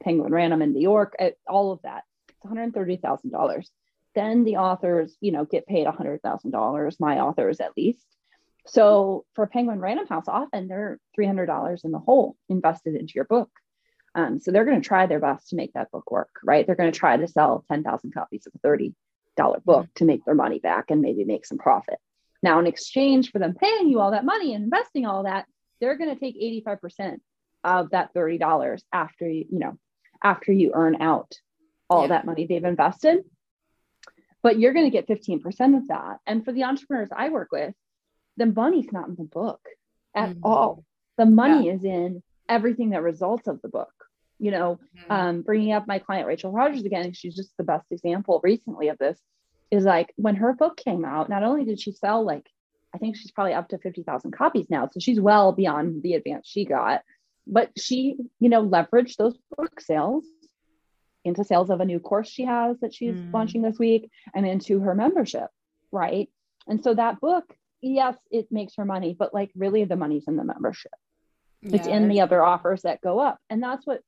Penguin 0.00 0.32
Random 0.32 0.62
in 0.62 0.72
New 0.72 0.80
York, 0.80 1.14
eh, 1.18 1.30
all 1.46 1.72
of 1.72 1.82
that. 1.82 2.04
It's 2.28 2.44
$130,000. 2.44 3.70
Then 4.14 4.44
the 4.44 4.56
authors, 4.56 5.16
you 5.20 5.32
know, 5.32 5.44
get 5.44 5.66
paid 5.66 5.86
$100,000, 5.86 7.00
my 7.00 7.20
authors 7.20 7.60
at 7.60 7.76
least. 7.76 8.06
So 8.66 9.24
for 9.34 9.46
Penguin 9.46 9.80
Random 9.80 10.06
House, 10.06 10.24
often 10.28 10.68
they're 10.68 10.98
$300 11.18 11.84
in 11.84 11.90
the 11.90 11.98
hole 11.98 12.36
invested 12.48 12.94
into 12.94 13.12
your 13.14 13.24
book. 13.24 13.50
Um, 14.14 14.38
so 14.40 14.50
they're 14.50 14.64
going 14.64 14.80
to 14.80 14.86
try 14.86 15.06
their 15.06 15.20
best 15.20 15.48
to 15.48 15.56
make 15.56 15.72
that 15.72 15.90
book 15.90 16.10
work, 16.10 16.30
right? 16.44 16.66
They're 16.66 16.76
going 16.76 16.92
to 16.92 16.98
try 16.98 17.16
to 17.16 17.26
sell 17.26 17.64
10,000 17.68 18.12
copies 18.12 18.46
of 18.46 18.52
a 18.54 18.66
$30 18.66 19.64
book 19.64 19.88
to 19.96 20.04
make 20.04 20.24
their 20.24 20.34
money 20.34 20.60
back 20.60 20.90
and 20.90 21.00
maybe 21.00 21.24
make 21.24 21.46
some 21.46 21.58
profit. 21.58 21.98
Now, 22.42 22.58
in 22.58 22.66
exchange 22.66 23.32
for 23.32 23.38
them 23.38 23.54
paying 23.54 23.88
you 23.88 24.00
all 24.00 24.12
that 24.12 24.24
money 24.24 24.54
and 24.54 24.64
investing 24.64 25.06
all 25.06 25.24
that, 25.24 25.46
they're 25.80 25.96
going 25.96 26.14
to 26.14 26.20
take 26.20 26.40
85% 26.64 27.18
of 27.64 27.90
that 27.90 28.14
$30 28.14 28.82
after 28.92 29.28
you, 29.28 29.46
you 29.50 29.58
know, 29.58 29.78
after 30.22 30.52
you 30.52 30.72
earn 30.74 31.00
out 31.00 31.34
all 31.90 32.02
yeah. 32.02 32.08
that 32.08 32.26
money 32.26 32.46
they've 32.46 32.64
invested. 32.64 33.24
But 34.42 34.58
you're 34.58 34.74
going 34.74 34.90
to 34.90 34.90
get 34.90 35.08
15% 35.08 35.76
of 35.76 35.88
that. 35.88 36.18
And 36.26 36.44
for 36.44 36.52
the 36.52 36.64
entrepreneurs 36.64 37.08
I 37.14 37.30
work 37.30 37.48
with, 37.50 37.74
the 38.36 38.46
money's 38.46 38.92
not 38.92 39.08
in 39.08 39.16
the 39.16 39.24
book 39.24 39.60
at 40.14 40.30
mm-hmm. 40.30 40.40
all. 40.44 40.84
The 41.16 41.26
money 41.26 41.66
yeah. 41.66 41.72
is 41.74 41.84
in 41.84 42.22
everything 42.48 42.90
that 42.90 43.02
results 43.02 43.46
of 43.46 43.60
the 43.62 43.68
book 43.68 43.92
you 44.38 44.50
know 44.50 44.78
mm-hmm. 44.96 45.12
um, 45.12 45.42
bringing 45.42 45.72
up 45.72 45.86
my 45.86 45.98
client 45.98 46.26
Rachel 46.26 46.52
Rodgers 46.52 46.84
again 46.84 47.12
she's 47.12 47.36
just 47.36 47.56
the 47.56 47.64
best 47.64 47.86
example 47.90 48.40
recently 48.42 48.88
of 48.88 48.98
this 48.98 49.18
is 49.70 49.84
like 49.84 50.12
when 50.16 50.36
her 50.36 50.52
book 50.52 50.76
came 50.76 51.04
out 51.04 51.28
not 51.28 51.42
only 51.42 51.64
did 51.64 51.80
she 51.80 51.92
sell 51.92 52.24
like 52.24 52.46
i 52.94 52.98
think 52.98 53.16
she's 53.16 53.30
probably 53.30 53.54
up 53.54 53.68
to 53.68 53.78
50000 53.78 54.30
copies 54.30 54.66
now 54.68 54.88
so 54.90 55.00
she's 55.00 55.20
well 55.20 55.52
beyond 55.52 56.02
the 56.02 56.14
advance 56.14 56.46
she 56.48 56.64
got 56.64 57.02
but 57.46 57.70
she 57.76 58.16
you 58.40 58.48
know 58.48 58.66
leveraged 58.66 59.16
those 59.16 59.36
book 59.56 59.80
sales 59.80 60.24
into 61.24 61.44
sales 61.44 61.70
of 61.70 61.80
a 61.80 61.84
new 61.84 61.98
course 61.98 62.28
she 62.28 62.44
has 62.44 62.78
that 62.80 62.94
she's 62.94 63.16
mm. 63.16 63.32
launching 63.32 63.62
this 63.62 63.78
week 63.78 64.10
and 64.34 64.46
into 64.46 64.80
her 64.80 64.94
membership 64.94 65.48
right 65.90 66.28
and 66.66 66.82
so 66.82 66.94
that 66.94 67.20
book 67.20 67.44
yes 67.80 68.16
it 68.30 68.46
makes 68.50 68.74
her 68.76 68.84
money 68.84 69.14
but 69.18 69.34
like 69.34 69.50
really 69.56 69.84
the 69.84 69.96
money's 69.96 70.28
in 70.28 70.36
the 70.36 70.44
membership 70.44 70.92
yeah. 71.64 71.76
it's 71.76 71.86
in 71.86 72.08
the 72.08 72.20
other 72.20 72.44
offers 72.44 72.82
that 72.82 73.00
go 73.00 73.18
up. 73.18 73.38
And 73.50 73.62
that's 73.62 73.86
what 73.86 74.00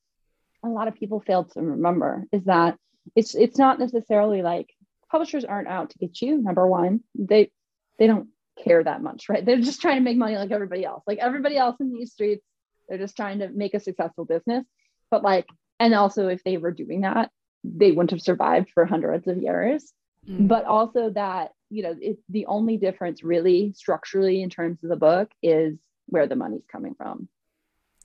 a 0.64 0.68
lot 0.68 0.88
of 0.88 0.94
people 0.94 1.20
fail 1.20 1.44
to 1.44 1.60
remember 1.60 2.24
is 2.32 2.44
that 2.44 2.76
it's 3.14 3.34
it's 3.34 3.58
not 3.58 3.78
necessarily 3.78 4.42
like 4.42 4.68
publishers 5.10 5.44
aren't 5.44 5.68
out 5.68 5.90
to 5.90 5.98
get 5.98 6.20
you 6.20 6.40
number 6.42 6.66
one. 6.66 7.00
They 7.14 7.50
they 7.98 8.06
don't 8.06 8.28
care 8.64 8.82
that 8.82 9.02
much 9.02 9.28
right? 9.28 9.44
They're 9.44 9.60
just 9.60 9.80
trying 9.80 9.96
to 9.96 10.02
make 10.02 10.16
money 10.16 10.36
like 10.36 10.50
everybody 10.50 10.84
else. 10.84 11.02
Like 11.06 11.18
everybody 11.18 11.56
else 11.56 11.76
in 11.80 11.92
these 11.92 12.12
streets 12.12 12.44
they're 12.88 12.98
just 12.98 13.16
trying 13.16 13.40
to 13.40 13.48
make 13.48 13.74
a 13.74 13.80
successful 13.80 14.24
business. 14.24 14.64
But 15.10 15.22
like 15.22 15.46
and 15.78 15.94
also 15.94 16.28
if 16.28 16.42
they 16.44 16.56
were 16.56 16.72
doing 16.72 17.02
that 17.02 17.30
they 17.64 17.90
wouldn't 17.90 18.12
have 18.12 18.22
survived 18.22 18.70
for 18.74 18.84
hundreds 18.84 19.26
of 19.26 19.38
years. 19.38 19.92
Mm. 20.28 20.48
but 20.48 20.64
also 20.64 21.10
that 21.10 21.52
you 21.70 21.84
know 21.84 21.94
it's 22.00 22.22
the 22.28 22.46
only 22.46 22.76
difference 22.78 23.22
really 23.22 23.72
structurally 23.76 24.42
in 24.42 24.50
terms 24.50 24.82
of 24.82 24.90
the 24.90 24.96
book 24.96 25.30
is 25.40 25.78
where 26.06 26.26
the 26.26 26.34
money's 26.34 26.66
coming 26.70 26.94
from 26.94 27.28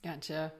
gotcha 0.02 0.52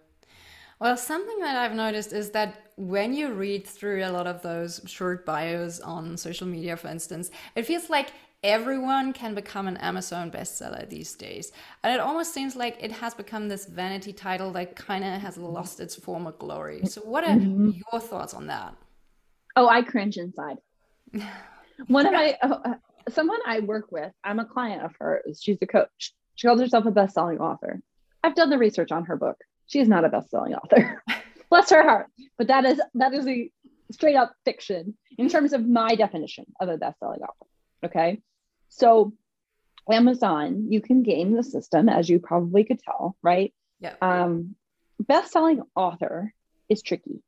well, 0.83 0.97
something 0.97 1.39
that 1.39 1.55
I've 1.55 1.77
noticed 1.77 2.13
is 2.13 2.31
that 2.31 2.73
when 2.75 3.15
you 3.15 3.33
read 3.33 3.65
through 3.65 4.05
a 4.05 4.11
lot 4.11 4.27
of 4.27 4.43
those 4.43 4.81
short 4.87 5.25
bios 5.25 5.79
on 5.79 6.17
social 6.17 6.49
media, 6.49 6.77
for 6.77 6.89
instance, 6.89 7.31
it 7.55 7.67
feels 7.67 7.89
like 7.89 8.09
everyone 8.43 9.13
can 9.13 9.33
become 9.33 9.69
an 9.69 9.77
Amazon 9.77 10.29
bestseller 10.29 10.89
these 10.89 11.15
days. 11.15 11.53
And 11.85 11.95
it 11.95 12.01
almost 12.01 12.35
seems 12.35 12.57
like 12.57 12.79
it 12.81 12.91
has 12.91 13.15
become 13.15 13.47
this 13.47 13.67
vanity 13.67 14.13
title 14.13 14.51
that 14.55 14.75
kind 14.75 15.05
of 15.05 15.21
has 15.21 15.39
lost 15.39 15.79
its 15.79 15.95
former 15.95 16.33
glory. 16.33 16.85
So, 16.87 17.01
what 17.03 17.23
are 17.23 17.37
mm-hmm. 17.37 17.71
your 17.93 18.01
thoughts 18.01 18.35
on 18.35 18.49
that? 18.49 18.75
Oh, 19.55 19.69
I 19.69 19.83
cringe 19.83 20.17
inside. 20.17 20.57
One 21.87 22.07
of 22.07 22.13
my, 22.13 22.37
oh, 22.43 22.61
uh, 22.65 22.75
someone 23.09 23.39
I 23.47 23.61
work 23.61 23.93
with, 23.93 24.11
I'm 24.25 24.41
a 24.41 24.45
client 24.45 24.83
of 24.83 24.97
hers. 24.99 25.41
She's 25.41 25.59
a 25.63 25.67
coach. 25.67 26.13
She 26.35 26.49
calls 26.49 26.61
herself 26.61 26.87
a 26.87 26.91
best 26.91 27.15
selling 27.15 27.39
author. 27.39 27.81
I've 28.23 28.35
done 28.35 28.51
the 28.51 28.59
research 28.59 28.93
on 28.93 29.05
her 29.07 29.17
book 29.17 29.39
she 29.73 29.81
is 29.81 29.89
not 29.89 30.05
a 30.05 30.09
best-selling 30.11 30.55
author. 30.55 31.03
Bless 31.51 31.71
her 31.71 31.83
heart. 31.83 32.09
But 32.37 32.49
that 32.49 32.65
is 32.67 32.81
that 32.95 33.15
is 33.15 33.27
a 33.27 33.51
straight 33.91 34.17
up 34.17 34.35
fiction 34.45 34.97
in 35.19 35.29
terms 35.29 35.55
of 35.55 35.67
my 35.67 35.95
definition 35.95 36.45
of 36.61 36.69
a 36.69 36.77
best-selling 36.77 37.21
author. 37.21 37.51
Okay. 37.85 38.21
So 38.69 39.15
Amazon, 39.91 40.67
you 40.71 40.83
can 40.83 41.03
game 41.03 41.33
the 41.35 41.43
system, 41.43 41.89
as 41.89 42.09
you 42.09 42.19
probably 42.19 42.65
could 42.65 42.81
tell, 42.81 43.17
right? 43.23 43.53
Yeah. 43.81 43.95
Um, 44.01 44.57
best-selling 45.01 45.63
author 45.75 46.33
is 46.69 46.83
tricky. 46.83 47.23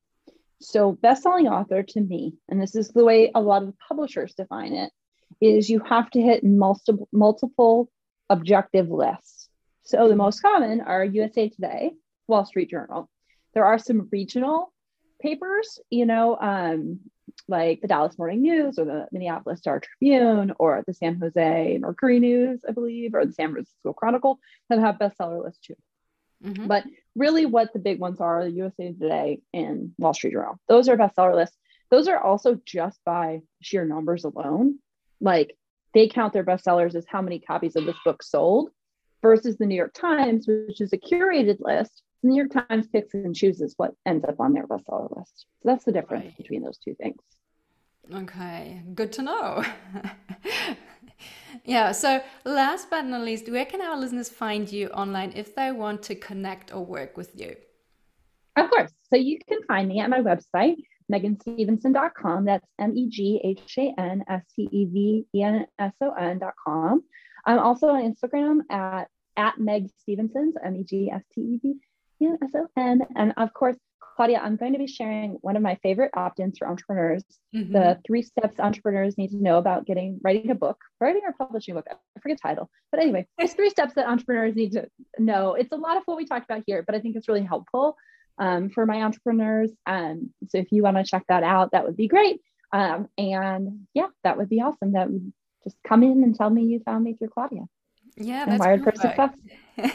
So 0.60 0.92
best-selling 0.92 1.48
author 1.48 1.82
to 1.82 2.00
me, 2.00 2.34
and 2.48 2.60
this 2.60 2.74
is 2.74 2.88
the 2.88 3.04
way 3.04 3.30
a 3.34 3.40
lot 3.40 3.62
of 3.62 3.74
publishers 3.78 4.34
define 4.34 4.74
it, 4.74 4.92
is 5.40 5.68
you 5.68 5.80
have 5.80 6.10
to 6.10 6.20
hit 6.20 6.44
multiple 6.44 7.08
multiple 7.10 7.90
objective 8.28 8.90
lists. 8.90 9.43
So 9.84 10.08
the 10.08 10.16
most 10.16 10.40
common 10.40 10.80
are 10.80 11.04
USA 11.04 11.50
Today, 11.50 11.92
Wall 12.26 12.46
Street 12.46 12.70
Journal. 12.70 13.10
There 13.52 13.66
are 13.66 13.78
some 13.78 14.08
regional 14.10 14.72
papers, 15.20 15.78
you 15.90 16.06
know, 16.06 16.38
um, 16.40 17.00
like 17.48 17.82
the 17.82 17.88
Dallas 17.88 18.18
Morning 18.18 18.40
News 18.40 18.78
or 18.78 18.86
the 18.86 19.06
Minneapolis 19.12 19.58
Star 19.58 19.80
Tribune 19.80 20.54
or 20.58 20.82
the 20.86 20.94
San 20.94 21.20
Jose 21.20 21.78
Mercury 21.78 22.18
News, 22.18 22.64
I 22.66 22.72
believe, 22.72 23.14
or 23.14 23.26
the 23.26 23.32
San 23.34 23.52
Francisco 23.52 23.92
Chronicle 23.92 24.38
that 24.70 24.78
have 24.78 24.96
bestseller 24.96 25.44
lists 25.44 25.66
too. 25.66 25.76
Mm-hmm. 26.42 26.66
But 26.66 26.84
really, 27.14 27.44
what 27.44 27.74
the 27.74 27.78
big 27.78 28.00
ones 28.00 28.20
are 28.20 28.42
the 28.44 28.52
USA 28.52 28.92
Today 28.92 29.42
and 29.52 29.92
Wall 29.98 30.14
Street 30.14 30.32
Journal. 30.32 30.58
Those 30.66 30.88
are 30.88 30.96
bestseller 30.96 31.34
lists. 31.34 31.56
Those 31.90 32.08
are 32.08 32.18
also 32.18 32.58
just 32.64 32.98
by 33.04 33.42
sheer 33.60 33.84
numbers 33.84 34.24
alone. 34.24 34.78
Like 35.20 35.58
they 35.92 36.08
count 36.08 36.32
their 36.32 36.44
bestsellers 36.44 36.94
as 36.94 37.04
how 37.06 37.20
many 37.20 37.38
copies 37.38 37.76
of 37.76 37.84
this 37.84 37.96
book 38.02 38.22
sold 38.22 38.70
versus 39.24 39.56
the 39.56 39.66
New 39.66 39.74
York 39.74 39.94
Times, 39.94 40.46
which 40.46 40.80
is 40.80 40.92
a 40.92 40.98
curated 40.98 41.58
list 41.58 42.02
the 42.22 42.28
New 42.30 42.36
York 42.36 42.52
Times 42.68 42.86
picks 42.88 43.12
and 43.14 43.34
chooses 43.34 43.74
what 43.76 43.92
ends 44.06 44.24
up 44.24 44.40
on 44.40 44.52
their 44.54 44.66
bestseller 44.66 45.14
list. 45.16 45.46
So 45.62 45.68
that's 45.68 45.84
the 45.84 45.92
difference 45.92 46.24
right. 46.24 46.36
between 46.36 46.62
those 46.62 46.78
two 46.78 46.94
things. 46.94 47.20
Okay, 48.12 48.82
good 48.94 49.12
to 49.12 49.22
know. 49.22 49.64
Yeah. 51.64 51.92
So, 51.92 52.20
last 52.44 52.90
but 52.90 53.04
not 53.04 53.22
least, 53.22 53.48
where 53.48 53.64
can 53.64 53.80
our 53.80 53.96
listeners 53.96 54.28
find 54.28 54.70
you 54.70 54.88
online 54.88 55.32
if 55.34 55.54
they 55.54 55.72
want 55.72 56.02
to 56.04 56.14
connect 56.14 56.74
or 56.74 56.84
work 56.84 57.16
with 57.16 57.40
you? 57.40 57.56
Of 58.56 58.70
course. 58.70 58.92
So, 59.10 59.16
you 59.16 59.38
can 59.48 59.62
find 59.62 59.88
me 59.88 60.00
at 60.00 60.10
my 60.10 60.20
website, 60.20 60.76
meghanstevenson.com. 61.10 62.44
That's 62.44 62.66
M 62.78 62.96
E 62.96 63.08
G 63.08 63.40
H 63.42 63.78
A 63.78 63.94
N 63.98 64.24
S 64.28 64.42
T 64.54 64.68
E 64.70 64.84
V 64.84 65.26
E 65.34 65.42
N 65.42 65.66
S 65.78 65.92
O 66.02 66.12
N.com. 66.12 67.04
I'm 67.46 67.58
also 67.58 67.88
on 67.88 68.12
Instagram 68.12 68.60
at, 68.70 69.08
at 69.36 69.58
Meg 69.58 69.88
Stevenson's, 70.00 70.54
M 70.62 70.76
E 70.76 70.84
G 70.84 71.10
S 71.10 71.22
T 71.34 71.40
E 71.40 71.60
V 71.62 71.74
N 72.22 72.38
S 72.42 72.50
O 72.54 72.66
N. 72.76 73.00
And 73.16 73.32
of 73.36 73.52
course, 73.52 73.76
Claudia, 74.16 74.38
I'm 74.38 74.56
going 74.56 74.72
to 74.72 74.78
be 74.78 74.86
sharing 74.86 75.32
one 75.40 75.56
of 75.56 75.62
my 75.62 75.76
favorite 75.82 76.12
opt-ins 76.14 76.58
for 76.58 76.68
entrepreneurs, 76.68 77.24
mm-hmm. 77.54 77.72
the 77.72 77.98
three 78.06 78.22
steps 78.22 78.60
entrepreneurs 78.60 79.18
need 79.18 79.30
to 79.30 79.42
know 79.42 79.58
about 79.58 79.86
getting 79.86 80.20
writing 80.22 80.50
a 80.50 80.54
book, 80.54 80.78
writing 81.00 81.22
or 81.26 81.32
publishing 81.32 81.72
a 81.72 81.76
book. 81.76 81.86
I 81.90 82.20
forget 82.20 82.38
the 82.40 82.48
title, 82.48 82.70
but 82.92 83.00
anyway, 83.00 83.26
it's 83.38 83.54
three 83.54 83.70
steps 83.70 83.94
that 83.94 84.06
entrepreneurs 84.06 84.54
need 84.54 84.72
to 84.72 84.88
know. 85.18 85.54
It's 85.54 85.72
a 85.72 85.76
lot 85.76 85.96
of 85.96 86.04
what 86.06 86.16
we 86.16 86.26
talked 86.26 86.48
about 86.48 86.62
here, 86.66 86.84
but 86.86 86.94
I 86.94 87.00
think 87.00 87.16
it's 87.16 87.28
really 87.28 87.42
helpful 87.42 87.96
um, 88.38 88.70
for 88.70 88.86
my 88.86 89.02
entrepreneurs. 89.02 89.72
Um, 89.86 90.32
so 90.48 90.58
if 90.58 90.70
you 90.70 90.82
want 90.82 90.96
to 90.96 91.04
check 91.04 91.24
that 91.28 91.42
out, 91.42 91.72
that 91.72 91.84
would 91.84 91.96
be 91.96 92.08
great. 92.08 92.40
Um, 92.72 93.08
and 93.18 93.86
yeah, 93.94 94.08
that 94.22 94.36
would 94.36 94.48
be 94.48 94.60
awesome. 94.60 94.92
That 94.92 95.10
would 95.10 95.32
just 95.64 95.76
come 95.86 96.02
in 96.02 96.22
and 96.22 96.34
tell 96.34 96.50
me 96.50 96.64
you 96.64 96.80
found 96.84 97.04
me 97.04 97.14
through 97.14 97.28
Claudia. 97.28 97.62
Yeah, 98.16 98.44
that's 98.46 98.60
wired 98.60 98.84
for 98.84 98.92
success. 98.92 99.30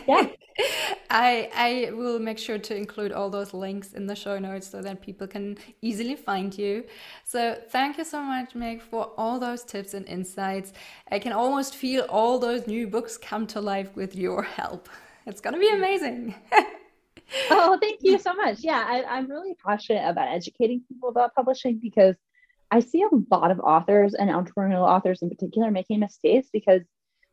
Yeah. 0.08 0.28
I 1.10 1.50
I 1.56 1.92
will 1.94 2.20
make 2.20 2.38
sure 2.38 2.58
to 2.58 2.76
include 2.76 3.12
all 3.14 3.30
those 3.30 3.54
links 3.54 3.94
in 3.94 4.08
the 4.08 4.16
show 4.16 4.38
notes 4.38 4.68
so 4.68 4.82
that 4.82 5.02
people 5.02 5.26
can 5.26 5.58
easily 5.82 6.16
find 6.16 6.56
you. 6.58 6.84
So 7.24 7.58
thank 7.70 7.98
you 7.98 8.04
so 8.04 8.22
much, 8.22 8.56
Meg, 8.56 8.82
for 8.82 9.12
all 9.18 9.40
those 9.40 9.64
tips 9.64 9.94
and 9.94 10.06
insights. 10.08 10.74
I 11.12 11.20
can 11.20 11.32
almost 11.32 11.76
feel 11.76 12.06
all 12.10 12.40
those 12.40 12.68
new 12.68 12.88
books 12.88 13.18
come 13.18 13.48
to 13.48 13.62
life 13.62 13.96
with 13.96 14.16
your 14.16 14.44
help. 14.44 14.90
It's 15.26 15.42
gonna 15.42 15.60
be 15.60 15.70
amazing. 15.70 16.34
oh, 17.52 17.78
thank 17.80 18.00
you 18.02 18.18
so 18.28 18.34
much. 18.34 18.62
Yeah, 18.62 18.84
I, 18.88 19.04
I'm 19.04 19.30
really 19.30 19.56
passionate 19.64 20.10
about 20.10 20.28
educating 20.28 20.82
people 20.88 21.10
about 21.10 21.36
publishing 21.36 21.78
because 21.80 22.16
I 22.72 22.80
see 22.80 23.04
a 23.04 23.10
lot 23.36 23.52
of 23.52 23.60
authors 23.60 24.16
and 24.16 24.32
entrepreneurial 24.32 24.88
authors 24.88 25.22
in 25.22 25.30
particular 25.30 25.70
making 25.70 26.00
mistakes 26.00 26.48
because 26.52 26.82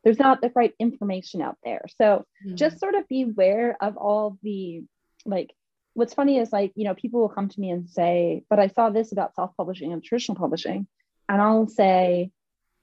there's 0.07 0.21
not 0.21 0.41
the 0.41 0.53
right 0.55 0.73
information 0.79 1.43
out 1.43 1.59
there. 1.65 1.85
So 2.01 2.25
mm-hmm. 2.47 2.55
just 2.55 2.79
sort 2.79 2.95
of 2.95 3.09
beware 3.09 3.77
of 3.81 3.97
all 3.97 4.39
the 4.41 4.85
like 5.25 5.53
what's 5.95 6.15
funny 6.15 6.39
is 6.39 6.53
like, 6.53 6.71
you 6.77 6.85
know, 6.85 6.95
people 6.95 7.21
will 7.21 7.29
come 7.29 7.49
to 7.49 7.61
me 7.61 7.71
and 7.71 7.91
say, 7.91 8.45
but 8.49 8.61
I 8.61 8.69
saw 8.69 8.89
this 8.91 9.11
about 9.11 9.35
self-publishing 9.35 9.93
and 9.93 10.05
traditional 10.05 10.37
publishing. 10.37 10.87
And 11.29 11.43
I'll 11.43 11.67
say, 11.67 12.31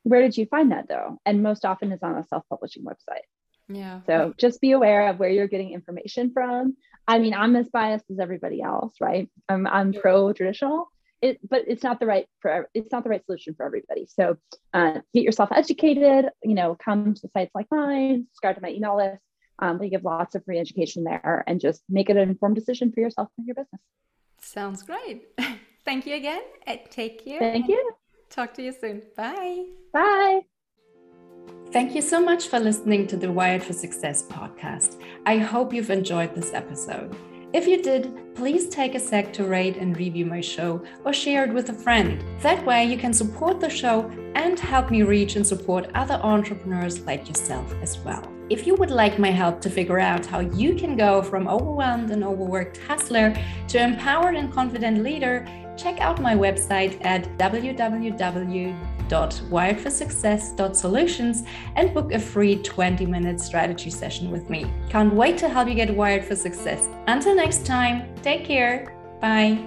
where 0.02 0.20
did 0.20 0.36
you 0.36 0.46
find 0.48 0.74
that 0.74 0.90
though? 0.90 1.18
And 1.26 1.42
most 1.42 1.64
often 1.64 1.94
it's 1.94 2.04
on 2.04 2.18
a 2.18 2.28
self-publishing 2.28 2.84
website. 2.84 3.24
Yeah. 3.70 4.02
So 4.06 4.34
just 4.38 4.60
be 4.60 4.74
aware 4.74 5.08
of 5.08 5.18
where 5.18 5.30
you're 5.30 5.48
getting 5.48 5.72
information 5.72 6.34
from. 6.34 6.76
I 7.08 7.20
mean, 7.20 7.34
I'm 7.34 7.56
as 7.56 7.70
biased 7.70 8.12
as 8.12 8.20
everybody 8.20 8.62
else, 8.62 8.96
right? 9.00 9.30
I'm 9.48 9.66
I'm 9.66 9.94
pro 9.94 10.34
traditional, 10.34 10.92
it, 11.24 11.40
but 11.50 11.64
it's 11.68 11.84
not 11.84 12.00
the 12.00 12.06
right 12.06 12.28
for 12.42 12.70
it's 12.74 12.92
not 12.92 13.04
the 13.04 13.10
right 13.10 13.26
solution 13.26 13.56
for 13.56 13.66
everybody. 13.66 14.08
So 14.08 14.38
uh, 14.74 15.00
get 15.14 15.24
yourself 15.24 15.50
educated. 15.52 16.30
You 16.44 16.54
know, 16.54 16.76
come 16.76 17.14
to 17.14 17.30
sites 17.34 17.52
like 17.56 17.68
mine, 17.72 18.28
subscribe 18.32 18.56
to 18.56 18.62
my 18.62 18.70
email 18.70 18.98
list. 18.98 19.22
Um, 19.60 19.80
we 19.80 19.90
give 19.90 20.04
lots 20.04 20.36
of 20.36 20.44
free 20.44 20.60
education 20.60 21.04
there, 21.06 21.44
and 21.48 21.62
just 21.62 21.82
make 21.90 22.10
it 22.10 22.18
an 22.18 22.30
informed 22.30 22.56
decision 22.56 22.92
for 22.92 23.00
yourself 23.00 23.30
and 23.38 23.48
your 23.48 23.56
business. 23.56 23.82
Sounds 24.42 24.84
great. 24.84 25.28
Thank 25.86 26.06
you 26.06 26.16
again. 26.16 26.42
Take 26.90 27.24
care. 27.24 27.40
Thank 27.40 27.70
you. 27.70 27.92
Talk 28.30 28.54
to 28.56 28.64
you 28.64 28.74
soon. 28.74 29.02
Bye. 29.16 29.66
Bye. 29.94 30.42
Thank 31.72 31.96
you 31.96 32.02
so 32.02 32.22
much 32.22 32.48
for 32.48 32.60
listening 32.60 33.08
to 33.08 33.18
the 33.18 33.32
Wired 33.32 33.64
for 33.64 33.74
Success 33.74 34.24
podcast. 34.24 35.02
I 35.26 35.38
hope 35.38 35.74
you've 35.74 35.90
enjoyed 35.90 36.36
this 36.36 36.54
episode. 36.54 37.16
If 37.54 37.68
you 37.68 37.84
did, 37.84 38.34
please 38.34 38.68
take 38.68 38.96
a 38.96 39.00
sec 39.00 39.32
to 39.34 39.44
rate 39.46 39.78
and 39.78 39.96
review 39.96 40.26
my 40.26 40.42
show 40.42 40.84
or 41.06 41.14
share 41.14 41.44
it 41.44 41.54
with 41.54 41.70
a 41.70 41.74
friend. 41.74 42.24
That 42.42 42.66
way, 42.66 42.84
you 42.86 42.98
can 42.98 43.14
support 43.14 43.60
the 43.60 43.70
show 43.70 44.10
and 44.34 44.60
help 44.60 44.90
me 44.90 45.04
reach 45.04 45.36
and 45.36 45.46
support 45.46 45.88
other 45.94 46.16
entrepreneurs 46.16 47.02
like 47.02 47.28
yourself 47.28 47.72
as 47.84 48.00
well. 48.00 48.28
If 48.50 48.66
you 48.66 48.74
would 48.74 48.90
like 48.90 49.20
my 49.20 49.30
help 49.30 49.62
to 49.62 49.70
figure 49.70 50.00
out 50.00 50.26
how 50.26 50.40
you 50.40 50.74
can 50.74 50.98
go 50.98 51.22
from 51.22 51.48
overwhelmed 51.48 52.10
and 52.10 52.24
overworked 52.24 52.80
hustler 52.80 53.36
to 53.68 53.80
empowered 53.80 54.34
and 54.34 54.52
confident 54.52 55.04
leader, 55.04 55.46
check 55.78 56.02
out 56.02 56.20
my 56.20 56.34
website 56.34 56.98
at 57.06 57.38
www.wiredforsuccess.solutions 59.10 61.44
and 61.76 61.94
book 61.94 62.12
a 62.12 62.20
free 62.20 62.58
20 62.58 63.06
minute 63.06 63.40
strategy 63.40 63.90
session 63.90 64.32
with 64.32 64.50
me. 64.50 64.66
Can't 64.90 65.14
wait 65.14 65.38
to 65.40 65.50
help 65.50 65.68
you 65.68 65.76
get 65.76 65.96
wired 65.96 66.26
for 66.26 66.36
success. 66.36 66.90
Until 67.08 67.36
next 67.36 67.66
time, 67.66 68.14
take 68.22 68.46
care. 68.46 68.96
Bye. 69.22 69.60